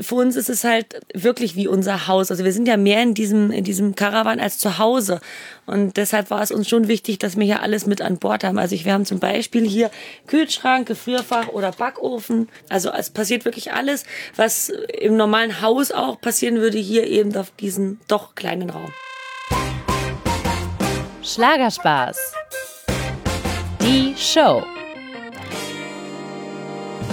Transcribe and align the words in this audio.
für 0.00 0.16
uns 0.16 0.34
ist 0.34 0.50
es 0.50 0.64
halt 0.64 1.00
wirklich 1.14 1.54
wie 1.54 1.68
unser 1.68 2.08
Haus. 2.08 2.30
Also 2.30 2.44
wir 2.44 2.52
sind 2.52 2.66
ja 2.66 2.76
mehr 2.76 3.02
in 3.02 3.14
diesem, 3.14 3.52
in 3.52 3.62
diesem 3.62 3.94
Caravan 3.94 4.40
als 4.40 4.58
zu 4.58 4.78
Hause. 4.78 5.20
Und 5.66 5.96
deshalb 5.96 6.30
war 6.30 6.42
es 6.42 6.50
uns 6.50 6.68
schon 6.68 6.88
wichtig, 6.88 7.18
dass 7.18 7.36
wir 7.36 7.44
hier 7.44 7.62
alles 7.62 7.86
mit 7.86 8.02
an 8.02 8.18
Bord 8.18 8.42
haben. 8.42 8.58
Also 8.58 8.76
wir 8.76 8.92
haben 8.92 9.06
zum 9.06 9.20
Beispiel 9.20 9.66
hier 9.66 9.90
Kühlschrank, 10.26 10.88
Gefrierfach 10.88 11.48
oder 11.48 11.70
Backofen. 11.70 12.48
Also 12.68 12.90
es 12.90 13.10
passiert 13.10 13.44
wirklich 13.44 13.72
alles, 13.72 14.04
was 14.34 14.68
im 14.68 15.16
normalen 15.16 15.60
Haus 15.60 15.92
auch 15.92 16.20
passieren 16.20 16.56
würde, 16.56 16.78
hier 16.78 17.06
eben 17.06 17.36
auf 17.36 17.52
diesem 17.52 18.00
doch 18.08 18.34
kleinen 18.34 18.70
Raum. 18.70 18.92
Schlagerspaß. 21.22 22.18
Die 23.80 24.14
Show. 24.16 24.64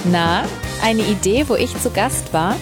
Na, 0.10 0.46
eine 0.82 1.04
Idee, 1.04 1.48
wo 1.48 1.56
ich 1.56 1.78
zu 1.80 1.92
Gast 1.92 2.34
war? 2.34 2.56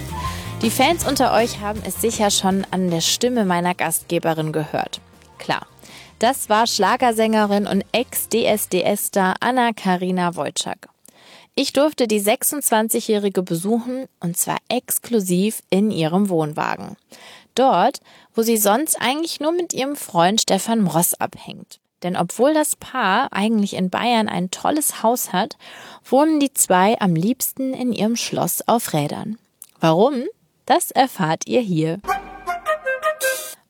Die 0.61 0.69
Fans 0.69 1.07
unter 1.07 1.33
euch 1.33 1.61
haben 1.61 1.81
es 1.85 2.01
sicher 2.01 2.31
schon 2.31 2.67
an 2.71 2.91
der 2.91 2.99
Stimme 2.99 3.45
meiner 3.45 3.73
Gastgeberin 3.73 4.51
gehört. 4.51 4.99
Klar, 5.37 5.65
das 6.19 6.49
war 6.49 6.67
Schlagersängerin 6.67 7.65
und 7.65 7.85
Ex-DSDS-Star 7.93 9.35
Anna-Karina 9.39 10.35
Wojcik. 10.35 10.89
Ich 11.55 11.71
durfte 11.71 12.07
die 12.07 12.21
26-Jährige 12.21 13.41
besuchen 13.41 14.07
und 14.19 14.35
zwar 14.35 14.57
exklusiv 14.67 15.61
in 15.69 15.91
ihrem 15.91 16.27
Wohnwagen. 16.27 16.97
Dort, 17.55 18.01
wo 18.35 18.41
sie 18.41 18.57
sonst 18.57 18.97
eigentlich 18.99 19.39
nur 19.39 19.53
mit 19.53 19.73
ihrem 19.73 19.95
Freund 19.95 20.41
Stefan 20.41 20.81
Mross 20.81 21.13
abhängt. 21.13 21.78
Denn 22.03 22.15
obwohl 22.15 22.53
das 22.53 22.75
Paar 22.75 23.31
eigentlich 23.31 23.73
in 23.75 23.89
Bayern 23.89 24.29
ein 24.29 24.51
tolles 24.51 25.03
Haus 25.03 25.33
hat, 25.33 25.57
wohnen 26.03 26.39
die 26.39 26.53
zwei 26.53 26.99
am 26.99 27.15
liebsten 27.15 27.73
in 27.73 27.91
ihrem 27.91 28.15
Schloss 28.15 28.67
auf 28.67 28.93
Rädern. 28.93 29.37
Warum? 29.79 30.23
Das 30.65 30.91
erfahrt 30.91 31.47
ihr 31.47 31.61
hier. 31.61 31.99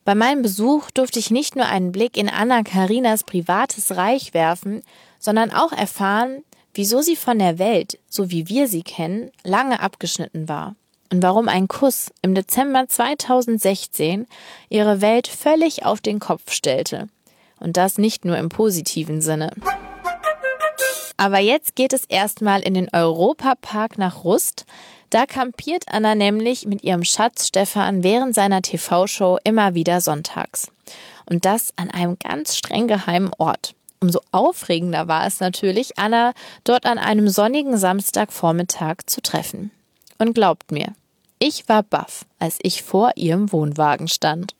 Bei 0.04 0.14
meinem 0.14 0.42
Besuch 0.42 0.90
durfte 0.90 1.18
ich 1.18 1.30
nicht 1.30 1.56
nur 1.56 1.66
einen 1.66 1.92
Blick 1.92 2.16
in 2.16 2.28
Anna 2.28 2.62
Karinas 2.62 3.24
privates 3.24 3.96
Reich 3.96 4.34
werfen, 4.34 4.82
sondern 5.18 5.52
auch 5.52 5.72
erfahren, 5.72 6.42
wieso 6.74 7.00
sie 7.02 7.16
von 7.16 7.38
der 7.38 7.58
Welt, 7.58 7.98
so 8.08 8.30
wie 8.30 8.48
wir 8.48 8.68
sie 8.68 8.82
kennen, 8.82 9.30
lange 9.44 9.80
abgeschnitten 9.80 10.48
war 10.48 10.74
und 11.12 11.22
warum 11.22 11.48
ein 11.48 11.68
Kuss 11.68 12.12
im 12.22 12.34
Dezember 12.34 12.88
2016 12.88 14.26
ihre 14.68 15.00
Welt 15.00 15.26
völlig 15.26 15.84
auf 15.84 16.00
den 16.00 16.20
Kopf 16.20 16.52
stellte. 16.52 17.08
Und 17.60 17.76
das 17.76 17.98
nicht 17.98 18.24
nur 18.24 18.36
im 18.36 18.48
positiven 18.48 19.20
Sinne. 19.20 19.52
Aber 21.16 21.38
jetzt 21.38 21.76
geht 21.76 21.92
es 21.92 22.04
erstmal 22.06 22.62
in 22.62 22.74
den 22.74 22.88
Europapark 22.92 23.98
nach 23.98 24.24
Rust, 24.24 24.64
da 25.10 25.26
kampiert 25.26 25.84
Anna 25.88 26.14
nämlich 26.14 26.66
mit 26.66 26.84
ihrem 26.84 27.02
Schatz 27.02 27.48
Stefan 27.48 28.04
während 28.04 28.34
seiner 28.34 28.62
TV-Show 28.62 29.38
immer 29.42 29.74
wieder 29.74 30.00
sonntags. 30.00 30.70
Und 31.26 31.44
das 31.44 31.72
an 31.76 31.90
einem 31.90 32.16
ganz 32.18 32.56
streng 32.56 32.86
geheimen 32.86 33.32
Ort. 33.38 33.74
Umso 34.00 34.20
aufregender 34.30 35.08
war 35.08 35.26
es 35.26 35.40
natürlich, 35.40 35.98
Anna 35.98 36.32
dort 36.64 36.86
an 36.86 36.98
einem 36.98 37.28
sonnigen 37.28 37.76
Samstagvormittag 37.76 38.98
zu 39.06 39.20
treffen. 39.20 39.72
Und 40.18 40.32
glaubt 40.32 40.70
mir, 40.70 40.94
ich 41.38 41.68
war 41.68 41.82
baff, 41.82 42.24
als 42.38 42.58
ich 42.62 42.82
vor 42.82 43.12
ihrem 43.16 43.52
Wohnwagen 43.52 44.08
stand. 44.08 44.54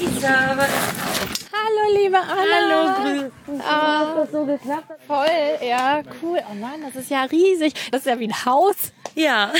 Isa, 0.00 0.56
Hallo, 1.52 1.98
liebe 1.98 2.16
Anna. 2.18 2.94
Hallo, 2.96 3.30
grüß. 3.48 3.62
Ah, 3.62 4.14
das 4.16 4.30
so 4.30 4.46
geklappt? 4.46 4.86
voll, 5.06 5.26
ja, 5.68 6.00
cool. 6.22 6.38
Oh 6.50 6.54
Mann, 6.54 6.80
das 6.82 7.02
ist 7.02 7.10
ja 7.10 7.24
riesig. 7.24 7.74
Das 7.90 8.00
ist 8.00 8.06
ja 8.06 8.18
wie 8.18 8.28
ein 8.28 8.44
Haus. 8.46 8.92
Ja. 9.14 9.52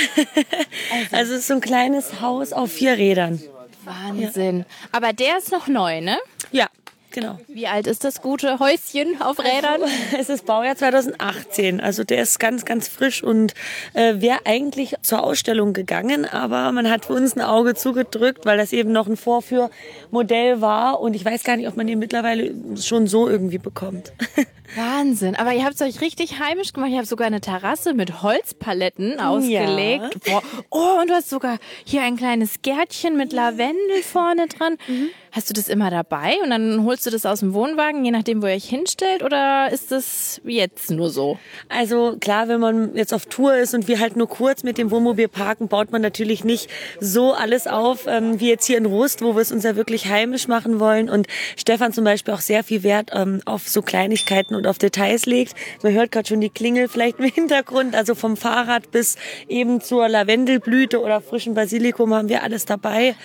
Also 1.11 1.33
es 1.33 1.41
ist 1.41 1.47
so 1.47 1.55
ein 1.55 1.61
kleines 1.61 2.21
Haus 2.21 2.53
auf 2.53 2.71
vier 2.71 2.97
Rädern. 2.97 3.39
Wahnsinn. 3.83 4.65
Aber 4.91 5.13
der 5.13 5.37
ist 5.37 5.51
noch 5.51 5.67
neu, 5.67 6.01
ne? 6.01 6.17
Ja, 6.51 6.67
genau. 7.11 7.39
Wie 7.47 7.67
alt 7.67 7.87
ist 7.87 8.03
das 8.03 8.21
gute 8.21 8.59
Häuschen 8.59 9.21
auf 9.21 9.39
Rädern? 9.39 9.81
Es 10.19 10.29
ist 10.29 10.45
Baujahr 10.45 10.75
2018, 10.75 11.79
also 11.79 12.03
der 12.03 12.21
ist 12.21 12.39
ganz, 12.39 12.65
ganz 12.65 12.87
frisch 12.87 13.23
und 13.23 13.53
äh, 13.93 14.15
wäre 14.21 14.39
eigentlich 14.45 14.95
zur 15.01 15.23
Ausstellung 15.23 15.73
gegangen, 15.73 16.25
aber 16.25 16.71
man 16.71 16.89
hat 16.89 17.05
für 17.05 17.13
uns 17.13 17.35
ein 17.35 17.41
Auge 17.41 17.75
zugedrückt, 17.75 18.45
weil 18.45 18.57
das 18.57 18.73
eben 18.73 18.91
noch 18.91 19.07
ein 19.07 19.17
Vorführmodell 19.17 20.61
war 20.61 20.99
und 20.99 21.13
ich 21.13 21.23
weiß 21.23 21.43
gar 21.43 21.57
nicht, 21.57 21.67
ob 21.67 21.77
man 21.77 21.87
den 21.87 21.99
mittlerweile 21.99 22.53
schon 22.81 23.07
so 23.07 23.27
irgendwie 23.27 23.57
bekommt. 23.57 24.13
Wahnsinn. 24.75 25.35
Aber 25.35 25.53
ihr 25.53 25.63
habt 25.63 25.75
es 25.75 25.81
euch 25.81 26.01
richtig 26.01 26.39
heimisch 26.39 26.73
gemacht. 26.73 26.91
Ihr 26.91 26.97
habt 26.97 27.07
sogar 27.07 27.27
eine 27.27 27.41
Terrasse 27.41 27.93
mit 27.93 28.21
Holzpaletten 28.21 29.19
ausgelegt. 29.19 30.25
Boah. 30.25 30.43
Oh, 30.69 31.01
und 31.01 31.09
du 31.09 31.13
hast 31.13 31.29
sogar 31.29 31.57
hier 31.85 32.01
ein 32.03 32.17
kleines 32.17 32.61
Gärtchen 32.61 33.17
mit 33.17 33.33
Lavendel 33.33 34.03
vorne 34.03 34.47
dran. 34.47 34.77
Hast 35.33 35.49
du 35.49 35.53
das 35.53 35.69
immer 35.69 35.89
dabei 35.89 36.35
und 36.43 36.49
dann 36.49 36.83
holst 36.83 37.05
du 37.05 37.09
das 37.09 37.25
aus 37.25 37.39
dem 37.39 37.53
Wohnwagen, 37.53 38.03
je 38.03 38.11
nachdem, 38.11 38.41
wo 38.41 38.47
ihr 38.47 38.53
euch 38.53 38.67
hinstellt? 38.67 39.23
Oder 39.23 39.69
ist 39.71 39.89
das 39.89 40.41
jetzt 40.43 40.91
nur 40.91 41.09
so? 41.09 41.39
Also 41.69 42.17
klar, 42.19 42.49
wenn 42.49 42.59
man 42.59 42.97
jetzt 42.97 43.13
auf 43.13 43.27
Tour 43.27 43.55
ist 43.55 43.73
und 43.73 43.87
wir 43.87 44.01
halt 44.01 44.17
nur 44.17 44.27
kurz 44.27 44.63
mit 44.63 44.77
dem 44.77 44.91
Wohnmobil 44.91 45.29
parken, 45.29 45.69
baut 45.69 45.93
man 45.93 46.01
natürlich 46.01 46.43
nicht 46.43 46.69
so 46.99 47.31
alles 47.31 47.65
auf 47.65 48.07
ähm, 48.07 48.41
wie 48.41 48.49
jetzt 48.49 48.65
hier 48.65 48.77
in 48.77 48.85
Rust, 48.85 49.21
wo 49.21 49.33
wir 49.35 49.41
es 49.41 49.53
uns 49.53 49.63
ja 49.63 49.77
wirklich 49.77 50.07
heimisch 50.07 50.49
machen 50.49 50.81
wollen. 50.81 51.09
Und 51.09 51.27
Stefan 51.55 51.93
zum 51.93 52.03
Beispiel 52.03 52.33
auch 52.33 52.41
sehr 52.41 52.65
viel 52.65 52.83
Wert 52.83 53.11
ähm, 53.13 53.39
auf 53.45 53.69
so 53.69 53.81
Kleinigkeiten 53.81 54.53
und 54.61 54.67
auf 54.67 54.77
Details 54.77 55.25
legt. 55.25 55.55
Man 55.83 55.93
hört 55.93 56.11
gerade 56.11 56.27
schon 56.27 56.41
die 56.41 56.49
Klingel 56.49 56.87
vielleicht 56.87 57.19
im 57.19 57.25
Hintergrund. 57.33 57.95
Also 57.95 58.15
vom 58.15 58.37
Fahrrad 58.37 58.91
bis 58.91 59.17
eben 59.47 59.81
zur 59.81 60.07
Lavendelblüte 60.07 61.01
oder 61.01 61.21
frischen 61.21 61.53
Basilikum 61.53 62.13
haben 62.13 62.29
wir 62.29 62.43
alles 62.43 62.65
dabei. 62.65 63.15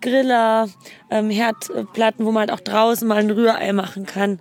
Griller, 0.00 0.68
ähm, 1.10 1.30
Herdplatten, 1.30 2.24
wo 2.24 2.32
man 2.32 2.48
halt 2.48 2.52
auch 2.52 2.60
draußen 2.60 3.06
mal 3.06 3.18
ein 3.18 3.30
Rührei 3.30 3.72
machen 3.72 4.06
kann. 4.06 4.40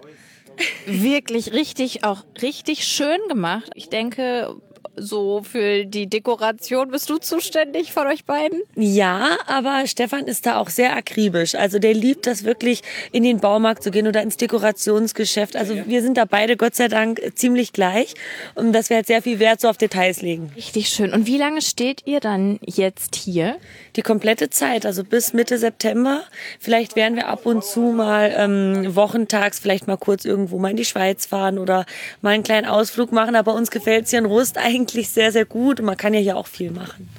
Wirklich 0.85 1.53
richtig, 1.53 2.03
auch 2.03 2.23
richtig 2.41 2.85
schön 2.85 3.19
gemacht. 3.29 3.69
Ich 3.75 3.89
denke, 3.89 4.55
so 4.99 5.41
für 5.43 5.85
die 5.85 6.07
Dekoration 6.07 6.91
bist 6.91 7.09
du 7.09 7.17
zuständig 7.17 7.91
von 7.91 8.07
euch 8.07 8.25
beiden? 8.25 8.61
Ja, 8.75 9.37
aber 9.47 9.87
Stefan 9.87 10.25
ist 10.25 10.45
da 10.45 10.57
auch 10.57 10.69
sehr 10.69 10.95
akribisch. 10.95 11.55
Also 11.55 11.79
der 11.79 11.93
liebt 11.93 12.27
das 12.27 12.43
wirklich, 12.43 12.81
in 13.11 13.23
den 13.23 13.39
Baumarkt 13.39 13.83
zu 13.83 13.91
gehen 13.91 14.07
oder 14.07 14.21
ins 14.21 14.37
Dekorationsgeschäft. 14.37 15.55
Also 15.55 15.75
wir 15.87 16.01
sind 16.01 16.17
da 16.17 16.25
beide 16.25 16.57
Gott 16.57 16.75
sei 16.75 16.87
Dank 16.87 17.21
ziemlich 17.35 17.73
gleich 17.73 18.13
und 18.55 18.73
dass 18.73 18.89
wir 18.89 18.97
halt 18.97 19.07
sehr 19.07 19.21
viel 19.21 19.39
Wert 19.39 19.61
so 19.61 19.69
auf 19.69 19.77
Details 19.77 20.21
legen. 20.21 20.51
Richtig 20.55 20.89
schön. 20.89 21.13
Und 21.13 21.27
wie 21.27 21.37
lange 21.37 21.61
steht 21.61 22.01
ihr 22.05 22.19
dann 22.19 22.59
jetzt 22.65 23.15
hier? 23.15 23.57
Die 23.95 24.01
komplette 24.01 24.49
Zeit, 24.49 24.85
also 24.85 25.03
bis 25.03 25.33
Mitte 25.33 25.57
September. 25.57 26.23
Vielleicht 26.59 26.95
werden 26.95 27.15
wir 27.15 27.27
ab 27.27 27.45
und 27.45 27.63
zu 27.63 27.79
mal 27.79 28.33
ähm, 28.35 28.95
wochentags 28.95 29.59
vielleicht 29.59 29.87
mal 29.87 29.97
kurz 29.97 30.25
irgendwo 30.25 30.59
mal 30.59 30.71
in 30.71 30.77
die 30.77 30.85
Schweiz 30.85 31.25
fahren 31.25 31.57
oder 31.57 31.85
mal 32.21 32.31
einen 32.31 32.43
kleinen 32.43 32.67
Ausflug 32.67 33.11
machen. 33.11 33.35
Aber 33.35 33.53
uns 33.53 33.71
gefällt's 33.71 34.09
hier 34.09 34.19
in 34.19 34.25
Rust 34.25 34.57
eigentlich 34.69 34.88
sehr, 34.93 35.31
sehr 35.31 35.45
gut 35.45 35.79
und 35.79 35.85
man 35.85 35.97
kann 35.97 36.13
ja 36.13 36.19
hier 36.19 36.37
auch 36.37 36.47
viel 36.47 36.71
machen. 36.71 37.09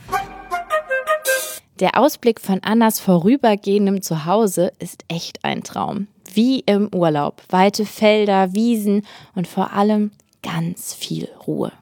Der 1.80 1.98
Ausblick 1.98 2.40
von 2.40 2.62
Annas 2.62 3.00
vorübergehendem 3.00 4.02
Zuhause 4.02 4.72
ist 4.78 5.04
echt 5.08 5.44
ein 5.44 5.62
Traum. 5.62 6.08
Wie 6.32 6.60
im 6.60 6.90
Urlaub. 6.94 7.42
Weite 7.48 7.86
Felder, 7.86 8.52
Wiesen 8.52 9.06
und 9.34 9.48
vor 9.48 9.72
allem 9.72 10.10
ganz 10.42 10.94
viel 10.94 11.28
Ruhe. 11.46 11.72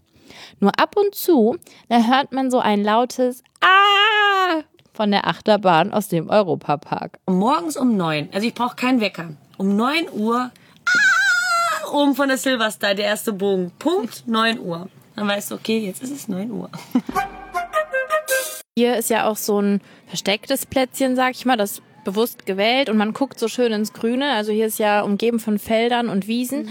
Nur 0.60 0.78
ab 0.78 0.96
und 0.96 1.14
zu, 1.14 1.56
da 1.88 2.04
hört 2.04 2.32
man 2.32 2.50
so 2.50 2.58
ein 2.60 2.82
lautes 2.82 3.42
Ah 3.60 4.62
von 4.98 5.12
der 5.12 5.28
Achterbahn 5.28 5.92
aus 5.92 6.08
dem 6.08 6.28
Europapark. 6.28 7.18
Morgens 7.26 7.76
um 7.76 7.96
neun, 7.96 8.28
also 8.32 8.46
ich 8.46 8.54
brauche 8.54 8.74
keinen 8.74 9.00
Wecker. 9.00 9.30
Um 9.56 9.76
neun 9.76 10.08
Uhr, 10.12 10.50
ah, 10.50 11.92
oben 11.92 12.16
von 12.16 12.26
der 12.26 12.36
Silverstar, 12.36 12.96
der 12.96 13.04
erste 13.04 13.32
Bogen. 13.32 13.70
Punkt 13.78 14.26
neun 14.26 14.58
Uhr. 14.58 14.88
Dann 15.18 15.28
weißt 15.28 15.50
du, 15.50 15.56
okay, 15.56 15.78
jetzt 15.78 16.02
ist 16.02 16.12
es 16.12 16.28
neun 16.28 16.50
Uhr. 16.50 16.70
Hier 18.76 18.96
ist 18.96 19.10
ja 19.10 19.26
auch 19.26 19.36
so 19.36 19.60
ein 19.60 19.80
verstecktes 20.06 20.64
Plätzchen, 20.64 21.16
sag 21.16 21.32
ich 21.32 21.44
mal, 21.44 21.56
das 21.56 21.82
bewusst 22.04 22.46
gewählt 22.46 22.88
und 22.88 22.96
man 22.96 23.12
guckt 23.12 23.38
so 23.38 23.48
schön 23.48 23.72
ins 23.72 23.92
Grüne. 23.92 24.32
Also 24.32 24.52
hier 24.52 24.66
ist 24.66 24.78
ja 24.78 25.02
umgeben 25.02 25.40
von 25.40 25.58
Feldern 25.58 26.08
und 26.08 26.28
Wiesen. 26.28 26.68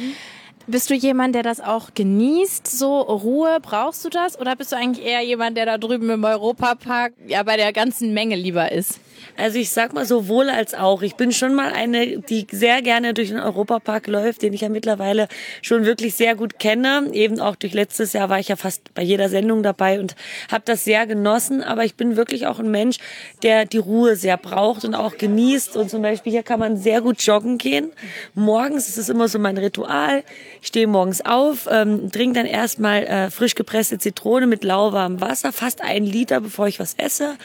Bist 0.69 0.89
du 0.89 0.95
jemand, 0.95 1.33
der 1.33 1.43
das 1.43 1.61
auch 1.61 1.93
genießt? 1.93 2.67
So 2.67 2.99
Ruhe, 2.99 3.59
brauchst 3.61 4.03
du 4.03 4.09
das? 4.09 4.37
Oder 4.37 4.57
bist 4.57 4.73
du 4.73 4.75
eigentlich 4.75 5.05
eher 5.05 5.21
jemand, 5.21 5.55
der 5.55 5.65
da 5.65 5.77
drüben 5.77 6.09
im 6.09 6.25
Europapark 6.25 7.13
ja 7.25 7.41
bei 7.43 7.55
der 7.55 7.71
ganzen 7.71 8.13
Menge 8.13 8.35
lieber 8.35 8.69
ist? 8.69 8.99
Also 9.37 9.59
ich 9.59 9.69
sag 9.69 9.93
mal 9.93 10.05
sowohl 10.05 10.49
als 10.49 10.73
auch. 10.73 11.03
Ich 11.03 11.15
bin 11.15 11.31
schon 11.31 11.53
mal 11.53 11.71
eine, 11.71 12.19
die 12.19 12.47
sehr 12.51 12.81
gerne 12.81 13.13
durch 13.13 13.29
den 13.29 13.39
Europapark 13.39 14.07
läuft, 14.07 14.41
den 14.41 14.53
ich 14.53 14.61
ja 14.61 14.69
mittlerweile 14.69 15.27
schon 15.61 15.85
wirklich 15.85 16.15
sehr 16.15 16.35
gut 16.35 16.59
kenne. 16.59 17.09
Eben 17.13 17.39
auch 17.39 17.55
durch 17.55 17.73
letztes 17.73 18.13
Jahr 18.13 18.29
war 18.29 18.39
ich 18.39 18.47
ja 18.47 18.55
fast 18.55 18.93
bei 18.93 19.03
jeder 19.03 19.29
Sendung 19.29 19.63
dabei 19.63 19.99
und 19.99 20.15
habe 20.51 20.63
das 20.65 20.83
sehr 20.83 21.05
genossen. 21.05 21.61
Aber 21.61 21.85
ich 21.85 21.95
bin 21.95 22.15
wirklich 22.17 22.47
auch 22.47 22.59
ein 22.59 22.71
Mensch, 22.71 22.97
der 23.43 23.65
die 23.65 23.77
Ruhe 23.77 24.15
sehr 24.15 24.37
braucht 24.37 24.85
und 24.85 24.95
auch 24.95 25.17
genießt. 25.17 25.77
Und 25.77 25.89
zum 25.89 26.01
Beispiel 26.01 26.31
hier 26.31 26.43
kann 26.43 26.59
man 26.59 26.77
sehr 26.77 27.01
gut 27.01 27.21
joggen 27.21 27.57
gehen. 27.57 27.91
Morgens 28.33 28.89
ist 28.89 28.97
es 28.97 29.09
immer 29.09 29.27
so 29.27 29.39
mein 29.39 29.57
Ritual. 29.57 30.23
Ich 30.61 30.67
stehe 30.67 30.87
morgens 30.87 31.25
auf, 31.25 31.67
ähm, 31.71 32.11
trinke 32.11 32.39
dann 32.39 32.45
erstmal 32.45 33.03
äh, 33.03 33.31
frisch 33.31 33.55
gepresste 33.55 33.97
Zitrone 33.97 34.47
mit 34.47 34.63
lauwarmem 34.63 35.21
Wasser, 35.21 35.53
fast 35.53 35.81
einen 35.81 36.05
Liter, 36.05 36.41
bevor 36.41 36.67
ich 36.67 36.79
was 36.79 36.95
esse, 36.95 37.35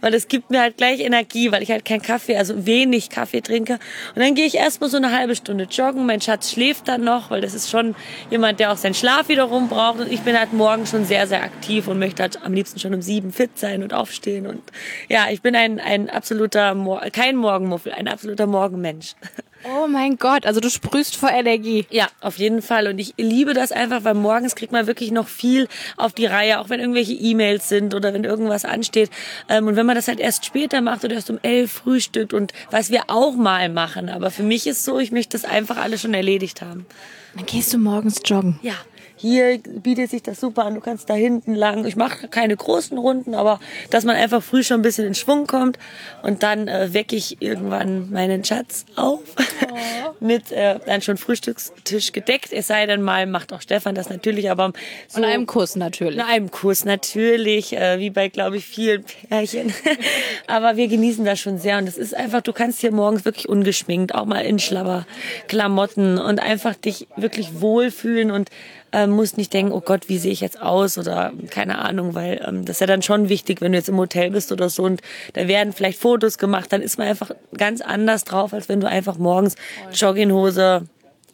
weil 0.00 0.12
das 0.12 0.28
gibt 0.28 0.50
mir 0.50 0.60
halt 0.60 0.76
gleich 0.76 1.00
Energie 1.00 1.52
weil 1.52 1.62
ich 1.62 1.70
halt 1.70 1.84
keinen 1.84 2.02
Kaffee, 2.02 2.36
also 2.36 2.66
wenig 2.66 3.10
Kaffee 3.10 3.40
trinke. 3.40 3.74
Und 4.14 4.22
dann 4.22 4.34
gehe 4.34 4.46
ich 4.46 4.56
erstmal 4.56 4.90
so 4.90 4.96
eine 4.96 5.16
halbe 5.16 5.36
Stunde 5.36 5.64
joggen. 5.64 6.06
Mein 6.06 6.20
Schatz 6.20 6.50
schläft 6.50 6.88
dann 6.88 7.04
noch, 7.04 7.30
weil 7.30 7.40
das 7.40 7.54
ist 7.54 7.70
schon 7.70 7.94
jemand, 8.30 8.60
der 8.60 8.72
auch 8.72 8.76
seinen 8.76 8.94
Schlaf 8.94 9.28
wiederum 9.28 9.68
braucht. 9.68 10.00
Und 10.00 10.10
ich 10.10 10.20
bin 10.20 10.38
halt 10.38 10.52
morgen 10.52 10.86
schon 10.86 11.04
sehr, 11.04 11.26
sehr 11.26 11.42
aktiv 11.42 11.88
und 11.88 11.98
möchte 11.98 12.22
halt 12.22 12.42
am 12.44 12.52
liebsten 12.52 12.78
schon 12.78 12.94
um 12.94 13.02
sieben 13.02 13.32
fit 13.32 13.58
sein 13.58 13.82
und 13.82 13.94
aufstehen. 13.94 14.46
Und 14.46 14.62
ja, 15.08 15.26
ich 15.30 15.42
bin 15.42 15.54
ein, 15.56 15.80
ein 15.80 16.10
absoluter, 16.10 16.74
kein 17.12 17.36
Morgenmuffel, 17.36 17.92
ein 17.92 18.08
absoluter 18.08 18.46
Morgenmensch. 18.46 19.14
Oh 19.64 19.86
mein 19.86 20.16
Gott, 20.16 20.46
also 20.46 20.60
du 20.60 20.70
sprühst 20.70 21.16
vor 21.16 21.30
Energie. 21.30 21.86
Ja, 21.90 22.08
auf 22.20 22.38
jeden 22.38 22.62
Fall. 22.62 22.88
Und 22.88 22.98
ich 22.98 23.14
liebe 23.16 23.54
das 23.54 23.72
einfach, 23.72 24.04
weil 24.04 24.14
morgens 24.14 24.54
kriegt 24.54 24.72
man 24.72 24.86
wirklich 24.86 25.10
noch 25.10 25.28
viel 25.28 25.68
auf 25.96 26.12
die 26.12 26.26
Reihe, 26.26 26.60
auch 26.60 26.68
wenn 26.68 26.80
irgendwelche 26.80 27.12
E-Mails 27.12 27.68
sind 27.68 27.94
oder 27.94 28.12
wenn 28.12 28.24
irgendwas 28.24 28.64
ansteht. 28.64 29.10
Ähm, 29.48 29.66
und 29.66 29.76
wenn 29.76 29.86
man 29.86 29.94
das 29.94 30.08
halt 30.08 30.20
erst 30.20 30.44
später 30.44 30.80
macht 30.80 31.04
oder 31.04 31.14
erst 31.14 31.30
um 31.30 31.38
elf 31.42 31.72
frühstückt 31.72 32.34
und 32.34 32.52
was 32.70 32.90
wir 32.90 33.04
auch 33.08 33.34
mal 33.34 33.68
machen. 33.68 34.08
Aber 34.08 34.30
für 34.30 34.42
mich 34.42 34.66
ist 34.66 34.84
so, 34.84 34.98
ich 34.98 35.12
möchte 35.12 35.38
das 35.38 35.48
einfach 35.48 35.76
alles 35.76 36.02
schon 36.02 36.14
erledigt 36.14 36.62
haben. 36.62 36.86
Dann 37.34 37.46
gehst 37.46 37.72
du 37.72 37.78
morgens 37.78 38.20
joggen. 38.24 38.58
Ja, 38.62 38.74
hier 39.22 39.58
bietet 39.58 40.10
sich 40.10 40.24
das 40.24 40.40
super 40.40 40.64
an, 40.64 40.74
du 40.74 40.80
kannst 40.80 41.08
da 41.08 41.14
hinten 41.14 41.54
lang. 41.54 41.86
Ich 41.86 41.94
mache 41.94 42.26
keine 42.26 42.56
großen 42.56 42.98
Runden, 42.98 43.36
aber 43.36 43.60
dass 43.88 44.04
man 44.04 44.16
einfach 44.16 44.42
früh 44.42 44.64
schon 44.64 44.80
ein 44.80 44.82
bisschen 44.82 45.06
in 45.06 45.14
Schwung 45.14 45.46
kommt 45.46 45.78
und 46.24 46.42
dann 46.42 46.66
äh, 46.66 46.92
wecke 46.92 47.14
ich 47.14 47.40
irgendwann 47.40 48.10
meinen 48.10 48.44
Schatz 48.44 48.84
auf 48.96 49.20
oh. 49.36 49.76
mit 50.20 50.50
äh, 50.50 50.80
dann 50.86 51.02
schon 51.02 51.18
Frühstückstisch 51.18 52.10
gedeckt. 52.10 52.52
Es 52.52 52.66
sei 52.66 52.84
denn 52.86 53.00
mal, 53.00 53.26
macht 53.26 53.52
auch 53.52 53.60
Stefan 53.60 53.94
das 53.94 54.10
natürlich, 54.10 54.50
aber 54.50 54.72
so 55.06 55.18
und 55.18 55.24
einem 55.24 55.46
Kuss 55.46 55.76
natürlich. 55.76 56.16
In 56.16 56.20
einem 56.20 56.50
Kuss 56.50 56.84
natürlich, 56.84 57.76
äh, 57.76 58.00
wie 58.00 58.10
bei 58.10 58.28
glaube 58.28 58.56
ich 58.56 58.66
vielen 58.66 59.04
Pärchen. 59.28 59.72
aber 60.48 60.76
wir 60.76 60.88
genießen 60.88 61.24
das 61.24 61.38
schon 61.38 61.58
sehr 61.58 61.78
und 61.78 61.86
es 61.86 61.96
ist 61.96 62.16
einfach, 62.16 62.40
du 62.40 62.52
kannst 62.52 62.80
hier 62.80 62.90
morgens 62.90 63.24
wirklich 63.24 63.48
ungeschminkt, 63.48 64.16
auch 64.16 64.26
mal 64.26 64.40
in 64.40 64.58
Schlabber 64.58 65.06
Klamotten 65.46 66.18
und 66.18 66.40
einfach 66.40 66.74
dich 66.74 67.06
wirklich 67.14 67.60
wohlfühlen 67.60 68.32
und 68.32 68.50
ähm, 68.92 69.10
musst 69.10 69.36
nicht 69.36 69.52
denken, 69.52 69.72
oh 69.72 69.80
Gott, 69.80 70.08
wie 70.08 70.18
sehe 70.18 70.32
ich 70.32 70.40
jetzt 70.40 70.60
aus 70.60 70.98
oder 70.98 71.32
keine 71.50 71.78
Ahnung, 71.78 72.14
weil 72.14 72.44
ähm, 72.46 72.64
das 72.64 72.76
ist 72.76 72.80
ja 72.80 72.86
dann 72.86 73.02
schon 73.02 73.28
wichtig, 73.28 73.60
wenn 73.60 73.72
du 73.72 73.78
jetzt 73.78 73.88
im 73.88 73.96
Hotel 73.96 74.30
bist 74.30 74.52
oder 74.52 74.68
so 74.68 74.84
und 74.84 75.00
da 75.32 75.48
werden 75.48 75.72
vielleicht 75.72 75.98
Fotos 75.98 76.38
gemacht, 76.38 76.72
dann 76.72 76.82
ist 76.82 76.98
man 76.98 77.08
einfach 77.08 77.30
ganz 77.56 77.80
anders 77.80 78.24
drauf, 78.24 78.52
als 78.52 78.68
wenn 78.68 78.80
du 78.80 78.88
einfach 78.88 79.18
morgens 79.18 79.56
Jogginghose 79.92 80.86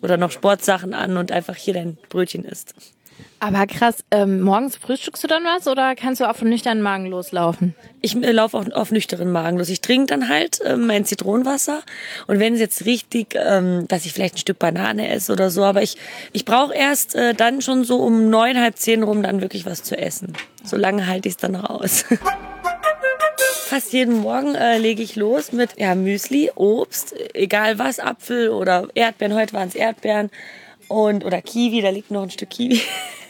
oder 0.03 0.17
noch 0.17 0.31
Sportsachen 0.31 0.95
an 0.95 1.17
und 1.17 1.33
einfach 1.33 1.57
hier 1.57 1.75
dein 1.75 1.99
Brötchen 2.09 2.45
isst. 2.45 2.75
Aber 3.41 3.67
krass, 3.67 4.05
ähm, 4.11 4.41
morgens 4.41 4.77
frühstückst 4.77 5.23
du 5.23 5.29
dann 5.29 5.45
was 5.45 5.69
oder 5.69 5.95
kannst 5.95 6.21
du 6.21 6.29
auf 6.29 6.41
einen 6.41 6.51
nüchternen 6.51 6.83
Magen 6.83 7.07
loslaufen? 7.07 7.75
Ich 8.01 8.17
äh, 8.17 8.33
laufe 8.33 8.59
auf, 8.59 8.71
auf 8.73 8.91
nüchternen 8.91 9.31
Magen 9.31 9.59
los. 9.59 9.69
Ich 9.69 9.81
trinke 9.81 10.07
dann 10.07 10.29
halt 10.29 10.61
äh, 10.63 10.77
mein 10.77 11.05
Zitronenwasser 11.05 11.83
und 12.27 12.41
wenn 12.41 12.55
es 12.55 12.61
jetzt 12.61 12.85
richtig, 12.85 13.37
ähm, 13.37 13.87
dass 13.87 14.07
ich 14.07 14.13
vielleicht 14.13 14.35
ein 14.35 14.39
Stück 14.39 14.59
Banane 14.59 15.09
esse 15.09 15.33
oder 15.33 15.51
so, 15.51 15.63
aber 15.65 15.83
ich, 15.83 15.97
ich 16.33 16.45
brauche 16.45 16.75
erst 16.75 17.15
äh, 17.15 17.33
dann 17.33 17.63
schon 17.63 17.85
so 17.85 17.99
um 17.99 18.29
neun, 18.29 18.61
halb 18.61 18.77
zehn 18.77 19.05
rum 19.05 19.23
dann 19.23 19.41
wirklich 19.41 19.67
was 19.67 19.85
zu 19.85 19.97
essen. 19.97 20.33
So 20.65 20.77
lange 20.77 21.07
halte 21.07 21.29
ich 21.29 21.35
es 21.35 21.39
dann 21.39 21.53
noch 21.53 21.71
aus. 21.71 22.05
Fast 23.69 23.93
jeden 23.93 24.21
Morgen 24.21 24.55
äh, 24.55 24.79
lege 24.79 25.03
ich 25.03 25.15
los 25.15 25.53
mit 25.53 25.79
ja, 25.79 25.95
Müsli, 25.95 26.51
Obst, 26.55 27.15
egal 27.35 27.79
was, 27.79 28.01
Apfel 28.01 28.49
oder 28.49 28.89
Erdbeeren. 28.95 29.35
Heute 29.35 29.53
waren 29.53 29.69
es 29.69 29.75
Erdbeeren 29.75 30.31
und 30.89 31.25
oder 31.25 31.41
Kiwi, 31.43 31.81
da 31.81 31.91
liegt 31.91 32.11
noch 32.11 32.23
ein 32.23 32.31
Stück 32.31 32.51
Kiwi. 32.51 32.81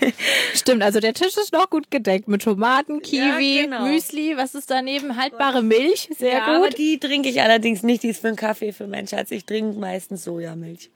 Stimmt, 0.54 0.82
also 0.82 1.00
der 1.00 1.14
Tisch 1.14 1.36
ist 1.36 1.52
noch 1.52 1.70
gut 1.70 1.90
gedeckt 1.90 2.28
mit 2.28 2.42
Tomaten, 2.42 3.02
Kiwi, 3.02 3.56
ja, 3.56 3.62
genau. 3.62 3.86
Müsli, 3.86 4.36
was 4.36 4.54
ist 4.54 4.70
daneben? 4.70 5.16
Haltbare 5.16 5.62
Milch, 5.62 6.08
sehr 6.16 6.34
ja, 6.34 6.46
gut. 6.46 6.66
Aber 6.66 6.70
die 6.70 6.98
trinke 6.98 7.28
ich 7.28 7.42
allerdings 7.42 7.82
nicht, 7.82 8.02
die 8.02 8.08
ist 8.08 8.20
für 8.20 8.28
einen 8.28 8.36
Kaffee 8.36 8.72
für 8.72 8.88
Schatz. 9.08 9.30
Ich 9.30 9.44
trinke 9.44 9.78
meistens 9.78 10.24
Sojamilch. 10.24 10.90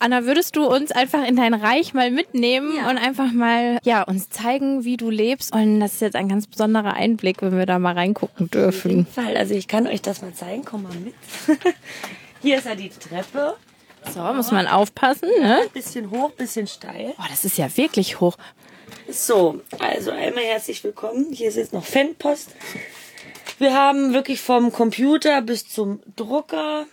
Anna, 0.00 0.24
würdest 0.24 0.54
du 0.54 0.64
uns 0.64 0.92
einfach 0.92 1.26
in 1.26 1.34
dein 1.34 1.54
Reich 1.54 1.92
mal 1.92 2.12
mitnehmen 2.12 2.76
ja. 2.76 2.88
und 2.88 2.98
einfach 2.98 3.32
mal 3.32 3.78
ja 3.82 4.02
uns 4.04 4.30
zeigen, 4.30 4.84
wie 4.84 4.96
du 4.96 5.10
lebst? 5.10 5.52
Und 5.52 5.80
das 5.80 5.94
ist 5.94 6.00
jetzt 6.00 6.16
ein 6.16 6.28
ganz 6.28 6.46
besonderer 6.46 6.94
Einblick, 6.94 7.42
wenn 7.42 7.58
wir 7.58 7.66
da 7.66 7.80
mal 7.80 7.94
reingucken 7.94 8.48
dürfen. 8.48 8.90
Auf 8.90 8.96
jeden 8.96 9.06
Fall. 9.06 9.36
Also 9.36 9.54
ich 9.54 9.66
kann 9.66 9.88
euch 9.88 10.00
das 10.00 10.22
mal 10.22 10.32
zeigen. 10.32 10.64
Komm 10.64 10.84
mal 10.84 10.94
mit. 10.94 11.14
Hier 12.42 12.58
ist 12.58 12.66
ja 12.66 12.76
die 12.76 12.90
Treppe. 12.90 13.56
So, 14.14 14.20
muss 14.32 14.50
man 14.50 14.66
aufpassen, 14.66 15.28
ne? 15.40 15.68
Bisschen 15.72 16.10
hoch, 16.10 16.30
bisschen 16.30 16.66
steil. 16.66 17.14
Oh, 17.18 17.24
das 17.28 17.44
ist 17.44 17.58
ja 17.58 17.74
wirklich 17.76 18.20
hoch. 18.20 18.36
So, 19.10 19.60
also 19.78 20.10
einmal 20.10 20.44
herzlich 20.44 20.82
willkommen. 20.84 21.32
Hier 21.32 21.48
ist 21.48 21.56
jetzt 21.56 21.72
noch 21.72 21.84
Fanpost. 21.84 22.50
Wir 23.58 23.74
haben 23.74 24.14
wirklich 24.14 24.40
vom 24.40 24.72
Computer 24.72 25.42
bis 25.42 25.68
zum 25.68 26.00
Drucker 26.16 26.86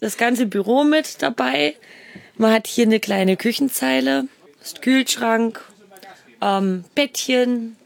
das 0.00 0.16
ganze 0.16 0.46
Büro 0.46 0.84
mit 0.84 1.22
dabei. 1.22 1.76
Man 2.36 2.52
hat 2.52 2.66
hier 2.66 2.86
eine 2.86 3.00
kleine 3.00 3.36
Küchenzeile, 3.36 4.26
Kühlschrank, 4.80 5.64
ähm, 6.40 6.84
Bettchen, 6.94 7.76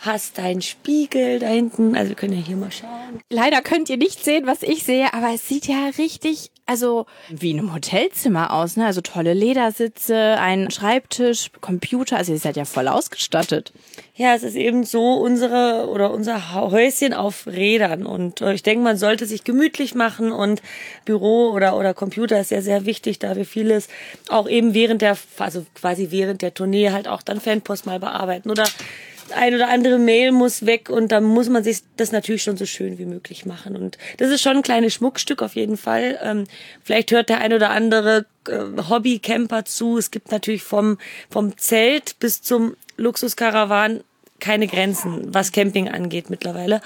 hast 0.00 0.38
deinen 0.38 0.62
Spiegel 0.62 1.38
da 1.38 1.48
hinten. 1.48 1.96
Also 1.96 2.10
wir 2.10 2.16
können 2.16 2.32
ja 2.32 2.44
hier 2.44 2.56
mal 2.56 2.72
schauen. 2.72 3.20
Leider 3.28 3.60
könnt 3.60 3.90
ihr 3.90 3.98
nicht 3.98 4.24
sehen, 4.24 4.46
was 4.46 4.62
ich 4.62 4.84
sehe, 4.84 5.12
aber 5.12 5.34
es 5.34 5.46
sieht 5.46 5.66
ja 5.66 5.90
richtig, 5.98 6.50
also 6.70 7.06
wie 7.30 7.50
in 7.50 7.58
einem 7.58 7.74
Hotelzimmer 7.74 8.52
aus. 8.52 8.76
Ne? 8.76 8.86
Also 8.86 9.00
tolle 9.00 9.34
Ledersitze, 9.34 10.36
ein 10.38 10.70
Schreibtisch, 10.70 11.50
Computer. 11.60 12.16
Also 12.16 12.32
ihr 12.32 12.38
seid 12.38 12.56
ja 12.56 12.64
voll 12.64 12.86
ausgestattet. 12.86 13.72
Ja, 14.14 14.36
es 14.36 14.44
ist 14.44 14.54
eben 14.54 14.84
so 14.84 15.14
unsere 15.14 15.88
oder 15.88 16.12
unser 16.12 16.54
Häuschen 16.54 17.12
auf 17.12 17.48
Rädern. 17.48 18.06
Und 18.06 18.40
äh, 18.40 18.52
ich 18.54 18.62
denke, 18.62 18.84
man 18.84 18.96
sollte 18.96 19.26
sich 19.26 19.42
gemütlich 19.42 19.96
machen 19.96 20.30
und 20.30 20.62
Büro 21.04 21.50
oder, 21.50 21.76
oder 21.76 21.92
Computer 21.92 22.40
ist 22.40 22.50
sehr, 22.50 22.62
sehr 22.62 22.86
wichtig, 22.86 23.18
da 23.18 23.34
wir 23.34 23.46
vieles 23.46 23.88
auch 24.28 24.48
eben 24.48 24.72
während 24.72 25.02
der, 25.02 25.18
also 25.38 25.66
quasi 25.74 26.12
während 26.12 26.40
der 26.40 26.54
Tournee 26.54 26.90
halt 26.90 27.08
auch 27.08 27.22
dann 27.22 27.40
Fanpost 27.40 27.84
mal 27.84 27.98
bearbeiten 27.98 28.48
oder 28.48 28.64
ein 29.32 29.54
oder 29.54 29.68
andere 29.68 29.98
Mail 29.98 30.32
muss 30.32 30.66
weg 30.66 30.90
und 30.90 31.12
da 31.12 31.20
muss 31.20 31.48
man 31.48 31.64
sich 31.64 31.82
das 31.96 32.12
natürlich 32.12 32.42
schon 32.42 32.56
so 32.56 32.66
schön 32.66 32.98
wie 32.98 33.04
möglich 33.04 33.46
machen. 33.46 33.76
Und 33.76 33.98
das 34.18 34.30
ist 34.30 34.42
schon 34.42 34.56
ein 34.56 34.62
kleines 34.62 34.94
Schmuckstück 34.94 35.42
auf 35.42 35.54
jeden 35.54 35.76
Fall. 35.76 36.18
Ähm, 36.22 36.44
vielleicht 36.82 37.10
hört 37.10 37.28
der 37.28 37.40
ein 37.40 37.52
oder 37.52 37.70
andere 37.70 38.26
äh, 38.48 38.58
Hobbycamper 38.88 39.64
zu. 39.64 39.98
Es 39.98 40.10
gibt 40.10 40.30
natürlich 40.30 40.62
vom, 40.62 40.98
vom 41.30 41.56
Zelt 41.56 42.18
bis 42.18 42.42
zum 42.42 42.76
Luxuskarawan 42.96 44.02
keine 44.40 44.66
Grenzen, 44.66 45.32
was 45.32 45.52
Camping 45.52 45.88
angeht 45.88 46.30
mittlerweile. 46.30 46.80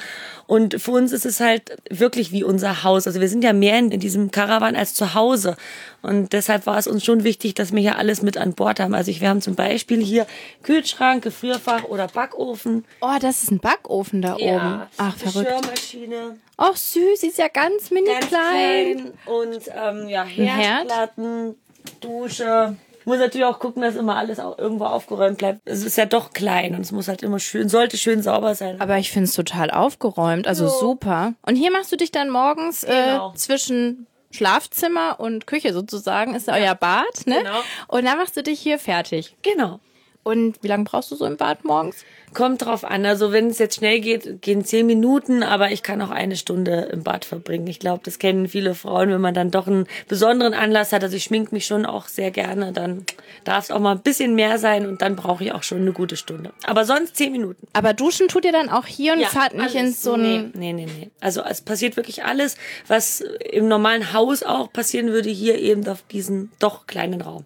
Und 0.46 0.80
für 0.80 0.90
uns 0.90 1.12
ist 1.12 1.24
es 1.24 1.40
halt 1.40 1.76
wirklich 1.88 2.30
wie 2.32 2.44
unser 2.44 2.82
Haus. 2.82 3.06
Also 3.06 3.20
wir 3.20 3.28
sind 3.28 3.42
ja 3.42 3.52
mehr 3.52 3.78
in, 3.78 3.98
diesem 3.98 4.30
Caravan 4.30 4.76
als 4.76 4.94
zu 4.94 5.14
Hause. 5.14 5.56
Und 6.02 6.32
deshalb 6.32 6.66
war 6.66 6.76
es 6.76 6.86
uns 6.86 7.04
schon 7.04 7.24
wichtig, 7.24 7.54
dass 7.54 7.72
wir 7.72 7.80
hier 7.80 7.96
alles 7.96 8.20
mit 8.20 8.36
an 8.36 8.52
Bord 8.52 8.78
haben. 8.80 8.94
Also 8.94 9.10
wir 9.18 9.28
haben 9.28 9.40
zum 9.40 9.54
Beispiel 9.54 10.02
hier 10.02 10.26
Kühlschrank, 10.62 11.24
Gefrierfach 11.24 11.84
oder 11.84 12.08
Backofen. 12.08 12.84
Oh, 13.00 13.16
das 13.20 13.42
ist 13.44 13.52
ein 13.52 13.58
Backofen 13.60 14.20
da 14.20 14.36
ja, 14.36 14.56
oben. 14.56 14.82
Ach, 14.98 15.16
verrückt. 15.16 15.48
Schirmmaschine. 15.48 16.36
Ach, 16.56 16.76
süß, 16.76 17.22
ist 17.22 17.38
ja 17.38 17.48
ganz 17.48 17.90
mini 17.90 18.08
ganz 18.08 18.26
klein. 18.26 18.96
klein. 18.96 19.12
Und 19.24 19.60
ähm, 19.74 20.08
ja, 20.08 20.24
Herdplatten, 20.24 21.54
Dusche 22.00 22.76
muss 23.06 23.18
natürlich 23.18 23.46
auch 23.46 23.58
gucken, 23.58 23.82
dass 23.82 23.96
immer 23.96 24.16
alles 24.16 24.40
auch 24.40 24.58
irgendwo 24.58 24.84
aufgeräumt 24.84 25.38
bleibt. 25.38 25.60
Es 25.64 25.84
ist 25.84 25.96
ja 25.96 26.06
doch 26.06 26.32
klein 26.32 26.74
und 26.74 26.80
es 26.80 26.92
muss 26.92 27.08
halt 27.08 27.22
immer 27.22 27.38
schön, 27.38 27.68
sollte 27.68 27.96
schön 27.96 28.22
sauber 28.22 28.54
sein. 28.54 28.80
Aber 28.80 28.98
ich 28.98 29.10
finde 29.10 29.28
es 29.28 29.34
total 29.34 29.70
aufgeräumt, 29.70 30.46
also 30.46 30.68
so. 30.68 30.78
super. 30.78 31.34
Und 31.42 31.56
hier 31.56 31.70
machst 31.70 31.92
du 31.92 31.96
dich 31.96 32.10
dann 32.10 32.30
morgens 32.30 32.84
äh, 32.84 33.10
genau. 33.10 33.32
äh, 33.32 33.36
zwischen 33.36 34.06
Schlafzimmer 34.30 35.20
und 35.20 35.46
Küche 35.46 35.72
sozusagen, 35.72 36.34
ist 36.34 36.48
ja. 36.48 36.54
euer 36.54 36.74
Bad, 36.74 37.26
ne? 37.26 37.38
Genau. 37.38 37.60
Und 37.88 38.04
dann 38.04 38.18
machst 38.18 38.36
du 38.36 38.42
dich 38.42 38.60
hier 38.60 38.78
fertig. 38.78 39.36
Genau. 39.42 39.80
Und 40.24 40.62
wie 40.62 40.68
lange 40.68 40.84
brauchst 40.84 41.10
du 41.10 41.16
so 41.16 41.26
im 41.26 41.36
Bad 41.36 41.64
morgens? 41.64 42.04
Kommt 42.32 42.64
drauf 42.64 42.82
an. 42.82 43.04
Also 43.04 43.30
wenn 43.30 43.48
es 43.48 43.58
jetzt 43.58 43.76
schnell 43.76 44.00
geht, 44.00 44.40
gehen 44.40 44.64
zehn 44.64 44.86
Minuten, 44.86 45.42
aber 45.42 45.70
ich 45.70 45.82
kann 45.82 46.00
auch 46.00 46.10
eine 46.10 46.36
Stunde 46.36 46.88
im 46.90 47.04
Bad 47.04 47.26
verbringen. 47.26 47.66
Ich 47.66 47.78
glaube, 47.78 48.00
das 48.02 48.18
kennen 48.18 48.48
viele 48.48 48.74
Frauen, 48.74 49.10
wenn 49.10 49.20
man 49.20 49.34
dann 49.34 49.50
doch 49.50 49.66
einen 49.66 49.86
besonderen 50.08 50.54
Anlass 50.54 50.92
hat. 50.92 51.04
Also 51.04 51.14
ich 51.14 51.24
schmink 51.24 51.52
mich 51.52 51.66
schon 51.66 51.84
auch 51.84 52.08
sehr 52.08 52.30
gerne. 52.30 52.72
Dann 52.72 53.04
darf 53.44 53.64
es 53.64 53.70
auch 53.70 53.78
mal 53.80 53.92
ein 53.92 54.02
bisschen 54.02 54.34
mehr 54.34 54.58
sein 54.58 54.86
und 54.86 55.02
dann 55.02 55.14
brauche 55.14 55.44
ich 55.44 55.52
auch 55.52 55.62
schon 55.62 55.82
eine 55.82 55.92
gute 55.92 56.16
Stunde. 56.16 56.52
Aber 56.64 56.86
sonst 56.86 57.16
zehn 57.16 57.30
Minuten. 57.30 57.68
Aber 57.74 57.92
duschen 57.92 58.28
tut 58.28 58.46
ihr 58.46 58.52
dann 58.52 58.70
auch 58.70 58.86
hier 58.86 59.12
und 59.12 59.24
fahrt 59.26 59.52
nicht 59.52 59.76
alles. 59.76 59.88
in 59.88 59.92
so 59.92 60.14
ein... 60.14 60.52
Nee, 60.54 60.72
nee, 60.72 60.72
nee, 60.72 60.86
nee. 60.86 61.10
Also 61.20 61.42
es 61.42 61.60
passiert 61.60 61.96
wirklich 61.96 62.24
alles, 62.24 62.56
was 62.88 63.20
im 63.20 63.68
normalen 63.68 64.14
Haus 64.14 64.42
auch 64.42 64.72
passieren 64.72 65.08
würde, 65.08 65.28
hier 65.28 65.58
eben 65.58 65.86
auf 65.86 66.02
diesem 66.10 66.50
doch 66.58 66.86
kleinen 66.86 67.20
Raum. 67.20 67.44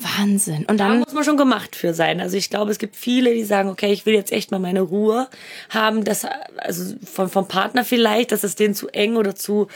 Wahnsinn. 0.00 0.66
Und 0.66 0.78
Da 0.78 0.88
dann 0.88 1.00
muss 1.00 1.12
man 1.12 1.24
schon 1.24 1.36
gemacht 1.36 1.76
für 1.76 1.94
sein. 1.94 2.20
Also 2.20 2.36
ich 2.36 2.50
glaube, 2.50 2.70
es 2.70 2.78
gibt 2.78 2.96
viele, 2.96 3.32
die 3.32 3.44
sagen, 3.44 3.68
okay, 3.68 3.92
ich 3.92 4.06
will 4.06 4.14
jetzt 4.14 4.32
echt 4.32 4.50
mal 4.50 4.58
meine 4.58 4.80
Ruhe 4.80 5.28
haben, 5.70 6.04
das, 6.04 6.26
also 6.56 6.94
vom, 7.04 7.28
vom 7.28 7.48
Partner 7.48 7.84
vielleicht, 7.84 8.32
dass 8.32 8.44
es 8.44 8.54
denen 8.56 8.74
zu 8.74 8.88
eng 8.88 9.16
oder 9.16 9.34
zu, 9.34 9.68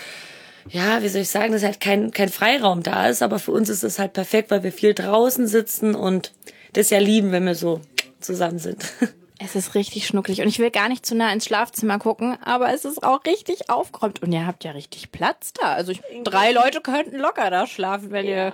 ja, 0.68 1.02
wie 1.02 1.08
soll 1.08 1.22
ich 1.22 1.30
sagen, 1.30 1.52
dass 1.52 1.62
halt 1.62 1.80
kein, 1.80 2.10
kein 2.10 2.28
Freiraum 2.28 2.82
da 2.82 3.08
ist. 3.08 3.22
Aber 3.22 3.38
für 3.38 3.52
uns 3.52 3.68
ist 3.68 3.82
es 3.82 3.98
halt 3.98 4.12
perfekt, 4.12 4.50
weil 4.50 4.62
wir 4.62 4.72
viel 4.72 4.94
draußen 4.94 5.46
sitzen 5.46 5.94
und 5.94 6.32
das 6.72 6.90
ja 6.90 6.98
lieben, 6.98 7.32
wenn 7.32 7.44
wir 7.46 7.54
so 7.54 7.80
zusammen 8.20 8.58
sind. 8.58 8.84
Es 9.42 9.56
ist 9.56 9.74
richtig 9.74 10.06
schnucklig 10.06 10.42
und 10.42 10.48
ich 10.48 10.58
will 10.58 10.70
gar 10.70 10.90
nicht 10.90 11.06
zu 11.06 11.14
nah 11.14 11.32
ins 11.32 11.46
Schlafzimmer 11.46 11.98
gucken, 11.98 12.36
aber 12.44 12.74
es 12.74 12.84
ist 12.84 13.02
auch 13.02 13.24
richtig 13.24 13.70
aufgeräumt 13.70 14.22
und 14.22 14.30
ihr 14.32 14.46
habt 14.46 14.64
ja 14.64 14.72
richtig 14.72 15.12
Platz 15.12 15.54
da. 15.54 15.72
Also 15.72 15.92
ich, 15.92 16.02
drei 16.24 16.52
Leute 16.52 16.82
könnten 16.82 17.16
locker 17.16 17.48
da 17.48 17.66
schlafen, 17.66 18.10
wenn 18.10 18.26
ihr. 18.26 18.52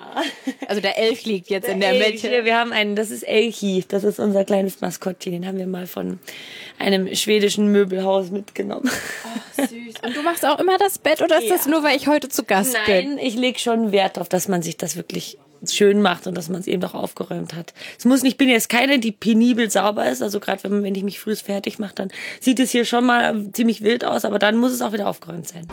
Also 0.68 0.80
der 0.80 0.96
Elch 0.96 1.24
liegt 1.24 1.50
jetzt 1.50 1.68
in 1.68 1.80
der 1.80 1.90
Elch, 1.90 2.22
Mitte. 2.22 2.44
Wir 2.44 2.56
haben 2.56 2.72
einen, 2.72 2.94
das 2.94 3.10
ist 3.10 3.24
Elchi, 3.24 3.84
das 3.88 4.04
ist 4.04 4.20
unser 4.20 4.44
kleines 4.44 4.80
Maskottchen, 4.80 5.32
den 5.32 5.46
haben 5.46 5.58
wir 5.58 5.66
mal 5.66 5.88
von 5.88 6.20
einem 6.78 7.12
schwedischen 7.14 7.72
Möbelhaus 7.72 8.30
mitgenommen. 8.30 8.88
Süß. 9.56 9.94
Und 10.04 10.16
du 10.16 10.22
machst 10.22 10.46
auch 10.46 10.60
immer 10.60 10.78
das 10.78 10.98
Bett 10.98 11.20
oder 11.20 11.42
ist 11.42 11.50
das 11.50 11.66
nur, 11.66 11.82
weil 11.82 11.96
ich 11.96 12.06
heute 12.06 12.28
zu 12.28 12.44
Gast 12.44 12.76
bin? 12.86 13.14
Nein, 13.14 13.18
ich 13.18 13.34
leg 13.34 13.58
schon 13.58 13.90
Wert 13.90 14.16
darauf, 14.16 14.28
dass 14.28 14.46
man 14.46 14.62
sich 14.62 14.76
das 14.76 14.96
wirklich 14.96 15.38
schön 15.66 16.02
macht 16.02 16.26
und 16.26 16.36
dass 16.36 16.48
man 16.48 16.60
es 16.60 16.66
eben 16.66 16.82
auch 16.84 16.94
aufgeräumt 16.94 17.54
hat. 17.54 17.72
Es 17.98 18.04
muss 18.04 18.22
nicht, 18.22 18.32
ich 18.32 18.38
bin 18.38 18.48
jetzt 18.48 18.68
keine, 18.68 18.98
die 18.98 19.12
penibel 19.12 19.70
sauber 19.70 20.08
ist. 20.08 20.22
Also 20.22 20.40
gerade 20.40 20.62
wenn, 20.64 20.82
wenn 20.82 20.94
ich 20.94 21.02
mich 21.02 21.20
früh 21.20 21.34
fertig 21.36 21.78
mache, 21.78 21.94
dann 21.94 22.10
sieht 22.40 22.60
es 22.60 22.70
hier 22.70 22.84
schon 22.84 23.06
mal 23.06 23.50
ziemlich 23.52 23.82
wild 23.82 24.04
aus, 24.04 24.24
aber 24.24 24.38
dann 24.38 24.56
muss 24.56 24.72
es 24.72 24.82
auch 24.82 24.92
wieder 24.92 25.08
aufgeräumt 25.08 25.48
sein. 25.48 25.66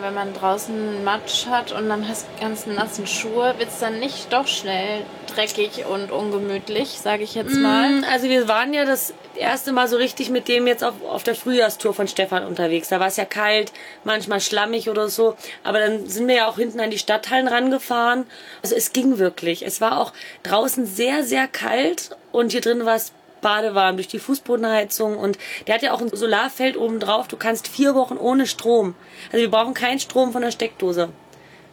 Wenn 0.00 0.14
man 0.14 0.32
draußen 0.32 1.04
Matsch 1.04 1.46
hat 1.46 1.72
und 1.72 1.88
dann 1.88 2.08
hast 2.08 2.26
du 2.26 2.42
ganz 2.42 2.66
nassen 2.66 3.06
Schuhe, 3.06 3.54
wird's 3.58 3.80
dann 3.80 4.00
nicht 4.00 4.32
doch 4.32 4.46
schnell 4.46 5.02
dreckig 5.34 5.84
und 5.86 6.10
ungemütlich, 6.10 6.88
sage 6.88 7.22
ich 7.22 7.34
jetzt 7.34 7.54
mal. 7.54 8.02
Also 8.10 8.28
wir 8.28 8.48
waren 8.48 8.72
ja 8.72 8.86
das 8.86 9.12
erste 9.36 9.72
Mal 9.72 9.88
so 9.88 9.96
richtig 9.96 10.30
mit 10.30 10.48
dem 10.48 10.66
jetzt 10.66 10.84
auf, 10.84 10.94
auf 11.08 11.22
der 11.22 11.34
Frühjahrstour 11.34 11.94
von 11.94 12.08
Stefan 12.08 12.44
unterwegs. 12.44 12.88
Da 12.88 13.00
war 13.00 13.08
es 13.08 13.16
ja 13.16 13.24
kalt, 13.24 13.72
manchmal 14.04 14.40
schlammig 14.40 14.88
oder 14.88 15.08
so. 15.08 15.36
Aber 15.62 15.78
dann 15.78 16.06
sind 16.06 16.28
wir 16.28 16.34
ja 16.34 16.48
auch 16.48 16.56
hinten 16.56 16.80
an 16.80 16.90
die 16.90 16.98
Stadthallen 16.98 17.48
rangefahren. 17.48 18.26
Also 18.62 18.74
es 18.74 18.92
ging 18.92 19.18
wirklich. 19.18 19.64
Es 19.64 19.80
war 19.80 20.00
auch 20.00 20.12
draußen 20.42 20.86
sehr, 20.86 21.24
sehr 21.24 21.48
kalt 21.48 22.16
und 22.32 22.52
hier 22.52 22.60
drin 22.60 22.84
war 22.84 22.96
es 22.96 23.12
badewarm 23.40 23.96
durch 23.96 24.08
die 24.08 24.18
Fußbodenheizung 24.18 25.18
und 25.18 25.38
der 25.66 25.74
hat 25.74 25.82
ja 25.82 25.92
auch 25.92 26.00
ein 26.00 26.08
Solarfeld 26.08 26.78
oben 26.78 26.98
drauf. 26.98 27.28
Du 27.28 27.36
kannst 27.36 27.68
vier 27.68 27.94
Wochen 27.94 28.16
ohne 28.16 28.46
Strom. 28.46 28.94
Also 29.26 29.42
wir 29.42 29.50
brauchen 29.50 29.74
keinen 29.74 30.00
Strom 30.00 30.32
von 30.32 30.40
der 30.40 30.50
Steckdose. 30.50 31.08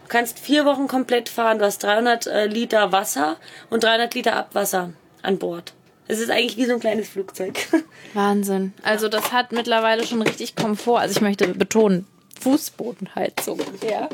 Du 0.02 0.08
kannst 0.08 0.38
vier 0.38 0.66
Wochen 0.66 0.86
komplett 0.86 1.30
fahren. 1.30 1.58
Du 1.58 1.64
hast 1.64 1.82
300 1.82 2.26
äh, 2.26 2.46
Liter 2.46 2.92
Wasser 2.92 3.36
und 3.70 3.84
300 3.84 4.14
Liter 4.14 4.36
Abwasser 4.36 4.92
an 5.22 5.38
Bord. 5.38 5.72
Es 6.12 6.20
ist 6.20 6.30
eigentlich 6.30 6.58
wie 6.58 6.66
so 6.66 6.74
ein 6.74 6.80
kleines 6.80 7.08
Flugzeug. 7.08 7.58
Wahnsinn. 8.12 8.74
Also 8.82 9.08
das 9.08 9.32
hat 9.32 9.50
mittlerweile 9.52 10.06
schon 10.06 10.20
richtig 10.20 10.54
Komfort. 10.54 10.98
Also 11.00 11.12
ich 11.16 11.22
möchte 11.22 11.48
betonen, 11.48 12.06
Fußbodenheizung. 12.42 13.58
Ja. 13.88 14.10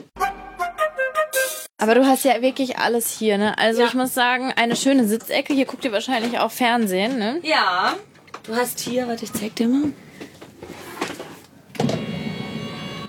Aber 1.76 1.96
du 1.96 2.06
hast 2.06 2.24
ja 2.24 2.40
wirklich 2.40 2.78
alles 2.78 3.10
hier, 3.18 3.36
ne? 3.36 3.58
Also 3.58 3.80
Ja. 3.80 3.88
ich 3.88 3.94
muss 3.94 4.14
sagen, 4.14 4.52
eine 4.54 4.76
schöne 4.76 5.08
Sitzecke. 5.08 5.52
Hier 5.54 5.64
guckt 5.64 5.84
ihr 5.84 5.90
wahrscheinlich 5.90 6.38
auch 6.38 6.52
Fernsehen, 6.52 7.18
ne? 7.18 7.40
Ja. 7.42 7.96
Du 8.44 8.54
hast 8.54 8.78
hier, 8.78 9.08
warte, 9.08 9.24
ich 9.24 9.32
zeig 9.32 9.56
dir 9.56 9.66
mal. 9.66 9.90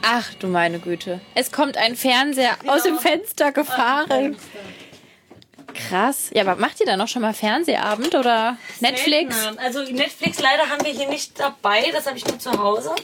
Ach 0.01 0.33
du 0.39 0.47
meine 0.47 0.79
Güte. 0.79 1.21
Es 1.35 1.51
kommt 1.51 1.77
ein 1.77 1.95
Fernseher 1.95 2.57
aus 2.65 2.81
dem 2.81 2.97
Fenster 2.97 3.51
gefahren. 3.51 4.35
Krass. 5.73 6.29
Ja, 6.33 6.41
aber 6.41 6.55
macht 6.55 6.79
ihr 6.79 6.85
da 6.85 6.97
noch 6.97 7.07
schon 7.07 7.21
mal 7.21 7.33
Fernsehabend 7.33 8.15
oder 8.15 8.57
Netflix? 8.79 9.35
Seltener. 9.35 9.61
Also 9.63 9.81
Netflix 9.83 10.39
leider 10.39 10.69
haben 10.69 10.83
wir 10.83 10.91
hier 10.91 11.09
nicht 11.09 11.39
dabei, 11.39 11.89
das 11.91 12.05
habe 12.07 12.17
ich 12.17 12.25
nur 12.25 12.39
zu 12.39 12.51
Hause. 12.51 12.95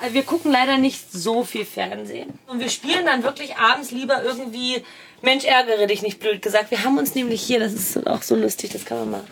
Also 0.00 0.14
wir 0.14 0.22
gucken 0.22 0.52
leider 0.52 0.78
nicht 0.78 1.12
so 1.12 1.44
viel 1.44 1.64
Fernsehen. 1.64 2.38
Und 2.46 2.60
wir 2.60 2.70
spielen 2.70 3.04
dann 3.04 3.22
wirklich 3.22 3.56
abends 3.56 3.90
lieber 3.90 4.22
irgendwie 4.22 4.84
Mensch, 5.22 5.44
ärgere 5.44 5.86
dich 5.86 6.02
nicht, 6.02 6.20
blöd 6.20 6.40
gesagt. 6.42 6.70
Wir 6.70 6.84
haben 6.84 6.98
uns 6.98 7.14
nämlich 7.14 7.42
hier, 7.42 7.58
das 7.58 7.72
ist 7.72 8.06
auch 8.06 8.22
so 8.22 8.36
lustig, 8.36 8.70
das 8.70 8.84
kann 8.84 8.98
man 8.98 9.10
mal 9.10 9.24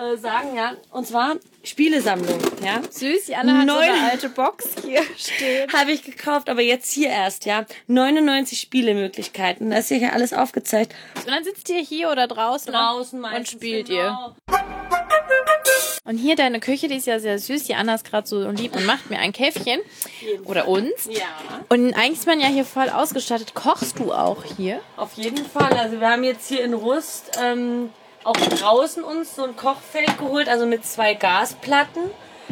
äh, 0.00 0.16
sagen, 0.16 0.56
ja. 0.56 0.74
Und 0.90 1.06
zwar 1.06 1.36
Spielesammlung, 1.62 2.38
ja. 2.64 2.80
Süß, 2.88 3.28
Jana 3.28 3.58
hat 3.58 3.68
so 3.68 3.74
Neun- 3.74 3.82
eine 3.82 4.10
alte 4.10 4.28
Box 4.30 4.68
hier 4.84 5.02
stehen. 5.16 5.70
Habe 5.72 5.92
ich 5.92 6.02
gekauft, 6.02 6.48
aber 6.48 6.62
jetzt 6.62 6.90
hier 6.92 7.08
erst, 7.10 7.44
ja. 7.44 7.66
99 7.86 8.58
Spielemöglichkeiten. 8.60 9.70
Da 9.70 9.78
ist 9.78 9.88
hier 9.88 10.12
alles 10.12 10.32
aufgezeigt. 10.32 10.94
Und 11.16 11.28
dann 11.28 11.44
sitzt 11.44 11.68
ihr 11.68 11.80
hier 11.80 12.10
oder 12.10 12.26
draußen, 12.26 12.72
Draußen 12.72 13.22
und 13.24 13.48
spielt 13.48 13.88
genau. 13.88 14.34
ihr. 14.48 14.58
Und 16.04 16.16
hier 16.16 16.34
deine 16.34 16.58
Küche, 16.60 16.88
die 16.88 16.96
ist 16.96 17.06
ja 17.06 17.20
sehr 17.20 17.38
süß. 17.38 17.64
Die 17.64 17.74
Anna 17.74 17.94
ist 17.94 18.04
gerade 18.04 18.26
so 18.26 18.48
lieb 18.50 18.74
und 18.74 18.84
macht 18.86 19.10
mir 19.10 19.18
ein 19.18 19.32
Käffchen. 19.32 19.80
Oder 20.44 20.66
uns. 20.66 21.04
Ja. 21.08 21.22
Und 21.68 21.92
eigentlich 21.94 22.18
ist 22.20 22.26
man 22.26 22.40
ja 22.40 22.48
hier 22.48 22.64
voll 22.64 22.88
ausgestattet. 22.88 23.54
Kochst 23.54 23.98
du 23.98 24.12
auch 24.12 24.42
hier? 24.56 24.80
Auf 24.96 25.12
jeden 25.14 25.44
Fall. 25.44 25.72
Also 25.74 26.00
wir 26.00 26.08
haben 26.10 26.24
jetzt 26.24 26.48
hier 26.48 26.64
in 26.64 26.74
Rust 26.74 27.38
ähm, 27.40 27.90
auch 28.24 28.36
draußen 28.36 29.02
uns 29.02 29.34
so 29.34 29.44
ein 29.44 29.56
Kochfeld 29.56 30.18
geholt, 30.18 30.48
also 30.48 30.66
mit 30.66 30.84
zwei 30.84 31.14
Gasplatten, 31.14 32.02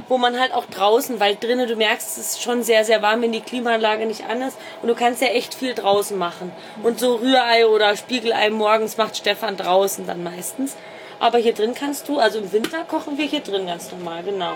wo 0.08 0.16
man 0.16 0.38
halt 0.38 0.54
auch 0.54 0.64
draußen, 0.66 1.20
weil 1.20 1.36
drinnen, 1.36 1.68
du 1.68 1.76
merkst, 1.76 2.16
es 2.16 2.18
ist 2.18 2.42
schon 2.42 2.62
sehr, 2.62 2.84
sehr 2.84 3.02
warm, 3.02 3.20
wenn 3.22 3.32
die 3.32 3.40
Klimaanlage 3.40 4.06
nicht 4.06 4.24
an 4.24 4.40
ist. 4.40 4.56
Und 4.80 4.88
du 4.88 4.94
kannst 4.94 5.20
ja 5.20 5.28
echt 5.28 5.54
viel 5.54 5.74
draußen 5.74 6.16
machen. 6.16 6.52
Und 6.82 6.98
so 6.98 7.16
Rührei 7.16 7.66
oder 7.66 7.96
Spiegelei 7.96 8.48
morgens 8.50 8.96
macht 8.96 9.16
Stefan 9.16 9.56
draußen 9.56 10.06
dann 10.06 10.22
meistens. 10.22 10.76
Aber 11.20 11.38
hier 11.38 11.52
drin 11.52 11.74
kannst 11.74 12.08
du, 12.08 12.18
also 12.18 12.38
im 12.38 12.52
Winter 12.52 12.84
kochen 12.84 13.18
wir 13.18 13.26
hier 13.26 13.40
drin 13.40 13.66
ganz 13.66 13.90
normal, 13.90 14.22
genau. 14.22 14.52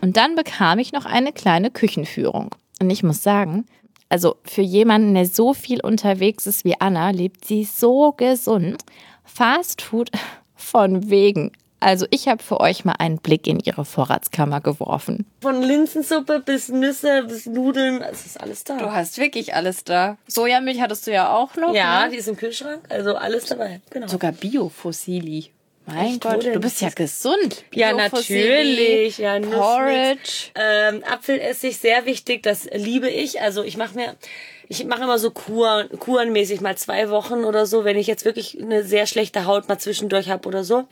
Und 0.00 0.16
dann 0.16 0.34
bekam 0.34 0.78
ich 0.78 0.92
noch 0.92 1.04
eine 1.04 1.32
kleine 1.32 1.70
Küchenführung. 1.70 2.50
Und 2.80 2.90
ich 2.90 3.04
muss 3.04 3.22
sagen, 3.22 3.66
also 4.12 4.36
für 4.44 4.60
jemanden, 4.60 5.14
der 5.14 5.24
so 5.24 5.54
viel 5.54 5.80
unterwegs 5.80 6.46
ist 6.46 6.66
wie 6.66 6.78
Anna, 6.78 7.08
lebt 7.08 7.46
sie 7.46 7.64
so 7.64 8.12
gesund. 8.12 8.82
Fast 9.24 9.80
Food 9.80 10.10
von 10.54 11.08
wegen. 11.08 11.52
Also 11.80 12.04
ich 12.10 12.28
habe 12.28 12.42
für 12.42 12.60
euch 12.60 12.84
mal 12.84 12.96
einen 12.98 13.16
Blick 13.16 13.46
in 13.46 13.58
ihre 13.58 13.86
Vorratskammer 13.86 14.60
geworfen. 14.60 15.24
Von 15.40 15.62
Linsensuppe 15.62 16.40
bis 16.40 16.68
Nüsse 16.68 17.24
bis 17.26 17.46
Nudeln, 17.46 18.02
es 18.02 18.26
ist 18.26 18.38
alles 18.38 18.64
da. 18.64 18.76
Du 18.76 18.92
hast 18.92 19.16
wirklich 19.16 19.54
alles 19.54 19.82
da. 19.82 20.18
Sojamilch 20.28 20.82
hattest 20.82 21.06
du 21.06 21.12
ja 21.12 21.34
auch 21.34 21.56
noch. 21.56 21.74
ja, 21.74 22.04
ne? 22.04 22.10
die 22.10 22.18
ist 22.18 22.28
im 22.28 22.36
Kühlschrank, 22.36 22.82
also 22.90 23.16
alles 23.16 23.46
dabei. 23.46 23.80
Genau. 23.88 24.08
sogar 24.08 24.32
Biofossili. 24.32 25.46
Mein 25.86 26.14
wo 26.14 26.28
Gott, 26.28 26.44
du 26.44 26.60
bist 26.60 26.80
ja 26.80 26.90
gesund. 26.90 27.64
Ja, 27.74 27.92
Biofossili, 27.92 29.08
natürlich. 29.08 29.18
Ja. 29.18 29.40
Porridge. 29.40 30.50
Ähm, 30.54 31.02
Apfelessig, 31.04 31.76
sehr 31.76 32.06
wichtig, 32.06 32.42
das 32.42 32.68
liebe 32.72 33.08
ich. 33.08 33.40
Also 33.40 33.64
ich 33.64 33.76
mache 33.76 33.96
mir, 33.96 34.14
ich 34.68 34.84
mache 34.84 35.02
immer 35.02 35.18
so 35.18 35.30
Kur, 35.32 35.88
kurenmäßig 35.98 36.60
mal 36.60 36.76
zwei 36.76 37.10
Wochen 37.10 37.44
oder 37.44 37.66
so, 37.66 37.84
wenn 37.84 37.98
ich 37.98 38.06
jetzt 38.06 38.24
wirklich 38.24 38.60
eine 38.62 38.84
sehr 38.84 39.06
schlechte 39.06 39.44
Haut 39.44 39.68
mal 39.68 39.78
zwischendurch 39.78 40.30
habe 40.30 40.48
oder 40.48 40.62
so, 40.62 40.84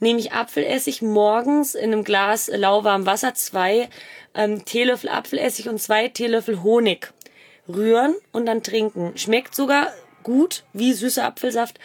nehme 0.00 0.18
ich 0.18 0.32
Apfelessig 0.32 1.02
morgens 1.02 1.74
in 1.76 1.92
einem 1.92 2.02
Glas 2.02 2.50
lauwarmem 2.52 3.06
Wasser, 3.06 3.34
zwei 3.34 3.88
ähm, 4.34 4.64
Teelöffel 4.64 5.08
Apfelessig 5.08 5.68
und 5.68 5.80
zwei 5.80 6.08
Teelöffel 6.08 6.62
Honig 6.64 7.12
rühren 7.68 8.16
und 8.32 8.46
dann 8.46 8.64
trinken. 8.64 9.12
Schmeckt 9.16 9.54
sogar 9.54 9.92
gut 10.22 10.64
wie 10.72 10.92
süßer 10.92 11.24
Apfelsaft. 11.24 11.78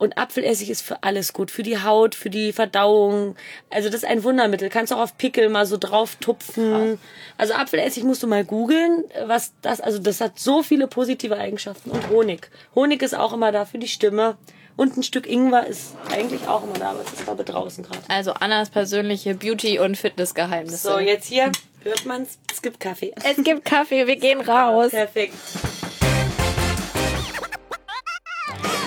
Und 0.00 0.16
Apfelessig 0.16 0.70
ist 0.70 0.80
für 0.80 1.02
alles 1.02 1.34
gut. 1.34 1.50
Für 1.50 1.62
die 1.62 1.82
Haut, 1.82 2.14
für 2.14 2.30
die 2.30 2.54
Verdauung. 2.54 3.36
Also 3.68 3.90
das 3.90 4.02
ist 4.02 4.08
ein 4.08 4.24
Wundermittel. 4.24 4.70
Kannst 4.70 4.94
auch 4.94 4.98
auf 4.98 5.18
Pickel 5.18 5.50
mal 5.50 5.66
so 5.66 5.76
drauf 5.76 6.16
tupfen. 6.16 6.98
Also 7.36 7.52
Apfelessig 7.52 8.02
musst 8.04 8.22
du 8.22 8.26
mal 8.26 8.42
googeln, 8.42 9.04
was 9.26 9.52
das, 9.60 9.82
also 9.82 9.98
das 9.98 10.22
hat 10.22 10.38
so 10.38 10.62
viele 10.62 10.86
positive 10.86 11.36
Eigenschaften. 11.36 11.90
Und 11.90 12.08
Honig. 12.08 12.48
Honig 12.74 13.02
ist 13.02 13.14
auch 13.14 13.34
immer 13.34 13.52
da 13.52 13.66
für 13.66 13.76
die 13.76 13.88
Stimme. 13.88 14.38
Und 14.74 14.96
ein 14.96 15.02
Stück 15.02 15.28
Ingwer 15.28 15.66
ist 15.66 15.94
eigentlich 16.10 16.48
auch 16.48 16.64
immer 16.64 16.78
da, 16.78 16.90
aber 16.92 17.02
es 17.02 17.12
ist 17.12 17.24
glaube 17.24 17.42
ich 17.42 17.50
draußen 17.50 17.84
gerade. 17.84 18.00
Also 18.08 18.32
Annas 18.32 18.70
persönliche 18.70 19.34
Beauty- 19.34 19.80
und 19.80 19.98
Fitnessgeheimnisse. 19.98 20.78
So, 20.78 20.98
jetzt 20.98 21.26
hier 21.26 21.52
hört 21.82 22.06
man's. 22.06 22.38
Es 22.50 22.62
gibt 22.62 22.80
Kaffee. 22.80 23.12
Es 23.22 23.44
gibt 23.44 23.66
Kaffee, 23.66 24.06
wir 24.06 24.16
gehen 24.16 24.40
raus. 24.40 24.92
Perfekt. 24.92 25.34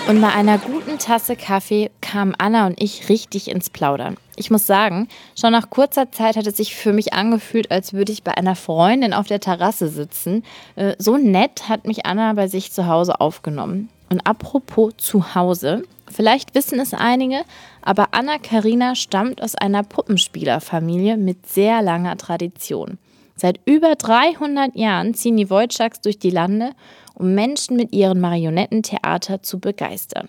Und 0.06 0.20
bei 0.20 0.28
einer 0.28 0.58
guten 0.58 0.98
Tasse 0.98 1.34
Kaffee 1.34 1.90
kamen 2.02 2.34
Anna 2.36 2.66
und 2.66 2.80
ich 2.80 3.08
richtig 3.08 3.48
ins 3.48 3.70
Plaudern. 3.70 4.18
Ich 4.36 4.50
muss 4.50 4.66
sagen, 4.66 5.08
schon 5.38 5.52
nach 5.52 5.70
kurzer 5.70 6.12
Zeit 6.12 6.36
hat 6.36 6.46
es 6.46 6.58
sich 6.58 6.74
für 6.74 6.92
mich 6.92 7.14
angefühlt, 7.14 7.70
als 7.70 7.94
würde 7.94 8.12
ich 8.12 8.22
bei 8.22 8.36
einer 8.36 8.54
Freundin 8.54 9.14
auf 9.14 9.28
der 9.28 9.40
Terrasse 9.40 9.88
sitzen. 9.88 10.44
Äh, 10.76 10.94
so 10.98 11.16
nett 11.16 11.70
hat 11.70 11.86
mich 11.86 12.04
Anna 12.04 12.34
bei 12.34 12.48
sich 12.48 12.70
zu 12.70 12.86
Hause 12.86 13.18
aufgenommen. 13.18 13.88
Und 14.10 14.26
apropos 14.26 14.92
zu 14.98 15.34
Hause, 15.34 15.84
vielleicht 16.12 16.54
wissen 16.54 16.78
es 16.80 16.92
einige, 16.92 17.40
aber 17.80 18.08
Anna 18.10 18.36
Karina 18.36 18.96
stammt 18.96 19.42
aus 19.42 19.54
einer 19.54 19.84
Puppenspielerfamilie 19.84 21.16
mit 21.16 21.46
sehr 21.46 21.80
langer 21.80 22.18
Tradition. 22.18 22.98
Seit 23.36 23.60
über 23.64 23.96
300 23.96 24.76
Jahren 24.76 25.14
ziehen 25.14 25.36
die 25.36 25.50
Wojciechs 25.50 26.00
durch 26.00 26.18
die 26.18 26.30
Lande 26.30 26.70
um 27.14 27.34
Menschen 27.34 27.76
mit 27.76 27.94
ihren 27.94 28.20
Marionettentheater 28.20 29.42
zu 29.42 29.58
begeistern. 29.60 30.28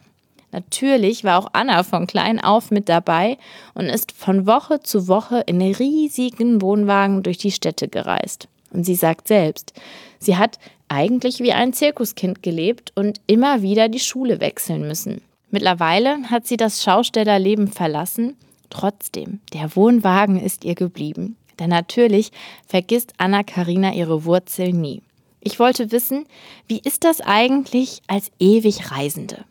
Natürlich 0.51 1.23
war 1.23 1.39
auch 1.39 1.49
Anna 1.51 1.83
von 1.83 2.07
klein 2.07 2.39
auf 2.39 2.71
mit 2.71 2.87
dabei 2.87 3.37
und 3.73 3.87
ist 3.87 4.13
von 4.13 4.47
Woche 4.47 4.79
zu 4.79 5.07
Woche 5.07 5.43
in 5.47 5.61
riesigen 5.61 6.61
Wohnwagen 6.61 7.23
durch 7.23 7.37
die 7.37 7.51
Städte 7.51 7.89
gereist. 7.89 8.47
Und 8.71 8.85
sie 8.85 8.95
sagt 8.95 9.27
selbst, 9.27 9.73
sie 10.19 10.37
hat 10.37 10.57
eigentlich 10.87 11.39
wie 11.39 11.51
ein 11.51 11.73
Zirkuskind 11.73 12.41
gelebt 12.41 12.93
und 12.95 13.19
immer 13.27 13.61
wieder 13.61 13.89
die 13.89 13.99
Schule 13.99 14.39
wechseln 14.39 14.87
müssen. 14.87 15.21
Mittlerweile 15.49 16.23
hat 16.29 16.47
sie 16.47 16.57
das 16.57 16.83
Schaustellerleben 16.83 17.67
verlassen. 17.67 18.37
Trotzdem, 18.69 19.39
der 19.53 19.75
Wohnwagen 19.75 20.39
ist 20.39 20.63
ihr 20.63 20.75
geblieben. 20.75 21.35
Denn 21.59 21.69
natürlich 21.69 22.31
vergisst 22.67 23.13
Anna 23.17 23.43
Karina 23.43 23.93
ihre 23.93 24.25
Wurzeln 24.25 24.81
nie. 24.81 25.01
Ich 25.41 25.59
wollte 25.59 25.91
wissen, 25.91 26.25
wie 26.67 26.79
ist 26.79 27.03
das 27.03 27.21
eigentlich 27.21 28.01
als 28.07 28.31
ewig 28.39 28.91
Reisende? 28.91 29.45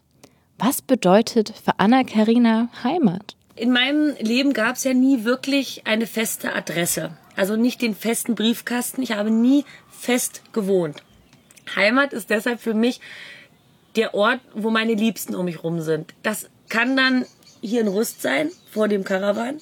Was 0.58 0.82
bedeutet 0.82 1.54
für 1.64 1.78
Anna 1.78 2.04
Karina 2.04 2.68
Heimat? 2.82 3.37
In 3.56 3.70
meinem 3.70 4.14
Leben 4.18 4.52
gab 4.52 4.76
es 4.76 4.84
ja 4.84 4.92
nie 4.92 5.23
wirklich 5.25 5.87
eine 5.87 6.06
feste 6.06 6.54
Adresse. 6.54 7.16
Also 7.37 7.56
nicht 7.56 7.82
den 7.82 7.94
festen 7.94 8.34
Briefkasten. 8.34 9.02
Ich 9.02 9.12
habe 9.12 9.30
nie 9.30 9.64
fest 9.88 10.42
gewohnt. 10.52 11.02
Heimat 11.76 12.12
ist 12.12 12.30
deshalb 12.30 12.61
für 12.61 12.75
mich 12.75 13.00
der 13.96 14.14
Ort, 14.14 14.40
wo 14.54 14.70
meine 14.70 14.94
Liebsten 14.94 15.34
um 15.34 15.44
mich 15.44 15.62
rum 15.62 15.80
sind. 15.80 16.14
Das 16.23 16.50
kann 16.68 16.96
dann 16.96 17.25
hier 17.61 17.80
in 17.80 17.88
Rust 17.88 18.20
sein, 18.20 18.50
vor 18.70 18.88
dem 18.88 19.04
Karawan 19.04 19.58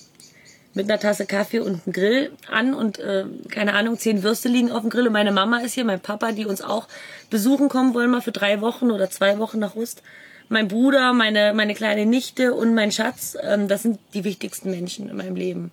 mit 0.74 0.88
einer 0.88 0.98
Tasse 0.98 1.26
Kaffee 1.26 1.60
und 1.60 1.82
einem 1.82 1.92
Grill 1.92 2.32
an 2.50 2.74
und 2.74 2.98
äh, 2.98 3.24
keine 3.50 3.74
Ahnung, 3.74 3.98
zehn 3.98 4.22
Würste 4.22 4.48
liegen 4.48 4.70
auf 4.72 4.80
dem 4.80 4.90
Grill 4.90 5.06
und 5.06 5.12
meine 5.12 5.32
Mama 5.32 5.58
ist 5.58 5.74
hier, 5.74 5.84
mein 5.84 6.00
Papa, 6.00 6.32
die 6.32 6.46
uns 6.46 6.62
auch 6.62 6.88
besuchen 7.30 7.68
kommen 7.68 7.94
wollen, 7.94 8.10
mal 8.10 8.22
für 8.22 8.32
drei 8.32 8.60
Wochen 8.60 8.90
oder 8.90 9.10
zwei 9.10 9.38
Wochen 9.38 9.58
nach 9.58 9.74
Rust. 9.74 10.02
Mein 10.48 10.68
Bruder, 10.68 11.12
meine, 11.12 11.54
meine 11.54 11.74
kleine 11.74 12.06
Nichte 12.06 12.54
und 12.54 12.74
mein 12.74 12.92
Schatz, 12.92 13.36
ähm, 13.42 13.68
das 13.68 13.82
sind 13.82 13.98
die 14.14 14.24
wichtigsten 14.24 14.70
Menschen 14.70 15.08
in 15.08 15.16
meinem 15.16 15.36
Leben. 15.36 15.70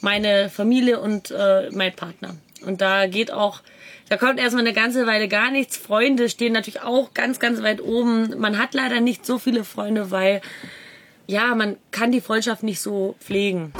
Meine 0.00 0.48
Familie 0.48 1.00
und 1.00 1.30
äh, 1.30 1.70
mein 1.70 1.94
Partner. 1.94 2.36
Und 2.64 2.80
da 2.80 3.06
geht 3.06 3.32
auch, 3.32 3.60
da 4.08 4.16
kommt 4.16 4.38
erstmal 4.38 4.64
eine 4.64 4.74
ganze 4.74 5.06
Weile 5.06 5.28
gar 5.28 5.50
nichts. 5.50 5.76
Freunde 5.76 6.28
stehen 6.28 6.52
natürlich 6.52 6.82
auch 6.82 7.14
ganz, 7.14 7.40
ganz 7.40 7.62
weit 7.62 7.80
oben. 7.80 8.38
Man 8.38 8.58
hat 8.58 8.74
leider 8.74 9.00
nicht 9.00 9.24
so 9.26 9.38
viele 9.38 9.64
Freunde, 9.64 10.10
weil 10.10 10.40
ja, 11.26 11.54
man 11.54 11.76
kann 11.90 12.12
die 12.12 12.20
Freundschaft 12.20 12.62
nicht 12.62 12.80
so 12.80 13.16
pflegen. 13.20 13.72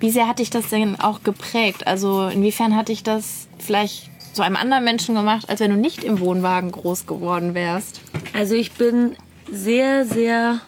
Wie 0.00 0.10
sehr 0.10 0.26
hat 0.26 0.38
dich 0.38 0.50
das 0.50 0.68
denn 0.68 0.98
auch 0.98 1.22
geprägt? 1.22 1.86
Also 1.86 2.28
inwiefern 2.28 2.74
hat 2.74 2.88
dich 2.88 3.02
das 3.02 3.48
vielleicht 3.58 4.10
zu 4.32 4.42
einem 4.42 4.56
anderen 4.56 4.84
Menschen 4.84 5.14
gemacht, 5.14 5.48
als 5.48 5.60
wenn 5.60 5.70
du 5.70 5.76
nicht 5.76 6.04
im 6.04 6.20
Wohnwagen 6.20 6.70
groß 6.70 7.06
geworden 7.06 7.54
wärst? 7.54 8.00
Also 8.32 8.54
ich 8.54 8.72
bin 8.72 9.16
sehr, 9.50 10.06
sehr 10.06 10.60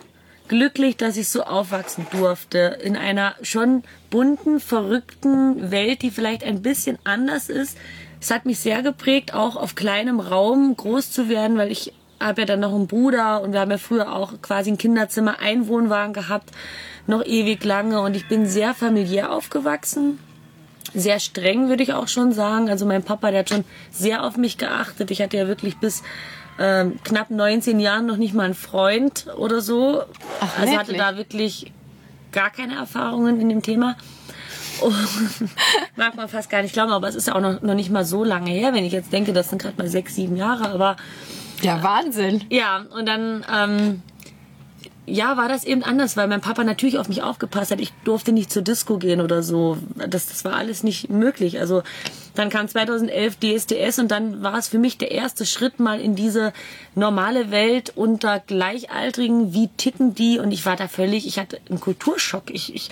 glücklich, 0.49 0.97
dass 0.97 1.17
ich 1.17 1.29
so 1.29 1.45
aufwachsen 1.45 2.07
durfte 2.11 2.79
in 2.83 2.97
einer 2.97 3.35
schon 3.43 3.85
bunten, 4.11 4.61
verrückten 4.61 5.71
Welt, 5.71 6.03
die 6.03 6.11
vielleicht 6.11 6.45
ein 6.45 6.61
bisschen 6.61 6.99
anders 7.05 7.49
ist. 7.49 7.79
Es 8.21 8.31
hat 8.31 8.45
mich 8.45 8.59
sehr 8.59 8.83
geprägt, 8.83 9.33
auch 9.33 9.57
auf 9.57 9.75
kleinem 9.75 10.21
Raum 10.21 10.77
groß 10.77 11.11
zu 11.11 11.29
werden, 11.31 11.57
weil 11.57 11.73
ich 11.73 11.95
habe 12.21 12.43
ja 12.43 12.47
dann 12.47 12.61
noch 12.61 12.75
einen 12.75 12.87
Bruder 12.87 13.43
und 13.43 13.53
wir 13.53 13.61
haben 13.61 13.71
ja 13.71 13.79
früher 13.79 14.15
auch 14.15 14.35
quasi 14.43 14.71
ein 14.71 14.79
Kinderzimmer, 14.79 15.41
einen 15.41 15.69
Wohnwagen 15.69 16.13
gehabt 16.13 16.51
noch 17.07 17.25
ewig 17.25 17.65
lange 17.65 18.01
und 18.01 18.17
ich 18.17 18.29
bin 18.29 18.47
sehr 18.47 18.75
familiär 18.75 19.33
aufgewachsen. 19.33 20.19
Sehr 20.95 21.21
streng, 21.21 21.69
würde 21.69 21.83
ich 21.83 21.95
auch 21.95 22.09
schon 22.09 22.33
sagen. 22.33 22.69
Also 22.69 22.85
mein 22.85 23.03
Papa, 23.03 23.31
der 23.31 23.41
hat 23.41 23.49
schon 23.49 23.65
sehr 23.91 24.25
auf 24.25 24.37
mich 24.37 24.59
geachtet. 24.59 25.11
Ich 25.11 25.23
hatte 25.23 25.37
ja 25.37 25.49
wirklich 25.49 25.79
bis 25.79 26.03
ähm, 26.59 26.99
knapp 27.03 27.31
19 27.31 27.81
Jahren 27.81 28.07
noch 28.07 28.19
nicht 28.19 28.35
mal 28.35 28.45
einen 28.45 28.55
Freund 28.55 29.27
oder 29.37 29.61
so. 29.61 30.03
Ach, 30.41 30.59
also 30.59 30.77
hatte 30.77 30.93
da 30.93 31.17
wirklich 31.17 31.73
gar 32.31 32.51
keine 32.51 32.77
Erfahrungen 32.77 33.41
in 33.41 33.49
dem 33.49 33.63
Thema. 33.63 33.97
Mag 35.97 36.17
man 36.17 36.29
fast 36.29 36.51
gar 36.51 36.63
nicht 36.63 36.73
glauben, 36.73 36.93
aber 36.93 37.09
es 37.09 37.15
ist 37.15 37.29
ja 37.29 37.35
auch 37.35 37.41
noch, 37.41 37.63
noch 37.63 37.75
nicht 37.75 37.91
mal 37.91 38.05
so 38.05 38.25
lange 38.25 38.51
her, 38.51 38.75
wenn 38.75 38.85
ich 38.85 38.93
jetzt 38.93 39.13
denke, 39.13 39.33
das 39.33 39.51
sind 39.51 39.63
gerade 39.63 39.77
mal 39.77 39.89
sechs, 39.89 40.15
sieben 40.15 40.37
Jahre, 40.37 40.71
aber 40.71 40.97
ja, 41.63 41.83
Wahnsinn. 41.83 42.43
Ja, 42.51 42.85
und 42.97 43.07
dann 43.07 43.47
ähm, 43.53 44.03
ja, 45.05 45.37
war 45.37 45.49
das 45.49 45.65
eben 45.65 45.83
anders, 45.83 46.17
weil 46.17 46.29
mein 46.29 46.41
Papa 46.41 46.63
natürlich 46.63 46.99
auf 46.99 47.09
mich 47.09 47.23
aufgepasst 47.23 47.73
hat. 47.73 47.81
Ich 47.81 47.93
durfte 48.05 48.31
nicht 48.33 48.53
zur 48.53 48.63
Disco 48.63 48.99
gehen 48.99 49.21
oder 49.21 49.43
so. 49.43 49.77
Das, 49.97 50.27
das 50.27 50.45
war 50.45 50.55
alles 50.55 50.85
nicht 50.85 51.11
möglich. 51.11 51.59
Also 51.59 51.83
dann 52.35 52.51
kam 52.51 52.69
2011 52.69 53.37
DSDS 53.37 53.99
und 53.99 54.13
dann 54.13 54.43
war 54.43 54.57
es 54.57 54.69
für 54.69 54.79
mich 54.79 54.99
der 54.99 55.11
erste 55.11 55.45
Schritt 55.45 55.81
mal 55.81 56.01
in 56.01 56.15
diese 56.15 56.53
normale 56.95 57.51
Welt 57.51 57.93
unter 57.97 58.39
Gleichaltrigen. 58.39 59.53
Wie 59.53 59.69
ticken 59.77 60.15
die? 60.15 60.39
Und 60.39 60.53
ich 60.53 60.65
war 60.67 60.77
da 60.77 60.87
völlig, 60.87 61.27
ich 61.27 61.39
hatte 61.41 61.59
einen 61.69 61.81
Kulturschock. 61.81 62.51
Ich, 62.51 62.73
ich 62.73 62.89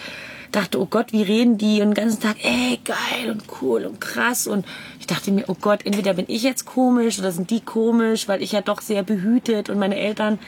dachte, 0.50 0.80
oh 0.80 0.86
Gott, 0.86 1.12
wie 1.12 1.22
reden 1.22 1.58
die? 1.58 1.80
Und 1.80 1.90
den 1.90 1.94
ganzen 1.94 2.20
Tag, 2.20 2.36
ey, 2.42 2.80
geil 2.84 3.30
und 3.30 3.44
cool 3.62 3.84
und 3.86 4.00
krass. 4.00 4.48
Und 4.48 4.66
ich 4.98 5.06
dachte 5.06 5.30
mir, 5.30 5.44
oh 5.46 5.56
Gott, 5.60 5.86
entweder 5.86 6.14
bin 6.14 6.24
ich 6.28 6.42
jetzt 6.42 6.66
komisch 6.66 7.20
oder 7.20 7.30
sind 7.30 7.50
die 7.50 7.60
komisch, 7.60 8.26
weil 8.26 8.42
ich 8.42 8.50
ja 8.50 8.62
doch 8.62 8.80
sehr 8.80 9.04
behütet 9.04 9.70
und 9.70 9.78
meine 9.78 9.96
Eltern 9.96 10.40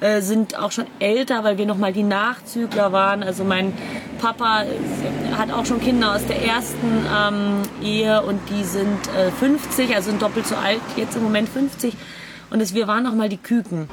äh, 0.00 0.20
sind 0.20 0.58
auch 0.58 0.72
schon 0.72 0.86
älter, 0.98 1.44
weil 1.44 1.58
wir 1.58 1.66
noch 1.66 1.76
mal 1.76 1.92
die 1.92 2.02
Nachzügler 2.02 2.92
waren. 2.92 3.22
Also 3.22 3.44
mein 3.44 3.72
Papa 4.20 4.64
hat 5.36 5.50
auch 5.50 5.66
schon 5.66 5.80
Kinder 5.80 6.14
aus 6.14 6.24
der 6.26 6.42
ersten 6.42 7.06
ähm, 7.14 7.62
Ehe 7.82 8.22
und 8.22 8.40
die 8.50 8.64
sind 8.64 9.08
äh, 9.16 9.30
50, 9.30 9.94
also 9.94 10.10
sind 10.10 10.22
doppelt 10.22 10.46
so 10.46 10.56
alt, 10.56 10.80
jetzt 10.96 11.16
im 11.16 11.22
Moment 11.22 11.48
50. 11.48 11.94
Und 12.50 12.60
es, 12.60 12.74
wir 12.74 12.86
waren 12.86 13.02
noch 13.02 13.14
mal 13.14 13.28
die 13.28 13.38
Küken. 13.38 13.88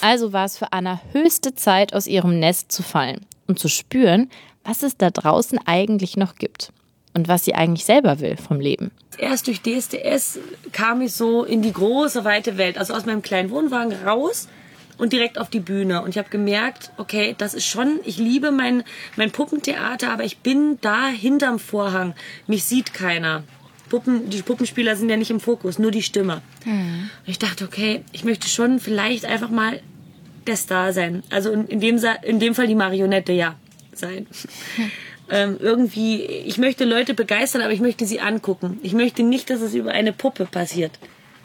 Also 0.00 0.32
war 0.32 0.44
es 0.44 0.58
für 0.58 0.72
Anna 0.72 1.00
höchste 1.12 1.54
Zeit, 1.54 1.92
aus 1.92 2.06
ihrem 2.06 2.38
Nest 2.38 2.70
zu 2.70 2.82
fallen 2.82 3.26
und 3.46 3.58
zu 3.58 3.68
spüren, 3.68 4.30
was 4.64 4.82
es 4.82 4.96
da 4.96 5.10
draußen 5.10 5.58
eigentlich 5.66 6.16
noch 6.16 6.36
gibt 6.36 6.72
und 7.18 7.28
was 7.28 7.44
sie 7.44 7.54
eigentlich 7.54 7.84
selber 7.84 8.20
will 8.20 8.36
vom 8.36 8.60
Leben. 8.60 8.92
Erst 9.18 9.48
durch 9.48 9.60
DSDS 9.60 10.38
kam 10.72 11.02
ich 11.02 11.12
so 11.12 11.42
in 11.42 11.62
die 11.62 11.72
große, 11.72 12.24
weite 12.24 12.56
Welt, 12.56 12.78
also 12.78 12.94
aus 12.94 13.06
meinem 13.06 13.22
kleinen 13.22 13.50
Wohnwagen 13.50 13.92
raus 14.06 14.48
und 14.98 15.12
direkt 15.12 15.36
auf 15.38 15.50
die 15.50 15.60
Bühne. 15.60 16.02
Und 16.02 16.10
ich 16.10 16.18
habe 16.18 16.28
gemerkt, 16.28 16.92
okay, 16.96 17.34
das 17.36 17.54
ist 17.54 17.66
schon, 17.66 17.98
ich 18.04 18.18
liebe 18.18 18.52
mein, 18.52 18.84
mein 19.16 19.32
Puppentheater, 19.32 20.12
aber 20.12 20.24
ich 20.24 20.38
bin 20.38 20.78
da 20.80 21.08
hinterm 21.08 21.58
Vorhang. 21.58 22.14
Mich 22.46 22.64
sieht 22.64 22.94
keiner. 22.94 23.42
Puppen, 23.88 24.30
die 24.30 24.42
Puppenspieler 24.42 24.94
sind 24.94 25.08
ja 25.08 25.16
nicht 25.16 25.30
im 25.30 25.40
Fokus, 25.40 25.80
nur 25.80 25.90
die 25.90 26.02
Stimme. 26.02 26.42
Mhm. 26.64 27.10
Und 27.26 27.28
ich 27.28 27.40
dachte, 27.40 27.64
okay, 27.64 28.02
ich 28.12 28.24
möchte 28.24 28.48
schon 28.48 28.78
vielleicht 28.78 29.24
einfach 29.24 29.50
mal 29.50 29.80
der 30.46 30.56
Star 30.56 30.92
sein. 30.92 31.24
Also 31.30 31.50
in, 31.50 31.66
in, 31.66 31.80
dem, 31.80 32.00
in 32.22 32.38
dem 32.38 32.54
Fall 32.54 32.68
die 32.68 32.76
Marionette, 32.76 33.32
ja, 33.32 33.56
sein. 33.92 34.28
Hm 35.28 35.38
ähm, 35.38 35.56
irgendwie, 35.60 36.22
ich 36.22 36.58
möchte 36.58 36.84
Leute 36.84 37.14
begeistern, 37.14 37.62
aber 37.62 37.72
ich 37.72 37.80
möchte 37.80 38.06
sie 38.06 38.20
angucken. 38.20 38.78
Ich 38.82 38.94
möchte 38.94 39.22
nicht, 39.22 39.50
dass 39.50 39.60
es 39.60 39.74
über 39.74 39.90
eine 39.92 40.12
Puppe 40.12 40.46
passiert. 40.46 40.92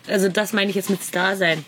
Also 0.07 0.29
das 0.29 0.53
meine 0.53 0.69
ich 0.69 0.75
jetzt 0.75 0.89
mit 0.89 1.03
Star 1.03 1.35
sein. 1.35 1.63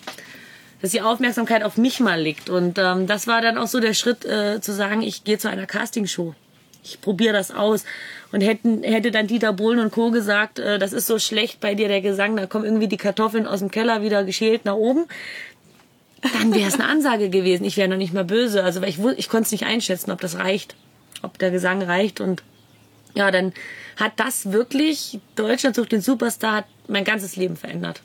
Dass 0.80 0.90
die 0.90 1.00
Aufmerksamkeit 1.00 1.62
auf 1.62 1.76
mich 1.76 2.00
mal 2.00 2.20
liegt. 2.20 2.50
Und 2.50 2.78
ähm, 2.78 3.06
das 3.06 3.26
war 3.26 3.40
dann 3.40 3.58
auch 3.58 3.66
so 3.66 3.80
der 3.80 3.94
Schritt 3.94 4.24
äh, 4.24 4.60
zu 4.60 4.72
sagen, 4.72 5.02
ich 5.02 5.24
gehe 5.24 5.38
zu 5.38 5.48
einer 5.48 5.66
Castingshow. 5.66 6.34
Ich 6.82 7.00
probiere 7.00 7.32
das 7.32 7.50
aus. 7.50 7.84
Und 8.32 8.40
hätten, 8.40 8.82
hätte 8.82 9.10
dann 9.10 9.26
Dieter 9.26 9.52
Bohlen 9.52 9.80
und 9.80 9.90
Co. 9.90 10.10
gesagt, 10.10 10.58
äh, 10.58 10.78
das 10.78 10.92
ist 10.92 11.06
so 11.06 11.18
schlecht 11.18 11.60
bei 11.60 11.74
dir, 11.74 11.88
der 11.88 12.02
Gesang, 12.02 12.36
da 12.36 12.46
kommen 12.46 12.64
irgendwie 12.64 12.88
die 12.88 12.96
Kartoffeln 12.96 13.46
aus 13.46 13.60
dem 13.60 13.70
Keller 13.70 14.02
wieder 14.02 14.24
geschält 14.24 14.64
nach 14.64 14.74
oben. 14.74 15.06
Dann 16.22 16.54
wäre 16.54 16.68
es 16.68 16.74
eine 16.74 16.88
Ansage 16.88 17.28
gewesen. 17.30 17.64
Ich 17.64 17.76
wäre 17.76 17.88
noch 17.88 17.96
nicht 17.96 18.14
mal 18.14 18.24
böse. 18.24 18.62
Also 18.64 18.82
ich, 18.82 18.98
ich 19.16 19.28
konnte 19.28 19.46
es 19.46 19.52
nicht 19.52 19.66
einschätzen, 19.66 20.10
ob 20.10 20.20
das 20.20 20.38
reicht 20.38 20.76
ob 21.26 21.38
der 21.38 21.50
Gesang 21.50 21.82
reicht. 21.82 22.20
Und 22.20 22.42
ja, 23.14 23.30
dann 23.30 23.52
hat 23.96 24.12
das 24.16 24.52
wirklich 24.52 25.20
Deutschland 25.34 25.76
sucht 25.76 25.92
den 25.92 26.00
Superstar 26.00 26.56
hat 26.56 26.64
mein 26.88 27.04
ganzes 27.04 27.36
Leben 27.36 27.56
verändert. 27.56 28.00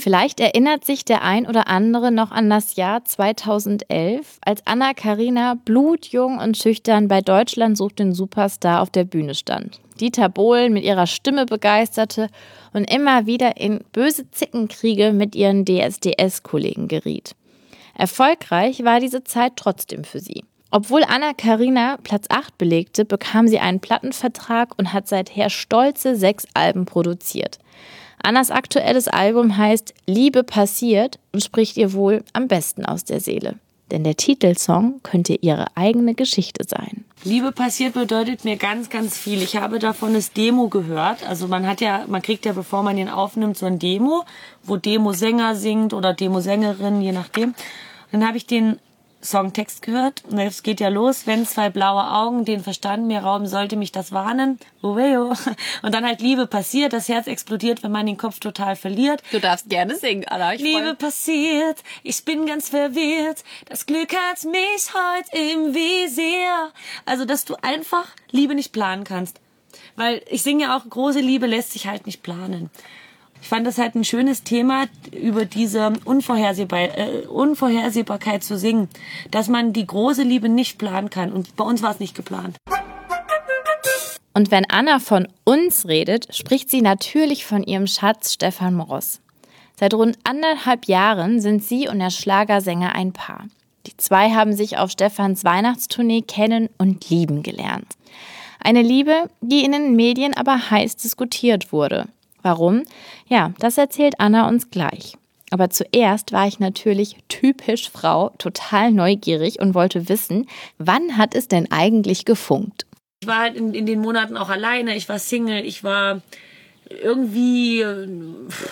Vielleicht 0.00 0.38
erinnert 0.38 0.84
sich 0.84 1.04
der 1.04 1.22
ein 1.22 1.46
oder 1.46 1.66
andere 1.66 2.12
noch 2.12 2.30
an 2.30 2.48
das 2.48 2.76
Jahr 2.76 3.04
2011, 3.04 4.38
als 4.44 4.64
Anna 4.64 4.94
Karina 4.94 5.54
blutjung 5.64 6.38
und 6.38 6.56
schüchtern 6.56 7.08
bei 7.08 7.20
Deutschland 7.20 7.76
sucht 7.76 7.98
den 7.98 8.14
Superstar 8.14 8.80
auf 8.80 8.90
der 8.90 9.02
Bühne 9.04 9.34
stand. 9.34 9.80
Dieter 10.00 10.28
Bohlen 10.28 10.72
mit 10.72 10.84
ihrer 10.84 11.08
Stimme 11.08 11.46
begeisterte 11.46 12.28
und 12.72 12.88
immer 12.88 13.26
wieder 13.26 13.56
in 13.56 13.80
böse 13.92 14.30
Zickenkriege 14.30 15.12
mit 15.12 15.34
ihren 15.34 15.64
DSDS-Kollegen 15.64 16.86
geriet. 16.86 17.34
Erfolgreich 17.94 18.84
war 18.84 19.00
diese 19.00 19.24
Zeit 19.24 19.54
trotzdem 19.56 20.04
für 20.04 20.20
sie. 20.20 20.44
Obwohl 20.70 21.02
Anna 21.04 21.32
Karina 21.32 21.96
Platz 22.02 22.26
8 22.28 22.58
belegte, 22.58 23.04
bekam 23.04 23.48
sie 23.48 23.58
einen 23.58 23.80
Plattenvertrag 23.80 24.78
und 24.78 24.92
hat 24.92 25.08
seither 25.08 25.48
stolze 25.48 26.14
sechs 26.14 26.46
Alben 26.52 26.84
produziert. 26.84 27.58
Annas 28.22 28.50
aktuelles 28.50 29.08
Album 29.08 29.56
heißt 29.56 29.94
Liebe 30.06 30.42
passiert 30.42 31.18
und 31.32 31.42
spricht 31.42 31.76
ihr 31.76 31.92
wohl 31.92 32.24
am 32.32 32.48
besten 32.48 32.84
aus 32.84 33.04
der 33.04 33.20
Seele. 33.20 33.54
Denn 33.90 34.04
der 34.04 34.16
Titelsong 34.16 35.00
könnte 35.02 35.34
ihre 35.34 35.74
eigene 35.74 36.14
Geschichte 36.14 36.64
sein. 36.68 37.06
Liebe 37.24 37.52
passiert 37.52 37.94
bedeutet 37.94 38.44
mir 38.44 38.56
ganz, 38.56 38.90
ganz 38.90 39.16
viel. 39.16 39.42
Ich 39.42 39.56
habe 39.56 39.78
davon 39.78 40.12
das 40.12 40.32
Demo 40.32 40.68
gehört. 40.68 41.26
Also 41.26 41.48
man 41.48 41.66
hat 41.66 41.80
ja, 41.80 42.04
man 42.06 42.20
kriegt 42.20 42.44
ja, 42.44 42.52
bevor 42.52 42.82
man 42.82 42.98
ihn 42.98 43.08
aufnimmt, 43.08 43.56
so 43.56 43.64
ein 43.64 43.78
Demo, 43.78 44.24
wo 44.62 44.76
Demo-Sänger 44.76 45.54
singt 45.54 45.94
oder 45.94 46.12
Demo-Sängerin, 46.12 47.00
je 47.00 47.12
nachdem. 47.12 47.54
Dann 48.12 48.26
habe 48.26 48.36
ich 48.36 48.46
den 48.46 48.78
Songtext 49.22 49.82
gehört. 49.82 50.22
Und 50.30 50.38
es 50.38 50.62
geht 50.62 50.80
ja 50.80 50.88
los, 50.88 51.26
wenn 51.26 51.46
zwei 51.46 51.70
blaue 51.70 52.10
Augen 52.10 52.44
den 52.44 52.60
Verstand 52.62 53.06
mir 53.06 53.20
rauben, 53.20 53.46
sollte 53.46 53.76
mich 53.76 53.92
das 53.92 54.12
warnen. 54.12 54.58
Uweo. 54.82 55.32
Und 55.82 55.94
dann 55.94 56.06
halt 56.06 56.20
Liebe 56.20 56.46
passiert, 56.46 56.92
das 56.92 57.08
Herz 57.08 57.26
explodiert, 57.26 57.82
wenn 57.82 57.90
man 57.90 58.06
den 58.06 58.16
Kopf 58.16 58.38
total 58.38 58.76
verliert. 58.76 59.22
Du 59.32 59.40
darfst 59.40 59.68
gerne 59.68 59.96
singen, 59.96 60.26
Anna. 60.28 60.54
Ich 60.54 60.60
Liebe 60.60 60.94
passiert, 60.94 61.82
ich 62.02 62.24
bin 62.24 62.46
ganz 62.46 62.68
verwirrt. 62.68 63.42
Das 63.68 63.86
Glück 63.86 64.14
hat 64.14 64.44
mich 64.44 64.92
heute 64.94 65.36
im 65.36 65.74
Visier. 65.74 66.72
Also, 67.04 67.24
dass 67.24 67.44
du 67.44 67.56
einfach 67.62 68.06
Liebe 68.30 68.54
nicht 68.54 68.72
planen 68.72 69.04
kannst. 69.04 69.40
Weil 69.96 70.22
ich 70.28 70.42
singe 70.42 70.64
ja 70.64 70.76
auch, 70.76 70.88
große 70.88 71.20
Liebe 71.20 71.46
lässt 71.46 71.72
sich 71.72 71.88
halt 71.88 72.06
nicht 72.06 72.22
planen. 72.22 72.70
Ich 73.40 73.48
fand 73.48 73.66
das 73.66 73.78
halt 73.78 73.94
ein 73.94 74.04
schönes 74.04 74.42
Thema, 74.42 74.86
über 75.12 75.44
diese 75.44 75.92
Unvorhersehbar 76.04 76.98
äh, 76.98 77.26
Unvorhersehbarkeit 77.26 78.42
zu 78.42 78.58
singen, 78.58 78.88
dass 79.30 79.48
man 79.48 79.72
die 79.72 79.86
große 79.86 80.22
Liebe 80.22 80.48
nicht 80.48 80.78
planen 80.78 81.10
kann. 81.10 81.32
Und 81.32 81.56
bei 81.56 81.64
uns 81.64 81.82
war 81.82 81.92
es 81.92 82.00
nicht 82.00 82.14
geplant. 82.14 82.56
Und 84.34 84.50
wenn 84.50 84.70
Anna 84.70 84.98
von 84.98 85.26
uns 85.44 85.88
redet, 85.88 86.34
spricht 86.34 86.70
sie 86.70 86.82
natürlich 86.82 87.44
von 87.44 87.64
ihrem 87.64 87.86
Schatz 87.86 88.34
Stefan 88.34 88.74
Moross. 88.74 89.20
Seit 89.74 89.94
rund 89.94 90.18
anderthalb 90.24 90.86
Jahren 90.86 91.40
sind 91.40 91.64
sie 91.64 91.88
und 91.88 92.00
der 92.00 92.10
Schlagersänger 92.10 92.94
ein 92.94 93.12
Paar. 93.12 93.46
Die 93.86 93.96
zwei 93.96 94.30
haben 94.30 94.52
sich 94.52 94.76
auf 94.76 94.90
Stefans 94.90 95.44
Weihnachtstournee 95.44 96.22
kennen 96.22 96.68
und 96.78 97.08
lieben 97.08 97.42
gelernt. 97.42 97.96
Eine 98.60 98.82
Liebe, 98.82 99.30
die 99.40 99.64
in 99.64 99.72
den 99.72 99.96
Medien 99.96 100.34
aber 100.36 100.70
heiß 100.70 100.96
diskutiert 100.96 101.72
wurde. 101.72 102.08
Warum? 102.48 102.84
Ja, 103.26 103.52
das 103.58 103.76
erzählt 103.76 104.14
Anna 104.20 104.48
uns 104.48 104.70
gleich. 104.70 105.18
Aber 105.50 105.68
zuerst 105.68 106.32
war 106.32 106.48
ich 106.48 106.58
natürlich 106.58 107.16
typisch 107.28 107.90
Frau, 107.90 108.30
total 108.38 108.90
neugierig 108.90 109.60
und 109.60 109.74
wollte 109.74 110.08
wissen, 110.08 110.48
wann 110.78 111.18
hat 111.18 111.34
es 111.34 111.46
denn 111.46 111.70
eigentlich 111.70 112.24
gefunkt? 112.24 112.86
Ich 113.20 113.28
war 113.28 113.40
halt 113.40 113.54
in, 113.54 113.74
in 113.74 113.84
den 113.84 114.00
Monaten 114.00 114.38
auch 114.38 114.48
alleine, 114.48 114.96
ich 114.96 115.10
war 115.10 115.18
Single, 115.18 115.62
ich 115.66 115.84
war 115.84 116.22
irgendwie 116.88 117.82
äh, 117.82 118.08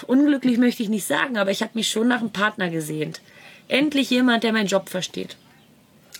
unglücklich 0.06 0.56
möchte 0.56 0.82
ich 0.82 0.88
nicht 0.88 1.04
sagen, 1.04 1.36
aber 1.36 1.50
ich 1.50 1.60
habe 1.60 1.72
mich 1.74 1.90
schon 1.90 2.08
nach 2.08 2.20
einem 2.20 2.30
Partner 2.30 2.70
gesehnt. 2.70 3.20
Endlich 3.68 4.08
jemand, 4.08 4.42
der 4.42 4.54
meinen 4.54 4.68
Job 4.68 4.88
versteht, 4.88 5.36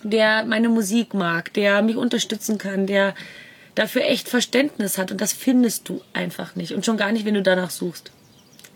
der 0.03 0.45
meine 0.45 0.69
Musik 0.69 1.14
mag, 1.14 1.55
der 1.55 1.81
mich 1.81 1.97
unterstützen 1.97 2.59
kann, 2.59 2.87
der 2.87 3.14
dafür 3.77 4.03
echt 4.03 4.29
Verständnis 4.29 4.99
hat 4.99 5.12
und 5.12 5.21
das 5.21 5.33
findest 5.33 5.89
du 5.89 6.03
einfach 6.12 6.57
nicht 6.57 6.73
und 6.73 6.85
schon 6.85 6.97
gar 6.97 7.12
nicht, 7.12 7.25
wenn 7.25 7.35
du 7.35 7.43
danach 7.43 7.71
suchst. 7.71 8.11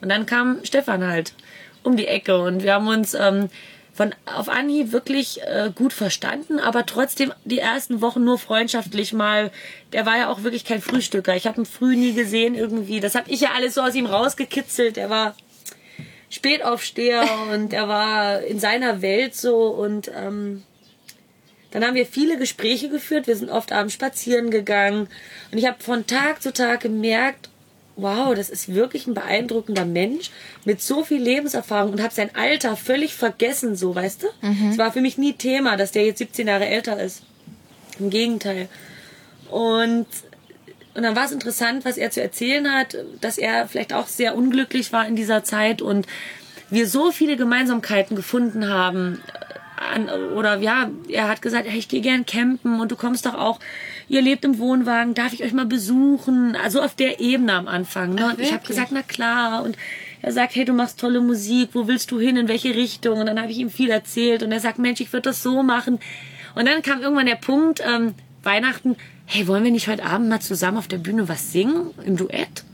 Und 0.00 0.08
dann 0.08 0.26
kam 0.26 0.60
Stefan 0.62 1.04
halt 1.04 1.34
um 1.82 1.96
die 1.96 2.06
Ecke 2.06 2.38
und 2.38 2.62
wir 2.62 2.74
haben 2.74 2.86
uns 2.86 3.14
ähm, 3.14 3.48
von 3.92 4.14
auf 4.24 4.48
Anhieb 4.48 4.92
wirklich 4.92 5.42
äh, 5.42 5.70
gut 5.74 5.92
verstanden, 5.92 6.58
aber 6.58 6.86
trotzdem 6.86 7.32
die 7.44 7.58
ersten 7.58 8.00
Wochen 8.00 8.24
nur 8.24 8.38
freundschaftlich 8.38 9.12
mal. 9.12 9.50
Der 9.92 10.06
war 10.06 10.16
ja 10.16 10.28
auch 10.28 10.42
wirklich 10.42 10.64
kein 10.64 10.80
Frühstücker. 10.80 11.34
Ich 11.34 11.46
habe 11.46 11.60
ihn 11.60 11.66
früh 11.66 11.96
nie 11.96 12.12
gesehen 12.12 12.54
irgendwie. 12.54 13.00
Das 13.00 13.14
habe 13.14 13.30
ich 13.30 13.40
ja 13.40 13.50
alles 13.54 13.74
so 13.74 13.82
aus 13.82 13.94
ihm 13.94 14.06
rausgekitzelt. 14.06 14.96
Er 14.96 15.10
war 15.10 15.34
Spätaufsteher 16.28 17.26
und 17.52 17.72
er 17.72 17.88
war 17.88 18.42
in 18.42 18.60
seiner 18.60 19.02
Welt 19.02 19.34
so 19.34 19.66
und 19.66 20.10
ähm, 20.14 20.62
dann 21.70 21.84
haben 21.84 21.94
wir 21.94 22.06
viele 22.06 22.36
Gespräche 22.36 22.88
geführt. 22.88 23.26
Wir 23.26 23.36
sind 23.36 23.50
oft 23.50 23.72
abends 23.72 23.94
spazieren 23.94 24.50
gegangen. 24.50 25.08
Und 25.52 25.58
ich 25.58 25.66
habe 25.66 25.82
von 25.82 26.06
Tag 26.06 26.42
zu 26.42 26.52
Tag 26.52 26.80
gemerkt, 26.80 27.48
wow, 27.96 28.34
das 28.34 28.50
ist 28.50 28.74
wirklich 28.74 29.06
ein 29.06 29.14
beeindruckender 29.14 29.84
Mensch 29.84 30.30
mit 30.64 30.80
so 30.80 31.04
viel 31.04 31.20
Lebenserfahrung 31.20 31.92
und 31.92 32.02
habe 32.02 32.14
sein 32.14 32.34
Alter 32.34 32.76
völlig 32.76 33.14
vergessen, 33.14 33.76
so, 33.76 33.94
weißt 33.94 34.22
du? 34.22 34.26
Mhm. 34.46 34.70
Es 34.70 34.78
war 34.78 34.92
für 34.92 35.00
mich 35.00 35.18
nie 35.18 35.34
Thema, 35.34 35.76
dass 35.76 35.92
der 35.92 36.06
jetzt 36.06 36.18
17 36.18 36.48
Jahre 36.48 36.66
älter 36.66 37.00
ist. 37.00 37.22
Im 37.98 38.10
Gegenteil. 38.10 38.68
Und, 39.50 40.06
und 40.94 41.02
dann 41.02 41.14
war 41.14 41.26
es 41.26 41.32
interessant, 41.32 41.84
was 41.84 41.98
er 41.98 42.10
zu 42.10 42.22
erzählen 42.22 42.72
hat, 42.72 42.96
dass 43.20 43.36
er 43.36 43.68
vielleicht 43.68 43.92
auch 43.92 44.06
sehr 44.06 44.34
unglücklich 44.34 44.92
war 44.92 45.06
in 45.06 45.16
dieser 45.16 45.44
Zeit 45.44 45.82
und 45.82 46.06
wir 46.70 46.86
so 46.86 47.10
viele 47.10 47.36
Gemeinsamkeiten 47.36 48.16
gefunden 48.16 48.68
haben 48.68 49.20
an, 49.80 50.08
oder 50.36 50.58
ja, 50.58 50.90
er 51.08 51.28
hat 51.28 51.42
gesagt, 51.42 51.66
hey, 51.68 51.78
ich 51.78 51.88
gehe 51.88 52.00
gern 52.00 52.26
campen 52.26 52.80
und 52.80 52.92
du 52.92 52.96
kommst 52.96 53.26
doch 53.26 53.34
auch, 53.34 53.58
ihr 54.08 54.20
lebt 54.20 54.44
im 54.44 54.58
Wohnwagen, 54.58 55.14
darf 55.14 55.32
ich 55.32 55.42
euch 55.42 55.52
mal 55.52 55.66
besuchen? 55.66 56.56
Also 56.56 56.82
auf 56.82 56.94
der 56.94 57.20
Ebene 57.20 57.54
am 57.54 57.66
Anfang. 57.66 58.14
Ne? 58.14 58.26
Ach, 58.26 58.32
und 58.34 58.40
ich 58.40 58.52
habe 58.52 58.66
gesagt, 58.66 58.90
na 58.92 59.02
klar. 59.02 59.62
Und 59.62 59.76
er 60.22 60.32
sagt, 60.32 60.54
hey, 60.54 60.64
du 60.64 60.74
machst 60.74 61.00
tolle 61.00 61.20
Musik, 61.20 61.70
wo 61.72 61.88
willst 61.88 62.10
du 62.10 62.20
hin, 62.20 62.36
in 62.36 62.48
welche 62.48 62.74
Richtung? 62.74 63.20
Und 63.20 63.26
dann 63.26 63.40
habe 63.40 63.50
ich 63.50 63.58
ihm 63.58 63.70
viel 63.70 63.90
erzählt 63.90 64.42
und 64.42 64.52
er 64.52 64.60
sagt, 64.60 64.78
Mensch, 64.78 65.00
ich 65.00 65.12
würde 65.12 65.30
das 65.30 65.42
so 65.42 65.62
machen. 65.62 65.98
Und 66.54 66.66
dann 66.66 66.82
kam 66.82 67.00
irgendwann 67.00 67.26
der 67.26 67.36
Punkt, 67.36 67.82
ähm, 67.86 68.14
Weihnachten, 68.42 68.96
hey, 69.24 69.46
wollen 69.46 69.64
wir 69.64 69.70
nicht 69.70 69.88
heute 69.88 70.04
Abend 70.04 70.28
mal 70.28 70.40
zusammen 70.40 70.76
auf 70.76 70.88
der 70.88 70.98
Bühne 70.98 71.28
was 71.28 71.52
singen, 71.52 71.90
im 72.04 72.16
Duett? 72.16 72.64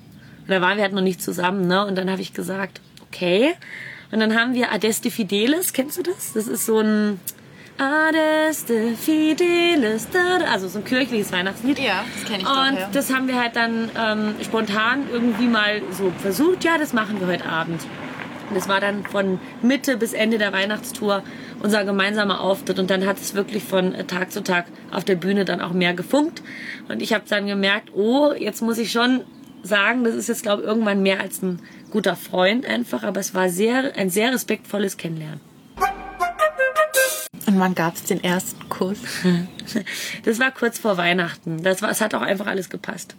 Und 0.43 0.51
da 0.51 0.61
waren 0.61 0.77
wir 0.77 0.85
halt 0.85 0.93
noch 0.93 1.03
nicht 1.03 1.23
zusammen, 1.23 1.67
ne? 1.69 1.87
Und 1.87 1.97
dann 1.97 2.11
habe 2.11 2.23
ich 2.23 2.33
gesagt, 2.33 2.81
okay. 3.09 3.55
Und 4.13 4.21
dann 4.21 4.39
haben 4.39 4.55
wir 4.55 4.73
Adeste 4.73 5.11
Fideles, 5.11 5.73
kennst 5.73 5.99
du 5.99 6.03
das? 6.03 6.33
Das 6.33 6.47
ist 6.47 6.67
so 6.67 6.81
ein 6.81 7.21
Adeste 7.79 8.95
Fideles, 8.97 10.09
also 10.51 10.69
so 10.69 10.79
ein 10.79 10.85
kirchliches 10.85 11.31
Weihnachtslied. 11.33 11.79
Ja, 11.79 12.05
das 12.15 12.31
kenne 12.31 12.43
ich 12.43 12.49
Und 12.49 12.75
doch, 12.75 12.81
ja. 12.81 12.89
das 12.93 13.13
haben 13.13 13.29
wir 13.29 13.39
halt 13.39 13.55
dann 13.55 13.91
ähm, 13.99 14.35
spontan 14.43 15.05
irgendwie 15.13 15.47
mal 15.47 15.83
so 15.91 16.11
versucht. 16.19 16.65
Ja, 16.65 16.79
das 16.79 16.93
machen 16.93 17.21
wir 17.21 17.27
heute 17.27 17.45
Abend. 17.45 17.83
Und 18.49 18.57
das 18.57 18.69
war 18.69 18.81
dann 18.81 19.05
von 19.05 19.41
Mitte 19.61 19.97
bis 19.97 20.13
Ende 20.13 20.39
der 20.39 20.53
Weihnachtstour 20.53 21.23
unser 21.63 21.85
gemeinsamer 21.85 22.41
Auftritt. 22.41 22.79
Und 22.79 22.91
dann 22.91 23.05
hat 23.05 23.19
es 23.19 23.35
wirklich 23.35 23.65
von 23.65 23.93
Tag 24.07 24.33
zu 24.33 24.43
Tag 24.43 24.67
auf 24.91 25.05
der 25.05 25.17
Bühne 25.17 25.45
dann 25.45 25.61
auch 25.61 25.73
mehr 25.73 25.95
gefunkt. 25.95 26.43
Und 26.89 27.03
ich 27.03 27.13
habe 27.13 27.25
dann 27.29 27.47
gemerkt, 27.47 27.91
oh, 27.95 28.33
jetzt 28.33 28.63
muss 28.63 28.79
ich 28.79 28.93
schon 28.93 29.23
sagen, 29.63 30.05
das 30.05 30.15
ist 30.15 30.29
jetzt, 30.29 30.43
glaube 30.43 30.63
ich, 30.63 30.69
irgendwann 30.69 31.03
mehr 31.03 31.21
als 31.21 31.43
ein 31.43 31.61
guter 31.97 32.15
Freund 32.15 32.67
einfach, 32.67 33.05
aber 33.05 33.21
es 33.21 33.35
war 33.35 33.49
sehr, 33.49 33.97
ein 33.97 34.11
sehr 34.11 34.31
respektvolles 34.31 34.99
Kennenlernen. 34.99 35.41
Und 37.47 37.59
wann 37.59 37.75
gab 37.75 37.95
es 37.95 38.05
den 38.05 38.23
ersten 38.23 38.69
Kuss? 38.69 38.99
Das 40.25 40.39
war 40.39 40.53
kurz 40.53 40.79
vor 40.79 40.97
Weihnachten. 40.99 41.63
Das 41.63 41.81
war, 41.83 41.91
es 41.91 42.01
hat 42.01 42.15
auch 42.15 42.21
einfach 42.21 42.47
alles 42.47 42.69
gepasst. 42.69 43.17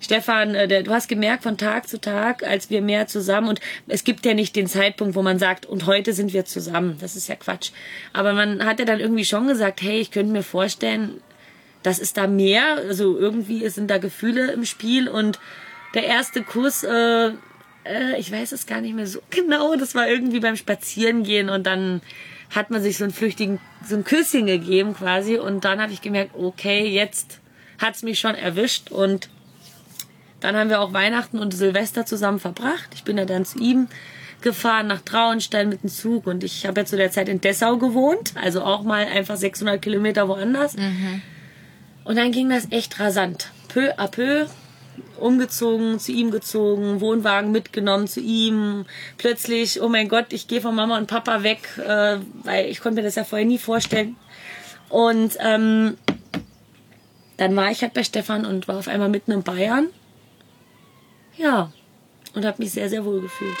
Stefan, 0.00 0.54
äh, 0.56 0.66
der, 0.66 0.82
du 0.82 0.90
hast 0.90 1.08
gemerkt 1.08 1.44
von 1.44 1.56
Tag 1.56 1.88
zu 1.88 2.00
Tag, 2.00 2.42
als 2.42 2.68
wir 2.68 2.82
mehr 2.82 3.06
zusammen 3.06 3.48
und 3.48 3.60
es 3.86 4.02
gibt 4.02 4.26
ja 4.26 4.34
nicht 4.34 4.56
den 4.56 4.66
Zeitpunkt, 4.66 5.14
wo 5.14 5.22
man 5.22 5.38
sagt, 5.38 5.64
und 5.64 5.86
heute 5.86 6.12
sind 6.12 6.32
wir 6.32 6.44
zusammen. 6.44 6.98
Das 7.00 7.14
ist 7.14 7.28
ja 7.28 7.36
Quatsch. 7.36 7.70
Aber 8.12 8.32
man 8.32 8.64
hat 8.64 8.80
ja 8.80 8.84
dann 8.84 8.98
irgendwie 8.98 9.24
schon 9.24 9.46
gesagt, 9.46 9.82
hey, 9.82 10.00
ich 10.00 10.10
könnte 10.10 10.32
mir 10.32 10.42
vorstellen, 10.42 11.20
das 11.84 12.00
ist 12.00 12.16
da 12.16 12.26
mehr. 12.26 12.76
Also 12.88 13.16
irgendwie 13.16 13.68
sind 13.68 13.88
da 13.88 13.98
Gefühle 13.98 14.50
im 14.50 14.64
Spiel 14.64 15.08
und 15.08 15.38
der 15.94 16.04
erste 16.04 16.42
Kuss, 16.42 16.82
äh, 16.82 17.32
äh, 17.90 18.18
ich 18.18 18.30
weiß 18.30 18.52
es 18.52 18.66
gar 18.66 18.80
nicht 18.80 18.94
mehr 18.94 19.06
so 19.06 19.20
genau. 19.30 19.76
Das 19.76 19.94
war 19.94 20.08
irgendwie 20.08 20.40
beim 20.40 20.56
Spazierengehen 20.56 21.48
und 21.48 21.66
dann 21.66 22.00
hat 22.54 22.70
man 22.70 22.82
sich 22.82 22.96
so 22.96 23.04
einen 23.04 23.12
flüchtigen, 23.12 23.60
so 23.86 23.96
ein 23.96 24.04
Küsschen 24.04 24.46
gegeben 24.46 24.94
quasi 24.94 25.38
und 25.38 25.64
dann 25.64 25.80
habe 25.80 25.92
ich 25.92 26.00
gemerkt, 26.00 26.34
okay, 26.34 26.86
jetzt 26.86 27.40
hat's 27.78 28.02
mich 28.02 28.18
schon 28.18 28.34
erwischt 28.34 28.90
und 28.90 29.28
dann 30.40 30.56
haben 30.56 30.70
wir 30.70 30.80
auch 30.80 30.92
Weihnachten 30.92 31.38
und 31.38 31.52
Silvester 31.52 32.06
zusammen 32.06 32.40
verbracht. 32.40 32.88
Ich 32.94 33.04
bin 33.04 33.18
ja 33.18 33.24
dann 33.24 33.44
zu 33.44 33.58
ihm 33.58 33.88
gefahren 34.40 34.86
nach 34.86 35.02
Traunstein 35.02 35.68
mit 35.68 35.82
dem 35.82 35.90
Zug 35.90 36.26
und 36.26 36.42
ich 36.42 36.66
habe 36.66 36.80
ja 36.80 36.86
zu 36.86 36.96
der 36.96 37.10
Zeit 37.10 37.28
in 37.28 37.40
Dessau 37.40 37.76
gewohnt, 37.76 38.32
also 38.36 38.62
auch 38.62 38.82
mal 38.82 39.04
einfach 39.04 39.36
600 39.36 39.80
Kilometer 39.80 40.28
woanders. 40.28 40.76
Mhm. 40.76 41.22
Und 42.04 42.16
dann 42.16 42.32
ging 42.32 42.48
das 42.48 42.68
echt 42.70 42.98
rasant. 42.98 43.50
Peu 43.68 43.92
à 43.98 44.08
peu 44.08 44.46
umgezogen, 45.18 45.98
zu 45.98 46.12
ihm 46.12 46.30
gezogen, 46.30 47.00
Wohnwagen 47.00 47.52
mitgenommen 47.52 48.06
zu 48.06 48.20
ihm. 48.20 48.86
Plötzlich, 49.18 49.80
oh 49.80 49.88
mein 49.88 50.08
Gott, 50.08 50.32
ich 50.32 50.48
gehe 50.48 50.60
von 50.60 50.74
Mama 50.74 50.98
und 50.98 51.06
Papa 51.06 51.42
weg, 51.42 51.60
äh, 51.78 52.18
weil 52.44 52.66
ich 52.66 52.80
konnte 52.80 52.96
mir 52.96 53.02
das 53.02 53.14
ja 53.14 53.24
vorher 53.24 53.46
nie 53.46 53.58
vorstellen. 53.58 54.16
Und 54.88 55.36
ähm, 55.40 55.96
dann 57.36 57.56
war 57.56 57.70
ich 57.70 57.82
halt 57.82 57.94
bei 57.94 58.04
Stefan 58.04 58.44
und 58.44 58.68
war 58.68 58.78
auf 58.78 58.88
einmal 58.88 59.08
mitten 59.08 59.32
in 59.32 59.42
Bayern. 59.42 59.88
Ja, 61.36 61.72
und 62.34 62.44
habe 62.44 62.62
mich 62.62 62.72
sehr, 62.72 62.88
sehr 62.88 63.04
wohl 63.04 63.20
gefühlt. 63.20 63.56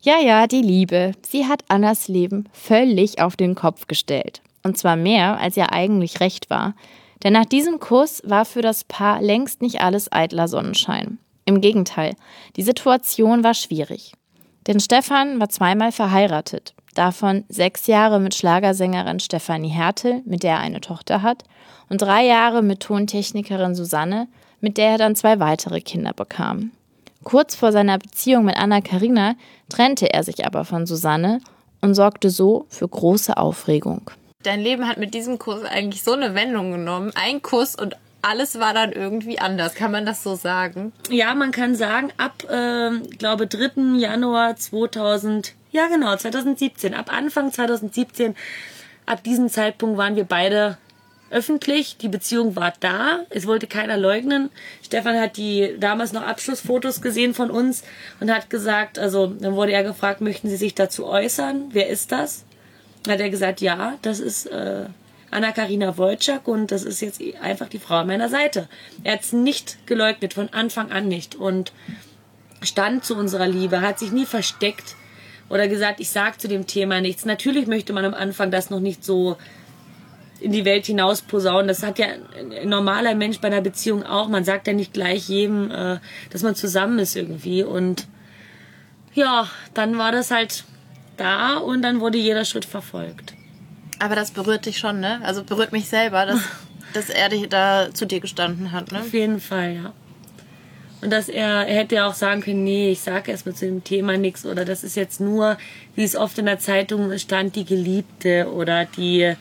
Ja, 0.00 0.18
ja, 0.20 0.46
die 0.46 0.62
Liebe. 0.62 1.12
Sie 1.26 1.46
hat 1.46 1.64
Annas 1.68 2.08
Leben 2.08 2.48
völlig 2.52 3.20
auf 3.20 3.36
den 3.36 3.54
Kopf 3.54 3.88
gestellt. 3.88 4.40
Und 4.62 4.78
zwar 4.78 4.96
mehr, 4.96 5.38
als 5.38 5.56
ihr 5.56 5.72
eigentlich 5.72 6.20
recht 6.20 6.50
war. 6.50 6.74
Denn 7.22 7.32
nach 7.32 7.46
diesem 7.46 7.80
Kuss 7.80 8.22
war 8.24 8.44
für 8.44 8.62
das 8.62 8.84
Paar 8.84 9.20
längst 9.20 9.62
nicht 9.62 9.80
alles 9.80 10.10
eitler 10.12 10.48
Sonnenschein. 10.48 11.18
Im 11.44 11.60
Gegenteil, 11.60 12.14
die 12.56 12.62
Situation 12.62 13.42
war 13.42 13.54
schwierig. 13.54 14.12
Denn 14.66 14.80
Stefan 14.80 15.40
war 15.40 15.48
zweimal 15.48 15.92
verheiratet, 15.92 16.74
davon 16.94 17.44
sechs 17.48 17.86
Jahre 17.86 18.20
mit 18.20 18.34
Schlagersängerin 18.34 19.18
Stefanie 19.18 19.70
Hertel, 19.70 20.22
mit 20.26 20.42
der 20.42 20.56
er 20.56 20.60
eine 20.60 20.80
Tochter 20.80 21.22
hat, 21.22 21.44
und 21.88 22.02
drei 22.02 22.26
Jahre 22.26 22.62
mit 22.62 22.80
Tontechnikerin 22.80 23.74
Susanne, 23.74 24.28
mit 24.60 24.76
der 24.76 24.90
er 24.90 24.98
dann 24.98 25.16
zwei 25.16 25.40
weitere 25.40 25.80
Kinder 25.80 26.12
bekam. 26.12 26.72
Kurz 27.24 27.54
vor 27.54 27.72
seiner 27.72 27.98
Beziehung 27.98 28.44
mit 28.44 28.56
Anna 28.56 28.80
Karina 28.80 29.34
trennte 29.68 30.12
er 30.12 30.22
sich 30.22 30.46
aber 30.46 30.64
von 30.64 30.86
Susanne 30.86 31.40
und 31.80 31.94
sorgte 31.94 32.30
so 32.30 32.66
für 32.68 32.88
große 32.88 33.36
Aufregung. 33.36 34.10
Dein 34.44 34.60
Leben 34.60 34.86
hat 34.86 34.98
mit 34.98 35.14
diesem 35.14 35.40
Kuss 35.40 35.64
eigentlich 35.64 36.04
so 36.04 36.12
eine 36.12 36.32
Wendung 36.36 36.70
genommen. 36.70 37.10
Ein 37.16 37.42
Kuss 37.42 37.74
und 37.74 37.96
alles 38.22 38.60
war 38.60 38.72
dann 38.72 38.92
irgendwie 38.92 39.40
anders. 39.40 39.74
Kann 39.74 39.90
man 39.90 40.06
das 40.06 40.22
so 40.22 40.36
sagen? 40.36 40.92
Ja, 41.10 41.34
man 41.34 41.50
kann 41.50 41.74
sagen, 41.74 42.12
ab, 42.18 42.44
äh, 42.48 43.00
glaube 43.18 43.48
3. 43.48 43.98
Januar 43.98 44.54
2000, 44.54 45.54
ja 45.72 45.88
genau, 45.88 46.14
2017, 46.14 46.94
ab 46.94 47.12
Anfang 47.12 47.52
2017, 47.52 48.36
ab 49.06 49.24
diesem 49.24 49.48
Zeitpunkt 49.48 49.98
waren 49.98 50.14
wir 50.14 50.22
beide 50.22 50.78
öffentlich. 51.30 51.96
Die 51.96 52.08
Beziehung 52.08 52.54
war 52.54 52.72
da. 52.78 53.24
Es 53.30 53.44
wollte 53.48 53.66
keiner 53.66 53.96
leugnen. 53.96 54.50
Stefan 54.84 55.18
hat 55.18 55.36
die 55.36 55.74
damals 55.80 56.12
noch 56.12 56.22
Abschlussfotos 56.22 57.02
gesehen 57.02 57.34
von 57.34 57.50
uns 57.50 57.82
und 58.20 58.32
hat 58.32 58.50
gesagt, 58.50 59.00
also 59.00 59.26
dann 59.26 59.56
wurde 59.56 59.72
er 59.72 59.82
gefragt, 59.82 60.20
möchten 60.20 60.48
Sie 60.48 60.56
sich 60.56 60.76
dazu 60.76 61.06
äußern? 61.06 61.70
Wer 61.72 61.88
ist 61.88 62.12
das? 62.12 62.44
Hat 63.06 63.20
er 63.20 63.30
gesagt, 63.30 63.60
ja, 63.60 63.96
das 64.02 64.20
ist 64.20 64.46
äh, 64.46 64.86
Anna-Karina 65.30 65.96
Wojcik 65.96 66.48
und 66.48 66.70
das 66.72 66.84
ist 66.84 67.00
jetzt 67.00 67.20
einfach 67.40 67.68
die 67.68 67.78
Frau 67.78 67.96
an 67.96 68.06
meiner 68.06 68.28
Seite. 68.28 68.68
Er 69.04 69.14
hat 69.14 69.22
es 69.22 69.32
nicht 69.32 69.86
geleugnet, 69.86 70.34
von 70.34 70.48
Anfang 70.52 70.90
an 70.90 71.08
nicht 71.08 71.34
und 71.34 71.72
stand 72.62 73.04
zu 73.04 73.16
unserer 73.16 73.46
Liebe, 73.46 73.80
hat 73.80 73.98
sich 73.98 74.10
nie 74.10 74.26
versteckt 74.26 74.96
oder 75.48 75.68
gesagt, 75.68 76.00
ich 76.00 76.10
sag 76.10 76.40
zu 76.40 76.48
dem 76.48 76.66
Thema 76.66 77.00
nichts. 77.00 77.24
Natürlich 77.24 77.66
möchte 77.66 77.92
man 77.92 78.04
am 78.04 78.14
Anfang 78.14 78.50
das 78.50 78.70
noch 78.70 78.80
nicht 78.80 79.04
so 79.04 79.36
in 80.40 80.52
die 80.52 80.64
Welt 80.64 80.86
hinaus 80.86 81.22
posaunen. 81.22 81.68
Das 81.68 81.82
hat 81.82 81.98
ja 81.98 82.06
ein 82.06 82.68
normaler 82.68 83.14
Mensch 83.14 83.40
bei 83.40 83.48
einer 83.48 83.60
Beziehung 83.60 84.04
auch. 84.04 84.28
Man 84.28 84.44
sagt 84.44 84.66
ja 84.66 84.72
nicht 84.72 84.92
gleich 84.92 85.28
jedem, 85.28 85.70
äh, 85.70 85.98
dass 86.30 86.42
man 86.42 86.54
zusammen 86.54 86.98
ist 86.98 87.16
irgendwie. 87.16 87.62
Und 87.62 88.06
ja, 89.14 89.48
dann 89.74 89.98
war 89.98 90.12
das 90.12 90.30
halt 90.30 90.64
da 91.18 91.58
und 91.58 91.82
dann 91.82 92.00
wurde 92.00 92.18
jeder 92.18 92.44
Schritt 92.44 92.64
verfolgt. 92.64 93.34
Aber 93.98 94.14
das 94.14 94.30
berührt 94.30 94.66
dich 94.66 94.78
schon, 94.78 95.00
ne? 95.00 95.20
Also 95.24 95.44
berührt 95.44 95.72
mich 95.72 95.88
selber, 95.88 96.26
dass, 96.26 96.40
dass 96.94 97.10
er 97.10 97.28
da 97.48 97.88
zu 97.92 98.06
dir 98.06 98.20
gestanden 98.20 98.72
hat, 98.72 98.92
ne? 98.92 99.00
Auf 99.00 99.12
jeden 99.12 99.40
Fall, 99.40 99.74
ja. 99.74 99.92
Und 101.00 101.10
dass 101.10 101.28
er, 101.28 101.66
er 101.66 101.76
hätte 101.76 101.94
ja 101.96 102.08
auch 102.08 102.14
sagen 102.14 102.40
können, 102.40 102.64
nee, 102.64 102.90
ich 102.90 103.00
sage 103.00 103.30
erstmal 103.30 103.54
zu 103.54 103.66
dem 103.66 103.84
Thema 103.84 104.16
nichts 104.16 104.44
oder 104.44 104.64
das 104.64 104.82
ist 104.82 104.96
jetzt 104.96 105.20
nur, 105.20 105.56
wie 105.94 106.02
es 106.02 106.16
oft 106.16 106.38
in 106.38 106.46
der 106.46 106.58
Zeitung 106.58 107.16
stand, 107.18 107.54
die 107.54 107.64
Geliebte 107.64 108.50
oder 108.52 108.84
die 108.84 109.34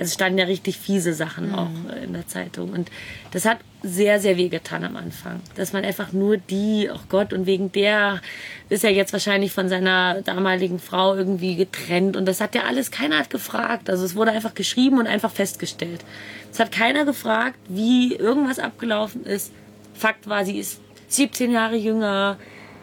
also 0.00 0.08
es 0.08 0.14
standen 0.14 0.38
ja 0.38 0.46
richtig 0.46 0.78
fiese 0.78 1.12
Sachen 1.12 1.48
mhm. 1.48 1.54
auch 1.54 1.68
äh, 1.94 2.04
in 2.04 2.14
der 2.14 2.26
Zeitung. 2.26 2.70
Und 2.70 2.90
das 3.32 3.44
hat 3.44 3.58
sehr, 3.82 4.18
sehr 4.18 4.38
weh 4.38 4.48
getan 4.48 4.82
am 4.82 4.96
Anfang. 4.96 5.42
Dass 5.56 5.74
man 5.74 5.84
einfach 5.84 6.12
nur 6.12 6.38
die, 6.38 6.88
oh 6.90 7.00
Gott, 7.10 7.34
und 7.34 7.44
wegen 7.44 7.70
der 7.70 8.22
ist 8.70 8.82
er 8.82 8.92
jetzt 8.92 9.12
wahrscheinlich 9.12 9.52
von 9.52 9.68
seiner 9.68 10.22
damaligen 10.22 10.78
Frau 10.78 11.14
irgendwie 11.14 11.54
getrennt. 11.54 12.16
Und 12.16 12.24
das 12.24 12.40
hat 12.40 12.54
ja 12.54 12.62
alles, 12.62 12.90
keiner 12.90 13.18
hat 13.18 13.28
gefragt. 13.28 13.90
Also 13.90 14.06
es 14.06 14.16
wurde 14.16 14.30
einfach 14.30 14.54
geschrieben 14.54 14.98
und 14.98 15.06
einfach 15.06 15.30
festgestellt. 15.30 16.02
Es 16.50 16.58
hat 16.58 16.72
keiner 16.72 17.04
gefragt, 17.04 17.58
wie 17.68 18.14
irgendwas 18.14 18.58
abgelaufen 18.58 19.26
ist. 19.26 19.52
Fakt 19.92 20.30
war, 20.30 20.46
sie 20.46 20.58
ist 20.58 20.80
17 21.08 21.52
Jahre 21.52 21.76
jünger. 21.76 22.38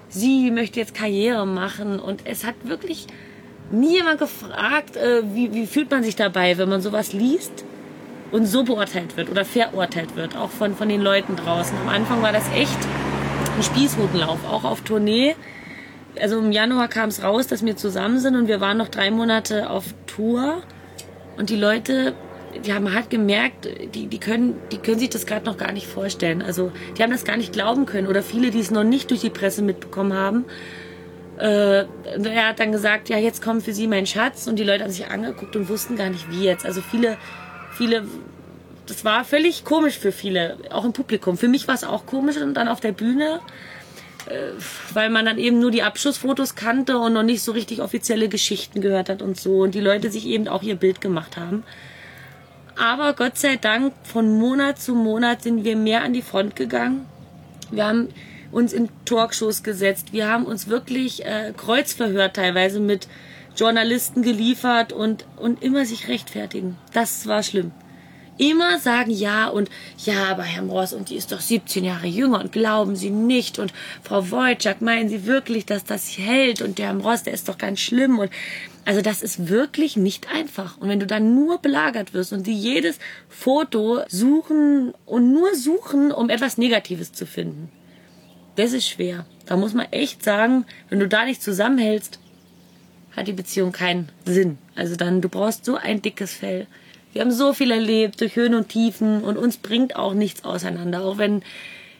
Sie 0.10 0.52
möchte 0.52 0.80
jetzt 0.80 0.94
Karriere 0.94 1.48
machen. 1.48 2.00
Und 2.00 2.28
es 2.28 2.44
hat 2.44 2.54
wirklich 2.64 3.08
nie 3.72 3.96
jemand 3.96 4.20
gefragt, 4.20 4.96
äh, 4.96 5.24
wie, 5.34 5.54
wie 5.54 5.68
fühlt 5.68 5.92
man 5.92 6.04
sich 6.04 6.16
dabei, 6.16 6.58
wenn 6.58 6.70
man 6.70 6.82
sowas 6.82 7.14
liest 7.14 7.66
und 8.32 8.46
so 8.46 8.64
beurteilt 8.64 9.18
wird 9.18 9.30
oder 9.30 9.46
verurteilt 9.46 10.16
wird, 10.16 10.36
auch 10.36 10.50
von, 10.50 10.76
von 10.76 10.90
den 10.90 11.02
Leuten 11.02 11.36
draußen. 11.36 11.78
Am 11.78 11.90
Anfang 11.90 12.22
war 12.22 12.32
das 12.32 12.50
echt 12.54 12.78
ein 13.56 13.64
Spießrutenlauf, 13.64 14.40
auch 14.50 14.64
auf 14.64 14.82
Tournee. 14.82 15.36
Also 16.20 16.40
im 16.40 16.52
Januar 16.52 16.88
kam 16.88 17.10
es 17.10 17.24
raus, 17.24 17.48
dass 17.48 17.64
wir 17.64 17.78
zusammen 17.78 18.20
sind 18.20 18.36
und 18.36 18.48
wir 18.48 18.60
waren 18.60 18.78
noch 18.78 18.90
drei 18.90 19.12
Monate 19.12 19.70
auf 19.70 19.86
Tour 20.08 20.64
und 21.38 21.50
die 21.50 21.56
Leute, 21.56 22.16
die 22.66 22.74
haben 22.74 22.94
halt 22.94 23.10
gemerkt, 23.10 23.70
die, 23.94 24.08
die, 24.08 24.20
können, 24.20 24.56
die 24.72 24.78
können 24.78 25.00
sich 25.00 25.10
das 25.10 25.26
gerade 25.26 25.46
noch 25.46 25.58
gar 25.58 25.72
nicht 25.72 25.86
vorstellen. 25.86 26.42
Also 26.42 26.72
die 26.98 27.04
haben 27.04 27.12
das 27.12 27.24
gar 27.24 27.38
nicht 27.38 27.54
glauben 27.54 27.86
können 27.86 28.08
oder 28.08 28.24
viele, 28.24 28.50
die 28.50 28.60
es 28.60 28.72
noch 28.72 28.84
nicht 28.84 29.12
durch 29.12 29.22
die 29.22 29.30
Presse 29.30 29.62
mitbekommen 29.62 30.14
haben, 30.14 30.46
äh, 31.38 31.86
er 32.06 32.48
hat 32.48 32.60
dann 32.60 32.72
gesagt, 32.72 33.10
ja, 33.10 33.18
jetzt 33.18 33.42
kommt 33.42 33.64
für 33.64 33.74
sie 33.74 33.88
mein 33.88 34.06
Schatz. 34.06 34.48
Und 34.48 34.58
die 34.58 34.64
Leute 34.64 34.84
haben 34.84 34.92
sich 34.92 35.08
angeguckt 35.08 35.56
und 35.56 35.70
wussten 35.70 35.96
gar 35.96 36.10
nicht, 36.10 36.30
wie 36.32 36.44
jetzt. 36.44 36.66
Also 36.66 36.82
viele, 36.82 37.18
viele, 37.72 38.06
das 38.88 39.06
war 39.06 39.24
völlig 39.24 39.64
komisch 39.64 39.98
für 40.00 40.12
viele, 40.12 40.58
auch 40.72 40.86
im 40.86 40.94
Publikum. 40.94 41.38
Für 41.38 41.48
mich 41.48 41.68
war 41.68 41.76
es 41.76 41.84
auch 41.84 42.06
komisch 42.06 42.38
und 42.38 42.56
dann 42.56 42.68
auf 42.68 42.80
der 42.80 42.92
Bühne, 42.92 43.40
äh, 44.28 44.52
weil 44.94 45.10
man 45.10 45.26
dann 45.26 45.38
eben 45.38 45.60
nur 45.60 45.70
die 45.70 45.84
Abschlussfotos 45.84 46.56
kannte 46.56 46.98
und 46.98 47.14
noch 47.14 47.24
nicht 47.24 47.44
so 47.44 47.52
richtig 47.52 47.82
offizielle 47.82 48.30
Geschichten 48.30 48.82
gehört 48.82 49.10
hat 49.10 49.22
und 49.22 49.40
so. 49.40 49.60
Und 49.60 49.76
die 49.76 49.82
Leute 49.82 50.10
sich 50.10 50.26
eben 50.26 50.48
auch 50.48 50.64
ihr 50.64 50.76
Bild 50.76 51.02
gemacht 51.02 51.38
haben. 51.38 51.64
Aber 52.80 53.14
Gott 53.14 53.38
sei 53.38 53.58
Dank, 53.58 53.94
von 54.04 54.38
Monat 54.38 54.80
zu 54.80 54.94
Monat 54.94 55.42
sind 55.44 55.64
wir 55.64 55.76
mehr 55.76 56.04
an 56.04 56.14
die 56.14 56.22
Front 56.22 56.56
gegangen. 56.56 57.06
Wir 57.72 57.88
haben 57.88 58.10
uns 58.52 58.74
in 58.74 58.90
Talkshows 59.06 59.64
gesetzt. 59.64 60.14
Wir 60.14 60.28
haben 60.28 60.46
uns 60.46 60.68
wirklich 60.68 61.26
äh, 61.26 61.54
kreuzverhört 61.56 62.36
teilweise 62.36 62.80
mit 62.80 63.08
Journalisten 63.56 64.22
geliefert 64.22 64.94
und, 64.94 65.26
und 65.38 65.64
immer 65.64 65.86
sich 65.86 66.08
rechtfertigen. 66.08 66.78
Das 66.94 67.28
war 67.28 67.44
schlimm. 67.44 67.72
Immer 68.38 68.78
sagen 68.78 69.10
ja 69.10 69.48
und 69.48 69.68
ja, 70.06 70.26
aber 70.26 70.44
Herr 70.44 70.64
Ross 70.64 70.94
und 70.94 71.10
die 71.10 71.16
ist 71.16 71.32
doch 71.32 71.40
17 71.40 71.84
Jahre 71.84 72.06
jünger 72.06 72.40
und 72.40 72.52
glauben 72.52 72.96
Sie 72.96 73.10
nicht 73.10 73.58
und 73.58 73.74
Frau 74.04 74.30
Wojcik, 74.30 74.80
meinen 74.80 75.10
Sie 75.10 75.26
wirklich, 75.26 75.66
dass 75.66 75.86
das 75.86 76.20
hält 76.20 76.62
und 76.62 76.78
der 76.78 76.90
Herr 76.90 77.00
Ross, 77.00 77.24
der 77.24 77.34
ist 77.34 77.50
doch 77.50 77.58
ganz 77.58 77.80
schlimm 77.80 78.20
und 78.20 78.30
also 78.86 79.02
das 79.02 79.24
ist 79.24 79.50
wirklich 79.50 79.98
nicht 79.98 80.32
einfach. 80.32 80.78
Und 80.78 80.88
wenn 80.88 81.00
du 81.00 81.08
dann 81.08 81.34
nur 81.34 81.58
belagert 81.58 82.14
wirst 82.14 82.32
und 82.32 82.46
die 82.46 82.54
jedes 82.54 83.00
Foto 83.28 84.02
suchen 84.08 84.94
und 85.06 85.34
nur 85.34 85.56
suchen, 85.56 86.12
um 86.12 86.30
etwas 86.30 86.60
Negatives 86.60 87.12
zu 87.12 87.26
finden, 87.26 87.72
das 88.58 88.74
ist 88.74 88.90
schwer. 88.90 89.26
Da 89.46 89.56
muss 89.56 89.74
man 89.74 89.88
echt 89.92 90.24
sagen, 90.24 90.66
wenn 90.90 91.00
du 91.00 91.08
da 91.08 91.26
nicht 91.26 91.42
zusammenhältst, 91.42 92.20
hat 93.16 93.28
die 93.28 93.34
Beziehung 93.34 93.72
keinen 93.72 94.10
Sinn. 94.26 94.58
Also 94.76 94.96
dann, 94.96 95.22
du 95.22 95.30
brauchst 95.30 95.66
so 95.66 95.76
ein 95.76 96.02
dickes 96.02 96.34
Fell. 96.34 96.68
Wir 97.14 97.22
haben 97.22 97.32
so 97.32 97.54
viel 97.54 97.72
erlebt 97.72 98.22
durch 98.22 98.36
Höhen 98.36 98.54
und 98.54 98.70
Tiefen 98.70 99.24
und 99.24 99.38
uns 99.38 99.58
bringt 99.58 99.96
auch 99.96 100.14
nichts 100.14 100.44
auseinander. 100.44 101.04
Auch 101.04 101.18
wenn, 101.18 101.42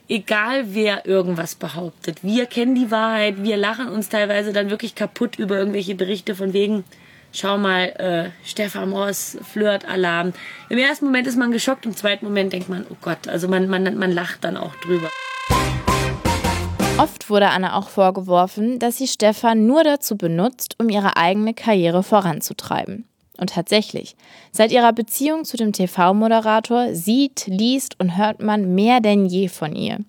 egal 0.10 0.76
wer 0.76 1.06
irgendwas 1.06 1.56
behauptet, 1.56 2.24
wir 2.24 2.46
kennen 2.46 2.76
die 2.76 2.92
Wahrheit, 2.92 3.44
wir 3.44 3.58
lachen 3.58 3.88
uns 3.88 4.10
teilweise 4.10 4.54
dann 4.54 4.70
wirklich 4.70 4.94
kaputt 4.94 5.40
über 5.40 5.58
irgendwelche 5.58 5.96
Berichte 5.96 6.36
von 6.36 6.54
wegen, 6.54 6.84
schau 7.32 7.58
mal, 7.58 7.86
äh, 7.98 8.48
Stefan 8.48 8.92
Ross, 8.92 9.38
Flirt-Alarm. 9.54 10.34
Im 10.70 10.78
ersten 10.78 11.06
Moment 11.06 11.28
ist 11.28 11.38
man 11.38 11.52
geschockt, 11.52 11.86
im 11.86 11.96
zweiten 11.96 12.26
Moment 12.26 12.54
denkt 12.54 12.70
man, 12.70 12.86
oh 12.90 12.98
Gott, 13.02 13.28
also 13.28 13.48
man, 13.48 13.68
man, 13.70 13.98
man 13.98 14.12
lacht 14.12 14.44
dann 14.44 14.58
auch 14.58 14.76
drüber. 14.76 15.10
Oft 16.98 17.30
wurde 17.30 17.50
Anna 17.50 17.78
auch 17.78 17.90
vorgeworfen, 17.90 18.80
dass 18.80 18.98
sie 18.98 19.08
Stefan 19.08 19.68
nur 19.68 19.84
dazu 19.84 20.18
benutzt, 20.18 20.76
um 20.80 20.90
ihre 20.90 21.16
eigene 21.16 21.54
Karriere 21.54 22.02
voranzutreiben. 22.02 23.06
Und 23.38 23.52
tatsächlich, 23.52 24.16
seit 24.52 24.72
ihrer 24.72 24.94
Beziehung 24.94 25.46
zu 25.46 25.58
dem 25.58 25.74
TV-Moderator 25.74 26.96
sieht, 26.96 27.46
liest 27.46 28.00
und 28.00 28.18
hört 28.18 28.42
man 28.42 28.74
mehr 28.74 29.00
denn 29.00 29.28
je 29.28 29.48
von 29.48 29.76
ihr. 29.76 30.00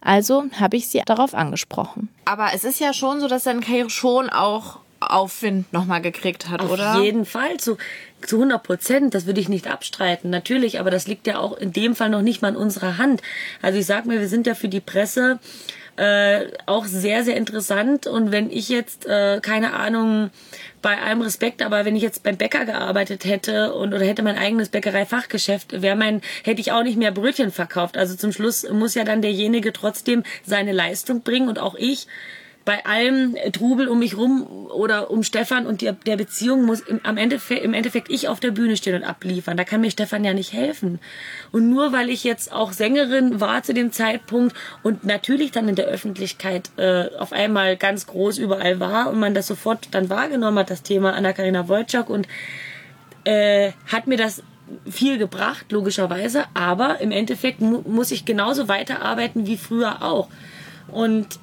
Also 0.00 0.44
habe 0.60 0.76
ich 0.76 0.86
sie 0.86 1.02
darauf 1.04 1.34
angesprochen. 1.34 2.08
Aber 2.24 2.50
es 2.54 2.62
ist 2.62 2.78
ja 2.78 2.92
schon 2.92 3.18
so, 3.18 3.26
dass 3.26 3.42
deine 3.42 3.60
Karriere 3.60 3.90
schon 3.90 4.30
auch 4.30 4.78
Aufwind 5.00 5.72
nochmal 5.72 6.02
gekriegt 6.02 6.48
hat, 6.48 6.60
Auf 6.60 6.70
oder? 6.70 6.94
Auf 6.96 7.02
jeden 7.02 7.24
Fall, 7.24 7.56
zu, 7.58 7.78
zu 8.24 8.36
100 8.36 8.62
Prozent. 8.62 9.14
Das 9.14 9.26
würde 9.26 9.40
ich 9.40 9.48
nicht 9.48 9.66
abstreiten. 9.66 10.30
Natürlich, 10.30 10.78
aber 10.78 10.92
das 10.92 11.08
liegt 11.08 11.26
ja 11.26 11.38
auch 11.38 11.56
in 11.56 11.72
dem 11.72 11.96
Fall 11.96 12.10
noch 12.10 12.22
nicht 12.22 12.42
mal 12.42 12.50
in 12.50 12.56
unserer 12.56 12.98
Hand. 12.98 13.22
Also 13.60 13.78
ich 13.78 13.86
sag 13.86 14.06
mir, 14.06 14.20
wir 14.20 14.28
sind 14.28 14.46
ja 14.46 14.54
für 14.54 14.68
die 14.68 14.80
Presse 14.80 15.40
äh, 15.98 16.52
auch 16.66 16.84
sehr, 16.84 17.24
sehr 17.24 17.36
interessant. 17.36 18.06
Und 18.06 18.30
wenn 18.30 18.50
ich 18.50 18.68
jetzt, 18.68 19.04
äh, 19.06 19.40
keine 19.42 19.74
Ahnung, 19.74 20.30
bei 20.80 20.96
allem 20.96 21.22
Respekt, 21.22 21.60
aber 21.60 21.84
wenn 21.84 21.96
ich 21.96 22.02
jetzt 22.02 22.22
beim 22.22 22.36
Bäcker 22.36 22.64
gearbeitet 22.64 23.24
hätte 23.24 23.74
und 23.74 23.92
oder 23.92 24.04
hätte 24.04 24.22
mein 24.22 24.38
eigenes 24.38 24.68
Bäckereifachgeschäft, 24.68 25.82
wäre 25.82 25.96
mein, 25.96 26.22
hätte 26.44 26.60
ich 26.60 26.70
auch 26.70 26.84
nicht 26.84 26.98
mehr 26.98 27.10
Brötchen 27.10 27.50
verkauft. 27.50 27.96
Also 27.96 28.14
zum 28.14 28.30
Schluss 28.30 28.68
muss 28.70 28.94
ja 28.94 29.02
dann 29.02 29.22
derjenige 29.22 29.72
trotzdem 29.72 30.22
seine 30.44 30.70
Leistung 30.70 31.22
bringen 31.22 31.48
und 31.48 31.58
auch 31.58 31.74
ich 31.74 32.06
bei 32.68 32.84
allem 32.84 33.34
Trubel 33.54 33.88
um 33.88 33.98
mich 33.98 34.18
rum 34.18 34.46
oder 34.68 35.10
um 35.10 35.22
Stefan 35.22 35.66
und 35.66 35.80
der, 35.80 35.94
der 35.94 36.18
Beziehung 36.18 36.66
muss 36.66 36.80
im, 36.80 37.00
am 37.02 37.16
Endeffekt, 37.16 37.64
im 37.64 37.72
Endeffekt 37.72 38.10
ich 38.10 38.28
auf 38.28 38.40
der 38.40 38.50
Bühne 38.50 38.76
stehen 38.76 38.94
und 38.94 39.04
abliefern. 39.04 39.56
Da 39.56 39.64
kann 39.64 39.80
mir 39.80 39.90
Stefan 39.90 40.22
ja 40.22 40.34
nicht 40.34 40.52
helfen. 40.52 41.00
Und 41.50 41.70
nur 41.70 41.94
weil 41.94 42.10
ich 42.10 42.24
jetzt 42.24 42.52
auch 42.52 42.72
Sängerin 42.72 43.40
war 43.40 43.62
zu 43.62 43.72
dem 43.72 43.90
Zeitpunkt 43.90 44.54
und 44.82 45.02
natürlich 45.02 45.50
dann 45.50 45.66
in 45.66 45.76
der 45.76 45.86
Öffentlichkeit 45.86 46.68
äh, 46.76 47.06
auf 47.18 47.32
einmal 47.32 47.78
ganz 47.78 48.06
groß 48.06 48.36
überall 48.36 48.78
war 48.80 49.08
und 49.08 49.18
man 49.18 49.32
das 49.32 49.46
sofort 49.46 49.88
dann 49.92 50.10
wahrgenommen 50.10 50.58
hat, 50.58 50.68
das 50.68 50.82
Thema 50.82 51.14
Anna-Karina 51.14 51.68
Wojcik 51.68 52.10
und 52.10 52.28
äh, 53.24 53.72
hat 53.86 54.08
mir 54.08 54.18
das 54.18 54.42
viel 54.84 55.16
gebracht, 55.16 55.72
logischerweise, 55.72 56.44
aber 56.52 57.00
im 57.00 57.12
Endeffekt 57.12 57.62
mu 57.62 57.80
muss 57.86 58.10
ich 58.10 58.26
genauso 58.26 58.68
weiterarbeiten 58.68 59.46
wie 59.46 59.56
früher 59.56 60.02
auch. 60.02 60.28
Und 60.88 61.38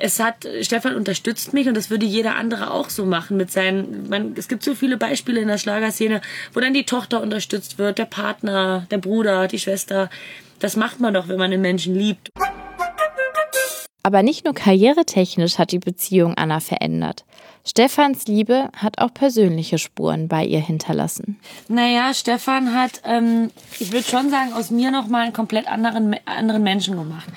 es 0.00 0.20
hat, 0.20 0.46
Stefan 0.62 0.94
unterstützt 0.94 1.52
mich 1.52 1.68
und 1.68 1.76
das 1.76 1.90
würde 1.90 2.06
jeder 2.06 2.36
andere 2.36 2.72
auch 2.72 2.90
so 2.90 3.04
machen 3.04 3.36
mit 3.36 3.50
seinen, 3.50 4.08
man, 4.08 4.34
es 4.36 4.48
gibt 4.48 4.62
so 4.62 4.74
viele 4.74 4.96
Beispiele 4.96 5.40
in 5.40 5.48
der 5.48 5.58
Schlagerszene, 5.58 6.20
wo 6.52 6.60
dann 6.60 6.74
die 6.74 6.84
Tochter 6.84 7.22
unterstützt 7.22 7.78
wird, 7.78 7.98
der 7.98 8.04
Partner, 8.04 8.86
der 8.90 8.98
Bruder, 8.98 9.48
die 9.48 9.58
Schwester. 9.58 10.10
Das 10.58 10.76
macht 10.76 11.00
man 11.00 11.14
doch, 11.14 11.28
wenn 11.28 11.38
man 11.38 11.50
den 11.50 11.60
Menschen 11.60 11.94
liebt. 11.94 12.30
Aber 14.02 14.22
nicht 14.22 14.44
nur 14.44 14.54
karrieretechnisch 14.54 15.58
hat 15.58 15.72
die 15.72 15.78
Beziehung 15.78 16.34
Anna 16.34 16.60
verändert. 16.60 17.24
Stefans 17.66 18.26
Liebe 18.26 18.70
hat 18.74 18.98
auch 18.98 19.12
persönliche 19.12 19.76
Spuren 19.76 20.28
bei 20.28 20.44
ihr 20.44 20.60
hinterlassen. 20.60 21.38
Naja, 21.68 22.14
Stefan 22.14 22.74
hat, 22.74 23.02
ähm, 23.04 23.50
ich 23.78 23.92
würde 23.92 24.08
schon 24.08 24.30
sagen, 24.30 24.54
aus 24.54 24.70
mir 24.70 24.90
nochmal 24.90 25.24
einen 25.24 25.34
komplett 25.34 25.68
anderen, 25.68 26.16
anderen 26.24 26.62
Menschen 26.62 26.96
gemacht. 26.96 27.28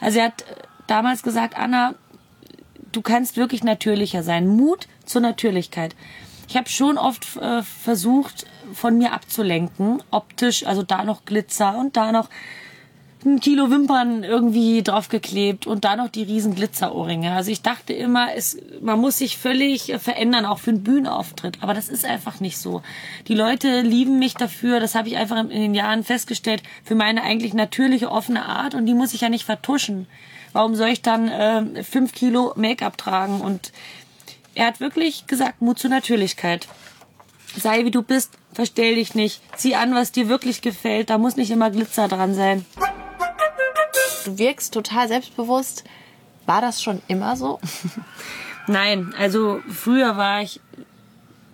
Also 0.00 0.20
er 0.20 0.26
hat 0.26 0.44
damals 0.86 1.24
gesagt, 1.24 1.58
Anna, 1.58 1.94
du 2.92 3.02
kannst 3.02 3.36
wirklich 3.36 3.64
natürlicher 3.64 4.22
sein. 4.22 4.46
Mut 4.46 4.88
zur 5.04 5.20
Natürlichkeit. 5.20 5.94
Ich 6.48 6.56
habe 6.56 6.68
schon 6.68 6.98
oft 6.98 7.36
äh, 7.36 7.62
versucht, 7.62 8.46
von 8.72 8.98
mir 8.98 9.12
abzulenken, 9.12 10.02
optisch, 10.10 10.66
also 10.66 10.82
da 10.82 11.04
noch 11.04 11.24
Glitzer 11.24 11.76
und 11.78 11.96
da 11.96 12.12
noch 12.12 12.28
ein 13.24 13.40
Kilo 13.40 13.70
Wimpern 13.70 14.24
irgendwie 14.24 14.82
draufgeklebt 14.82 15.66
und 15.66 15.84
da 15.84 15.96
noch 15.96 16.08
die 16.08 16.22
riesen 16.22 16.54
Glitzerohrringe. 16.54 17.32
Also 17.32 17.50
ich 17.50 17.62
dachte 17.62 17.92
immer, 17.92 18.34
es, 18.34 18.56
man 18.80 18.98
muss 18.98 19.18
sich 19.18 19.36
völlig 19.36 19.94
verändern, 19.98 20.46
auch 20.46 20.58
für 20.58 20.70
einen 20.70 20.82
Bühnenauftritt. 20.82 21.58
Aber 21.60 21.74
das 21.74 21.88
ist 21.88 22.04
einfach 22.04 22.40
nicht 22.40 22.56
so. 22.56 22.82
Die 23.28 23.34
Leute 23.34 23.82
lieben 23.82 24.18
mich 24.18 24.34
dafür, 24.34 24.80
das 24.80 24.94
habe 24.94 25.08
ich 25.08 25.16
einfach 25.16 25.38
in 25.38 25.50
den 25.50 25.74
Jahren 25.74 26.02
festgestellt, 26.02 26.62
für 26.82 26.94
meine 26.94 27.22
eigentlich 27.22 27.52
natürliche, 27.52 28.10
offene 28.10 28.46
Art 28.46 28.74
und 28.74 28.86
die 28.86 28.94
muss 28.94 29.14
ich 29.14 29.20
ja 29.20 29.28
nicht 29.28 29.44
vertuschen. 29.44 30.06
Warum 30.52 30.74
soll 30.74 30.88
ich 30.88 31.02
dann 31.02 31.28
äh, 31.28 31.84
fünf 31.84 32.12
Kilo 32.12 32.52
Make-up 32.56 32.96
tragen? 32.96 33.40
Und 33.40 33.72
er 34.54 34.66
hat 34.66 34.80
wirklich 34.80 35.26
gesagt, 35.26 35.62
Mut 35.62 35.78
zur 35.78 35.90
Natürlichkeit. 35.90 36.68
Sei 37.56 37.84
wie 37.84 37.90
du 37.90 38.02
bist, 38.02 38.32
verstell 38.52 38.96
dich 38.96 39.14
nicht. 39.14 39.40
Zieh 39.56 39.74
an, 39.74 39.94
was 39.94 40.12
dir 40.12 40.28
wirklich 40.28 40.62
gefällt. 40.62 41.10
Da 41.10 41.18
muss 41.18 41.36
nicht 41.36 41.50
immer 41.50 41.70
Glitzer 41.70 42.08
dran 42.08 42.34
sein. 42.34 42.64
Du 44.24 44.38
wirkst 44.38 44.74
total 44.74 45.08
selbstbewusst. 45.08 45.84
War 46.46 46.60
das 46.60 46.82
schon 46.82 47.00
immer 47.08 47.36
so? 47.36 47.60
Nein, 48.66 49.14
also 49.18 49.60
früher 49.68 50.16
war 50.16 50.42
ich 50.42 50.60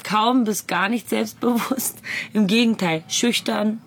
kaum 0.02 0.44
bis 0.44 0.66
gar 0.66 0.88
nicht 0.88 1.08
selbstbewusst. 1.08 1.98
Im 2.32 2.46
Gegenteil, 2.46 3.02
schüchtern, 3.08 3.80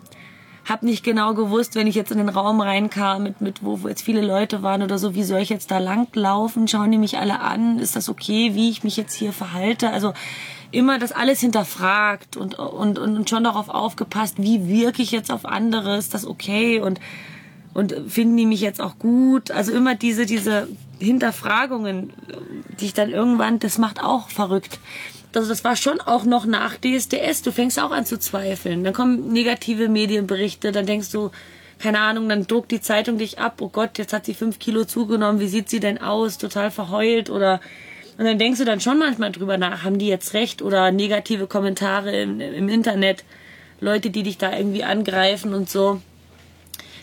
habe 0.64 0.86
nicht 0.86 1.04
genau 1.04 1.34
gewusst, 1.34 1.74
wenn 1.74 1.86
ich 1.86 1.94
jetzt 1.94 2.12
in 2.12 2.18
den 2.18 2.28
Raum 2.28 2.60
reinkam, 2.60 3.22
mit, 3.22 3.40
mit 3.40 3.64
wo, 3.64 3.82
wo 3.82 3.88
jetzt 3.88 4.02
viele 4.02 4.20
Leute 4.20 4.62
waren 4.62 4.82
oder 4.82 4.98
so, 4.98 5.14
wie 5.14 5.22
soll 5.22 5.40
ich 5.40 5.48
jetzt 5.48 5.70
da 5.70 5.78
langlaufen? 5.78 6.68
Schauen 6.68 6.92
die 6.92 6.98
mich 6.98 7.18
alle 7.18 7.40
an? 7.40 7.78
Ist 7.78 7.96
das 7.96 8.08
okay, 8.08 8.54
wie 8.54 8.70
ich 8.70 8.84
mich 8.84 8.96
jetzt 8.96 9.14
hier 9.14 9.32
verhalte? 9.32 9.90
Also 9.90 10.12
immer 10.70 10.98
das 10.98 11.12
alles 11.12 11.40
hinterfragt 11.40 12.36
und, 12.36 12.58
und, 12.58 12.98
und 12.98 13.28
schon 13.28 13.44
darauf 13.44 13.68
aufgepasst, 13.68 14.36
wie 14.38 14.68
wirke 14.68 15.02
ich 15.02 15.10
jetzt 15.10 15.32
auf 15.32 15.44
andere? 15.44 15.96
Ist 15.96 16.14
das 16.14 16.26
okay? 16.26 16.80
Und, 16.80 17.00
und 17.74 17.94
finden 18.08 18.36
die 18.36 18.46
mich 18.46 18.60
jetzt 18.60 18.80
auch 18.80 18.98
gut? 18.98 19.50
Also 19.50 19.72
immer 19.72 19.94
diese, 19.94 20.26
diese 20.26 20.68
Hinterfragungen, 20.98 22.12
die 22.78 22.86
ich 22.86 22.94
dann 22.94 23.10
irgendwann, 23.10 23.58
das 23.58 23.78
macht 23.78 24.02
auch 24.02 24.28
verrückt 24.28 24.78
also 25.34 25.48
das 25.48 25.64
war 25.64 25.76
schon 25.76 26.00
auch 26.00 26.24
noch 26.24 26.46
nach 26.46 26.76
DSDS. 26.76 27.42
Du 27.42 27.52
fängst 27.52 27.78
auch 27.78 27.90
an 27.90 28.06
zu 28.06 28.18
zweifeln. 28.18 28.84
Dann 28.84 28.92
kommen 28.92 29.32
negative 29.32 29.88
Medienberichte, 29.88 30.72
dann 30.72 30.86
denkst 30.86 31.10
du, 31.10 31.30
keine 31.78 32.00
Ahnung, 32.00 32.28
dann 32.28 32.46
druckt 32.46 32.70
die 32.70 32.80
Zeitung 32.80 33.18
dich 33.18 33.38
ab, 33.38 33.56
oh 33.60 33.68
Gott, 33.68 33.96
jetzt 33.98 34.12
hat 34.12 34.26
sie 34.26 34.34
fünf 34.34 34.58
Kilo 34.58 34.84
zugenommen, 34.84 35.40
wie 35.40 35.48
sieht 35.48 35.70
sie 35.70 35.80
denn 35.80 36.00
aus? 36.00 36.36
Total 36.36 36.70
verheult 36.70 37.30
oder 37.30 37.60
und 38.20 38.26
dann 38.26 38.38
denkst 38.38 38.58
du 38.58 38.66
dann 38.66 38.82
schon 38.82 38.98
manchmal 38.98 39.32
drüber 39.32 39.56
nach, 39.56 39.82
haben 39.82 39.98
die 39.98 40.06
jetzt 40.06 40.34
recht 40.34 40.60
oder 40.60 40.90
negative 40.90 41.46
Kommentare 41.46 42.20
im, 42.20 42.38
im 42.38 42.68
Internet, 42.68 43.24
Leute, 43.80 44.10
die 44.10 44.22
dich 44.22 44.36
da 44.36 44.54
irgendwie 44.54 44.84
angreifen 44.84 45.54
und 45.54 45.70
so. 45.70 46.02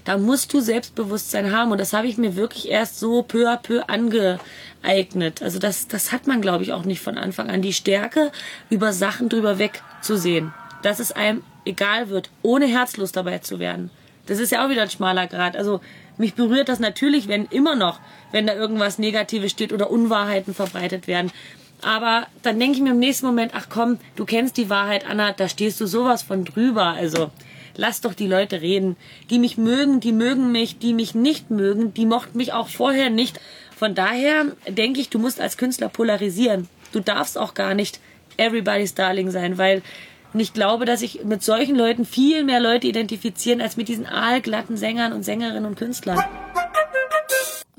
Da 0.08 0.18
musst 0.18 0.54
du 0.54 0.62
Selbstbewusstsein 0.62 1.52
haben 1.52 1.74
und 1.74 1.82
das 1.82 1.92
habe 1.92 2.08
ich 2.08 2.18
mir 2.18 2.38
wirklich 2.38 2.70
erst 2.70 2.98
so 2.98 3.24
peu 3.24 3.46
à 3.52 3.58
peu 3.58 3.84
ange, 3.90 4.40
eignet. 4.82 5.42
Also 5.42 5.60
das, 5.60 5.90
das 5.90 6.14
hat 6.14 6.28
man, 6.28 6.40
glaube 6.40 6.64
ich, 6.64 6.72
auch 6.72 6.86
nicht 6.86 7.02
von 7.02 7.18
Anfang 7.18 7.50
an. 7.50 7.62
Die 7.62 7.74
Stärke, 7.74 8.32
über 8.70 8.94
Sachen 8.94 9.28
drüber 9.28 9.60
wegzusehen. 9.60 10.54
Dass 10.82 11.00
es 11.00 11.12
einem 11.12 11.44
egal 11.66 12.08
wird, 12.08 12.30
ohne 12.42 12.68
herzlos 12.68 13.12
dabei 13.12 13.40
zu 13.40 13.60
werden. 13.60 13.92
Das 14.28 14.40
ist 14.40 14.50
ja 14.50 14.66
auch 14.66 14.70
wieder 14.70 14.84
ein 14.84 14.90
schmaler 14.90 15.28
Grad. 15.28 15.58
Also 15.58 15.82
mich 16.18 16.36
berührt 16.36 16.70
das 16.70 16.80
natürlich, 16.80 17.28
wenn 17.28 17.44
immer 17.48 17.76
noch, 17.76 18.00
wenn 18.32 18.48
da 18.48 18.56
irgendwas 18.56 19.00
Negatives 19.00 19.52
steht 19.52 19.74
oder 19.74 19.92
Unwahrheiten 19.92 20.54
verbreitet 20.54 21.08
werden. 21.08 21.34
Aber 21.82 22.28
dann 22.44 22.58
denke 22.62 22.78
ich 22.78 22.82
mir 22.82 22.92
im 22.92 23.00
nächsten 23.00 23.26
Moment, 23.26 23.52
ach 23.54 23.68
komm, 23.70 24.00
du 24.16 24.24
kennst 24.24 24.56
die 24.56 24.70
Wahrheit, 24.70 25.06
Anna, 25.06 25.34
da 25.34 25.50
stehst 25.50 25.82
du 25.82 25.86
sowas 25.86 26.24
von 26.24 26.46
drüber. 26.46 26.86
Also 26.86 27.30
lass 27.78 28.02
doch 28.02 28.14
die 28.14 28.28
Leute 28.28 28.62
reden. 28.62 28.98
Die 29.30 29.40
mich 29.40 29.58
mögen, 29.58 30.00
die 30.00 30.12
mögen 30.12 30.52
mich, 30.52 30.80
die 30.80 30.94
mich 30.94 31.16
nicht 31.16 31.50
mögen, 31.50 31.94
die 31.94 32.06
mochten 32.06 32.38
mich 32.38 32.54
auch 32.54 32.68
vorher 32.68 33.10
nicht. 33.10 33.40
Von 33.76 33.96
daher 33.96 34.46
denke 34.68 35.00
ich, 35.00 35.10
du 35.10 35.20
musst 35.20 35.40
als 35.40 35.58
Künstler 35.58 35.90
polarisieren. 35.90 36.68
Du 36.92 37.00
darfst 37.00 37.38
auch 37.38 37.54
gar 37.54 37.74
nicht 37.74 38.00
everybody's 38.38 38.96
Darling 38.96 39.32
sein, 39.32 39.58
weil 39.58 39.82
ich 40.34 40.54
glaube, 40.54 40.86
dass 40.86 41.00
sich 41.00 41.24
mit 41.24 41.44
solchen 41.44 41.76
Leuten 41.76 42.06
viel 42.06 42.44
mehr 42.44 42.60
Leute 42.60 42.88
identifizieren 42.88 43.62
als 43.62 43.78
mit 43.78 43.88
diesen 43.88 44.06
aalglatten 44.06 44.78
Sängern 44.78 45.14
und 45.14 45.24
Sängerinnen 45.24 45.66
und 45.66 45.78
Künstlern. 45.78 46.20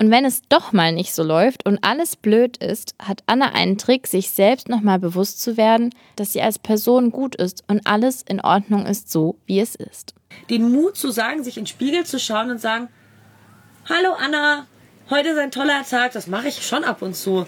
Und 0.01 0.11
wenn 0.11 0.23
es 0.23 0.41
doch 0.47 0.71
mal 0.71 0.93
nicht 0.93 1.13
so 1.13 1.23
läuft 1.23 1.65
und 1.65 1.83
alles 1.83 2.15
blöd 2.15 2.55
ist, 2.57 2.95
hat 2.99 3.21
Anna 3.25 3.51
einen 3.51 3.77
Trick, 3.77 4.07
sich 4.07 4.31
selbst 4.31 4.69
nochmal 4.69 4.97
bewusst 4.97 5.41
zu 5.41 5.57
werden, 5.57 5.93
dass 6.15 6.31
sie 6.31 6.41
als 6.41 6.57
Person 6.57 7.11
gut 7.11 7.35
ist 7.35 7.65
und 7.67 7.85
alles 7.85 8.21
in 8.21 8.39
Ordnung 8.39 8.85
ist, 8.85 9.11
so 9.11 9.35
wie 9.45 9.59
es 9.59 9.75
ist. 9.75 10.13
Den 10.49 10.71
Mut 10.71 10.95
zu 10.95 11.11
sagen, 11.11 11.43
sich 11.43 11.57
in 11.57 11.63
den 11.63 11.67
Spiegel 11.67 12.05
zu 12.05 12.17
schauen 12.17 12.49
und 12.49 12.61
sagen, 12.61 12.87
Hallo 13.89 14.13
Anna, 14.13 14.67
heute 15.09 15.29
ist 15.29 15.37
ein 15.37 15.51
toller 15.51 15.83
Tag, 15.83 16.13
das 16.13 16.27
mache 16.27 16.47
ich 16.47 16.65
schon 16.65 16.85
ab 16.85 17.01
und 17.01 17.15
zu. 17.15 17.45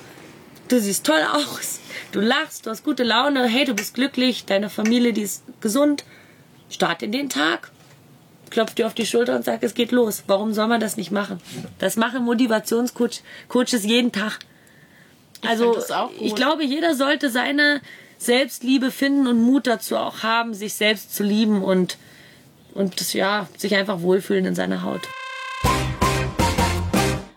Du 0.68 0.80
siehst 0.80 1.06
toll 1.06 1.22
aus, 1.34 1.80
du 2.12 2.20
lachst, 2.20 2.66
du 2.66 2.70
hast 2.70 2.84
gute 2.84 3.04
Laune, 3.04 3.46
hey, 3.48 3.64
du 3.64 3.74
bist 3.74 3.94
glücklich, 3.94 4.46
deine 4.46 4.70
Familie, 4.70 5.14
die 5.14 5.22
ist 5.22 5.44
gesund. 5.62 6.04
Start 6.70 7.02
in 7.02 7.14
den 7.14 7.30
Tag. 7.30 7.72
Klopf 8.52 8.76
dir 8.76 8.86
auf 8.86 8.94
die 8.94 9.08
Schulter 9.08 9.36
und 9.36 9.44
sag, 9.44 9.64
es 9.64 9.74
geht 9.74 9.92
los. 9.92 10.24
Warum 10.28 10.54
soll 10.54 10.68
man 10.68 10.80
das 10.80 10.98
nicht 10.98 11.10
machen? 11.10 11.40
Das 11.80 11.96
machen 11.96 12.24
Motivationscoaches 12.24 13.84
jeden 13.84 14.12
Tag. 14.12 14.40
Also 15.48 15.76
ich, 16.20 16.22
ich 16.28 16.36
glaube, 16.36 16.64
jeder 16.64 16.94
sollte 16.94 17.32
seine 17.32 17.82
Selbstliebe 18.20 18.92
finden 18.92 19.26
und 19.26 19.42
Mut 19.42 19.66
dazu 19.66 19.98
auch 19.98 20.22
haben, 20.22 20.54
sich 20.54 20.76
selbst 20.76 21.16
zu 21.16 21.24
lieben 21.24 21.64
und 21.64 21.98
und 22.74 23.02
das, 23.02 23.14
ja, 23.14 23.48
sich 23.58 23.76
einfach 23.76 24.02
wohlfühlen 24.02 24.46
in 24.46 24.56
seiner 24.56 24.84
Haut. 24.84 25.02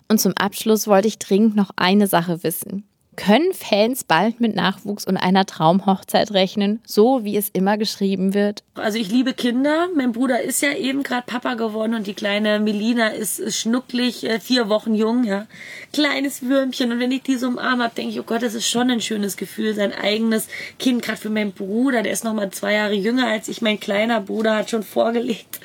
Und 0.08 0.20
zum 0.20 0.32
Abschluss 0.36 0.86
wollte 0.86 1.08
ich 1.08 1.18
dringend 1.18 1.56
noch 1.56 1.70
eine 1.76 2.06
Sache 2.06 2.42
wissen. 2.42 2.84
Können 3.16 3.52
Fans 3.52 4.04
bald 4.04 4.40
mit 4.40 4.54
Nachwuchs 4.54 5.04
und 5.04 5.16
einer 5.16 5.46
Traumhochzeit 5.46 6.32
rechnen, 6.32 6.80
so 6.84 7.24
wie 7.24 7.36
es 7.36 7.48
immer 7.48 7.78
geschrieben 7.78 8.34
wird? 8.34 8.62
Also 8.74 8.98
ich 8.98 9.10
liebe 9.10 9.34
Kinder. 9.34 9.88
Mein 9.94 10.12
Bruder 10.12 10.42
ist 10.42 10.62
ja 10.62 10.72
eben 10.72 11.02
gerade 11.02 11.24
Papa 11.26 11.54
geworden 11.54 11.94
und 11.94 12.06
die 12.06 12.14
kleine 12.14 12.60
Melina 12.60 13.08
ist 13.08 13.54
schnucklig, 13.54 14.24
äh, 14.24 14.40
vier 14.40 14.68
Wochen 14.68 14.94
jung, 14.94 15.24
ja. 15.24 15.46
Kleines 15.92 16.42
Würmchen. 16.42 16.92
Und 16.92 17.00
wenn 17.00 17.12
ich 17.12 17.22
die 17.22 17.36
so 17.36 17.48
umarme 17.48 17.84
habe, 17.84 17.94
denke 17.94 18.12
ich, 18.12 18.20
oh 18.20 18.24
Gott, 18.24 18.42
das 18.42 18.54
ist 18.54 18.68
schon 18.68 18.90
ein 18.90 19.00
schönes 19.00 19.36
Gefühl, 19.36 19.74
sein 19.74 19.92
eigenes 19.92 20.48
Kind, 20.78 21.02
gerade 21.02 21.18
für 21.18 21.30
meinen 21.30 21.52
Bruder, 21.52 22.02
der 22.02 22.12
ist 22.12 22.24
noch 22.24 22.34
mal 22.34 22.50
zwei 22.50 22.74
Jahre 22.74 22.94
jünger 22.94 23.28
als 23.28 23.48
ich. 23.48 23.62
Mein 23.62 23.80
kleiner 23.80 24.20
Bruder 24.20 24.56
hat 24.56 24.70
schon 24.70 24.82
vorgelegt 24.82 25.60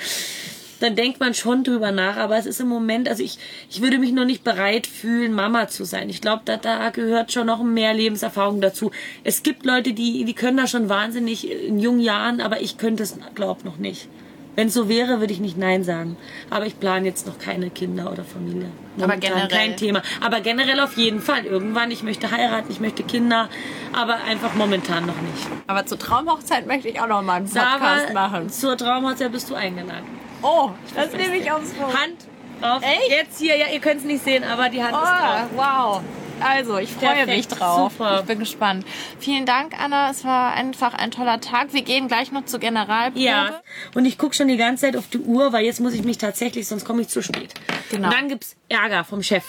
dann 0.80 0.96
denkt 0.96 1.20
man 1.20 1.34
schon 1.34 1.64
drüber 1.64 1.92
nach. 1.92 2.18
Aber 2.18 2.38
es 2.38 2.46
ist 2.46 2.60
im 2.60 2.68
Moment, 2.68 3.08
also 3.08 3.24
ich, 3.24 3.38
ich 3.70 3.82
würde 3.82 4.00
mich 4.00 4.12
noch 4.12 4.26
nicht 4.26 4.44
bereit 4.44 4.88
fühlen, 4.88 5.34
Mama 5.34 5.68
zu 5.68 5.84
sein. 5.84 6.10
Ich 6.10 6.22
glaube, 6.22 6.42
da, 6.46 6.58
da 6.58 6.90
gehört 6.90 7.32
schon 7.32 7.48
noch 7.48 7.64
mehr 7.64 7.94
Lebenserfahrung 7.94 8.62
dazu. 8.62 8.92
Es 9.24 9.44
gibt 9.44 9.66
Leute, 9.66 9.94
die, 9.94 10.26
die 10.26 10.34
können 10.34 10.58
das 10.58 10.72
schon 10.72 10.90
wahnsinnig 10.90 11.50
in 11.50 11.80
jungen 11.80 12.00
Jahren, 12.00 12.42
aber 12.42 12.62
ich 12.62 12.78
könnte 12.78 13.04
es, 13.04 13.18
glaube 13.36 13.66
noch 13.66 13.78
nicht. 13.78 14.08
Wenn 14.60 14.68
es 14.68 14.74
so 14.74 14.90
wäre, 14.90 15.22
würde 15.22 15.32
ich 15.32 15.40
nicht 15.40 15.58
Nein 15.58 15.86
sagen. 15.86 16.18
Aber 16.50 16.66
ich 16.66 16.78
plane 16.78 17.06
jetzt 17.06 17.26
noch 17.26 17.40
keine 17.40 17.70
Kinder 17.70 18.12
oder 18.12 18.26
Familie. 18.26 18.68
Momentan 18.98 19.08
aber 19.08 19.18
generell. 19.18 19.48
Kein 19.48 19.78
Thema. 19.78 20.02
Aber 20.20 20.42
generell 20.42 20.82
auf 20.82 20.98
jeden 20.98 21.22
Fall. 21.22 21.46
Irgendwann, 21.46 21.92
ich 21.92 22.04
möchte 22.04 22.30
heiraten, 22.30 22.70
ich 22.70 22.82
möchte 22.82 23.04
Kinder, 23.04 23.48
aber 23.94 24.16
einfach 24.16 24.56
momentan 24.56 25.06
noch 25.06 25.22
nicht. 25.22 25.48
Aber 25.68 25.86
zur 25.86 25.98
Traumhochzeit 25.98 26.68
möchte 26.68 26.90
ich 26.90 27.00
auch 27.00 27.08
noch 27.08 27.22
mal 27.22 27.36
einen 27.36 27.46
Podcast 27.46 28.08
Sarah, 28.08 28.14
machen. 28.14 28.50
Zur 28.50 28.76
Traumhochzeit 28.76 29.32
bist 29.32 29.50
du 29.50 29.56
eingeladen. 29.56 30.08
Oh, 30.42 30.72
das 30.96 31.12
nehme 31.14 31.38
ich 31.38 31.52
aufs 31.52 31.78
Wort. 31.78 31.94
Hand 31.98 32.16
drauf. 32.62 32.82
Echt? 32.84 33.10
Jetzt 33.10 33.40
hier, 33.40 33.58
ja, 33.58 33.68
ihr 33.68 33.80
könnt 33.80 34.00
es 34.02 34.06
nicht 34.06 34.24
sehen, 34.24 34.44
aber 34.44 34.70
die 34.70 34.82
Hand 34.84 34.94
Oh, 34.94 35.04
ist 35.04 35.10
drauf. 35.10 35.48
wow. 35.56 36.02
Also, 36.42 36.78
ich 36.78 36.90
freue 36.94 37.26
mich 37.26 37.50
drauf. 37.50 37.92
super. 37.92 38.20
Ich 38.22 38.26
bin 38.26 38.40
gespannt. 38.40 38.86
Vielen 39.20 39.46
Dank, 39.46 39.74
Anna. 39.78 40.10
Es 40.10 40.24
war 40.24 40.54
einfach 40.54 40.94
ein 40.94 41.12
toller 41.12 41.42
Tag. 41.42 41.74
Wir 41.74 41.82
gehen 41.82 42.08
gleich 42.08 42.32
noch 42.32 42.46
zur 42.46 42.62
Generalprobe. 42.62 43.20
Ja, 43.20 43.60
und 43.94 44.06
ich 44.06 44.18
gucke 44.18 44.34
schon 44.34 44.48
die 44.48 44.56
ganze 44.56 44.86
Zeit 44.86 44.96
auf 44.96 45.08
die 45.10 45.18
Uhr, 45.20 45.52
weil 45.52 45.66
jetzt 45.66 45.82
muss 45.82 45.94
ich 45.94 46.04
mich 46.06 46.18
tatsächlich, 46.18 46.66
sonst 46.66 46.86
komme 46.86 47.02
ich 47.02 47.10
zu 47.10 47.22
spät. 47.22 47.54
Genau. 47.92 48.08
Und 48.08 48.14
dann 48.14 48.30
gibt's 48.30 48.56
Ärger 48.70 49.04
vom 49.04 49.22
Chef. 49.22 49.44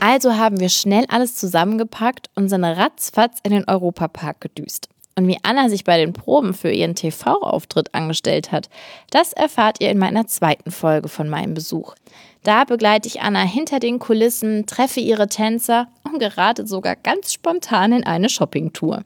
Also 0.00 0.36
haben 0.36 0.60
wir 0.60 0.68
schnell 0.68 1.04
alles 1.08 1.36
zusammengepackt 1.36 2.30
und 2.34 2.48
sind 2.48 2.64
ratzfatz 2.64 3.38
in 3.42 3.50
den 3.52 3.68
Europapark 3.68 4.40
gedüst. 4.40 4.88
Und 5.18 5.26
wie 5.28 5.38
Anna 5.42 5.70
sich 5.70 5.84
bei 5.84 5.96
den 5.96 6.12
Proben 6.12 6.52
für 6.52 6.70
ihren 6.70 6.94
TV-Auftritt 6.94 7.94
angestellt 7.94 8.52
hat, 8.52 8.68
das 9.10 9.32
erfahrt 9.32 9.80
ihr 9.80 9.90
in 9.90 9.96
meiner 9.96 10.26
zweiten 10.26 10.70
Folge 10.70 11.08
von 11.08 11.30
meinem 11.30 11.54
Besuch. 11.54 11.94
Da 12.42 12.64
begleite 12.64 13.08
ich 13.08 13.22
Anna 13.22 13.40
hinter 13.40 13.80
den 13.80 13.98
Kulissen, 13.98 14.66
treffe 14.66 15.00
ihre 15.00 15.28
Tänzer 15.28 15.88
und 16.04 16.18
gerate 16.18 16.66
sogar 16.66 16.96
ganz 16.96 17.32
spontan 17.32 17.92
in 17.92 18.04
eine 18.04 18.28
Shoppingtour. 18.28 19.04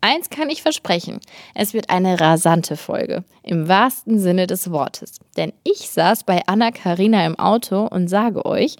Eins 0.00 0.28
kann 0.28 0.50
ich 0.50 0.60
versprechen, 0.60 1.20
es 1.54 1.72
wird 1.72 1.88
eine 1.88 2.20
rasante 2.20 2.76
Folge, 2.76 3.24
im 3.42 3.68
wahrsten 3.68 4.18
Sinne 4.18 4.46
des 4.46 4.70
Wortes. 4.70 5.20
Denn 5.36 5.54
ich 5.62 5.88
saß 5.88 6.24
bei 6.24 6.42
Anna 6.46 6.72
Karina 6.72 7.24
im 7.24 7.38
Auto 7.38 7.86
und 7.86 8.08
sage 8.08 8.44
euch, 8.44 8.76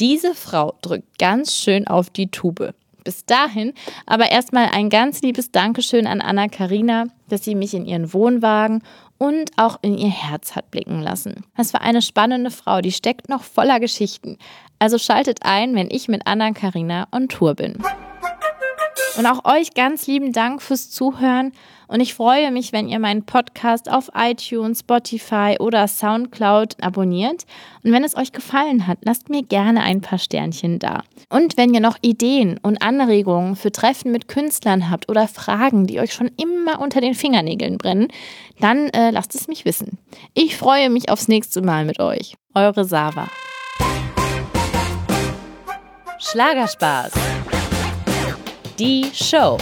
diese 0.00 0.34
Frau 0.34 0.74
drückt 0.82 1.18
ganz 1.18 1.54
schön 1.54 1.86
auf 1.86 2.10
die 2.10 2.28
Tube. 2.28 2.74
Bis 3.04 3.26
dahin 3.26 3.74
aber 4.06 4.30
erstmal 4.30 4.70
ein 4.72 4.88
ganz 4.88 5.20
liebes 5.20 5.52
Dankeschön 5.52 6.06
an 6.06 6.22
Anna 6.22 6.48
Karina, 6.48 7.04
dass 7.28 7.44
sie 7.44 7.54
mich 7.54 7.74
in 7.74 7.84
ihren 7.84 8.12
Wohnwagen 8.14 8.82
und 9.18 9.50
auch 9.56 9.78
in 9.82 9.96
ihr 9.96 10.10
Herz 10.10 10.56
hat 10.56 10.70
blicken 10.70 11.00
lassen. 11.00 11.44
Es 11.56 11.72
war 11.72 11.82
eine 11.82 12.02
spannende 12.02 12.50
Frau, 12.50 12.80
die 12.80 12.92
steckt 12.92 13.28
noch 13.28 13.42
voller 13.42 13.78
Geschichten. 13.78 14.38
Also 14.78 14.98
schaltet 14.98 15.40
ein, 15.42 15.74
wenn 15.74 15.90
ich 15.90 16.08
mit 16.08 16.22
Anna 16.26 16.52
Karina 16.52 17.06
on 17.12 17.28
Tour 17.28 17.54
bin. 17.54 17.78
Und 19.16 19.26
auch 19.26 19.44
euch 19.44 19.74
ganz 19.74 20.06
lieben 20.06 20.32
Dank 20.32 20.60
fürs 20.60 20.90
Zuhören. 20.90 21.52
Und 21.88 22.00
ich 22.00 22.14
freue 22.14 22.50
mich, 22.50 22.72
wenn 22.72 22.88
ihr 22.88 22.98
meinen 22.98 23.24
Podcast 23.24 23.90
auf 23.90 24.10
iTunes, 24.14 24.80
Spotify 24.80 25.56
oder 25.60 25.86
Soundcloud 25.86 26.82
abonniert. 26.82 27.44
Und 27.82 27.92
wenn 27.92 28.04
es 28.04 28.16
euch 28.16 28.32
gefallen 28.32 28.86
hat, 28.86 28.98
lasst 29.02 29.28
mir 29.28 29.42
gerne 29.42 29.82
ein 29.82 30.00
paar 30.00 30.18
Sternchen 30.18 30.78
da. 30.78 31.02
Und 31.28 31.56
wenn 31.56 31.74
ihr 31.74 31.80
noch 31.80 31.98
Ideen 32.00 32.58
und 32.62 32.82
Anregungen 32.82 33.56
für 33.56 33.72
Treffen 33.72 34.12
mit 34.12 34.28
Künstlern 34.28 34.90
habt 34.90 35.08
oder 35.08 35.28
Fragen, 35.28 35.86
die 35.86 36.00
euch 36.00 36.12
schon 36.12 36.30
immer 36.36 36.80
unter 36.80 37.00
den 37.00 37.14
Fingernägeln 37.14 37.78
brennen, 37.78 38.08
dann 38.60 38.88
äh, 38.88 39.10
lasst 39.10 39.34
es 39.34 39.48
mich 39.48 39.64
wissen. 39.64 39.98
Ich 40.32 40.56
freue 40.56 40.90
mich 40.90 41.08
aufs 41.08 41.28
nächste 41.28 41.62
Mal 41.62 41.84
mit 41.84 42.00
euch. 42.00 42.36
Eure 42.54 42.84
Sava. 42.84 43.28
Schlagerspaß. 46.18 47.12
Die 48.78 49.10
Show. 49.12 49.58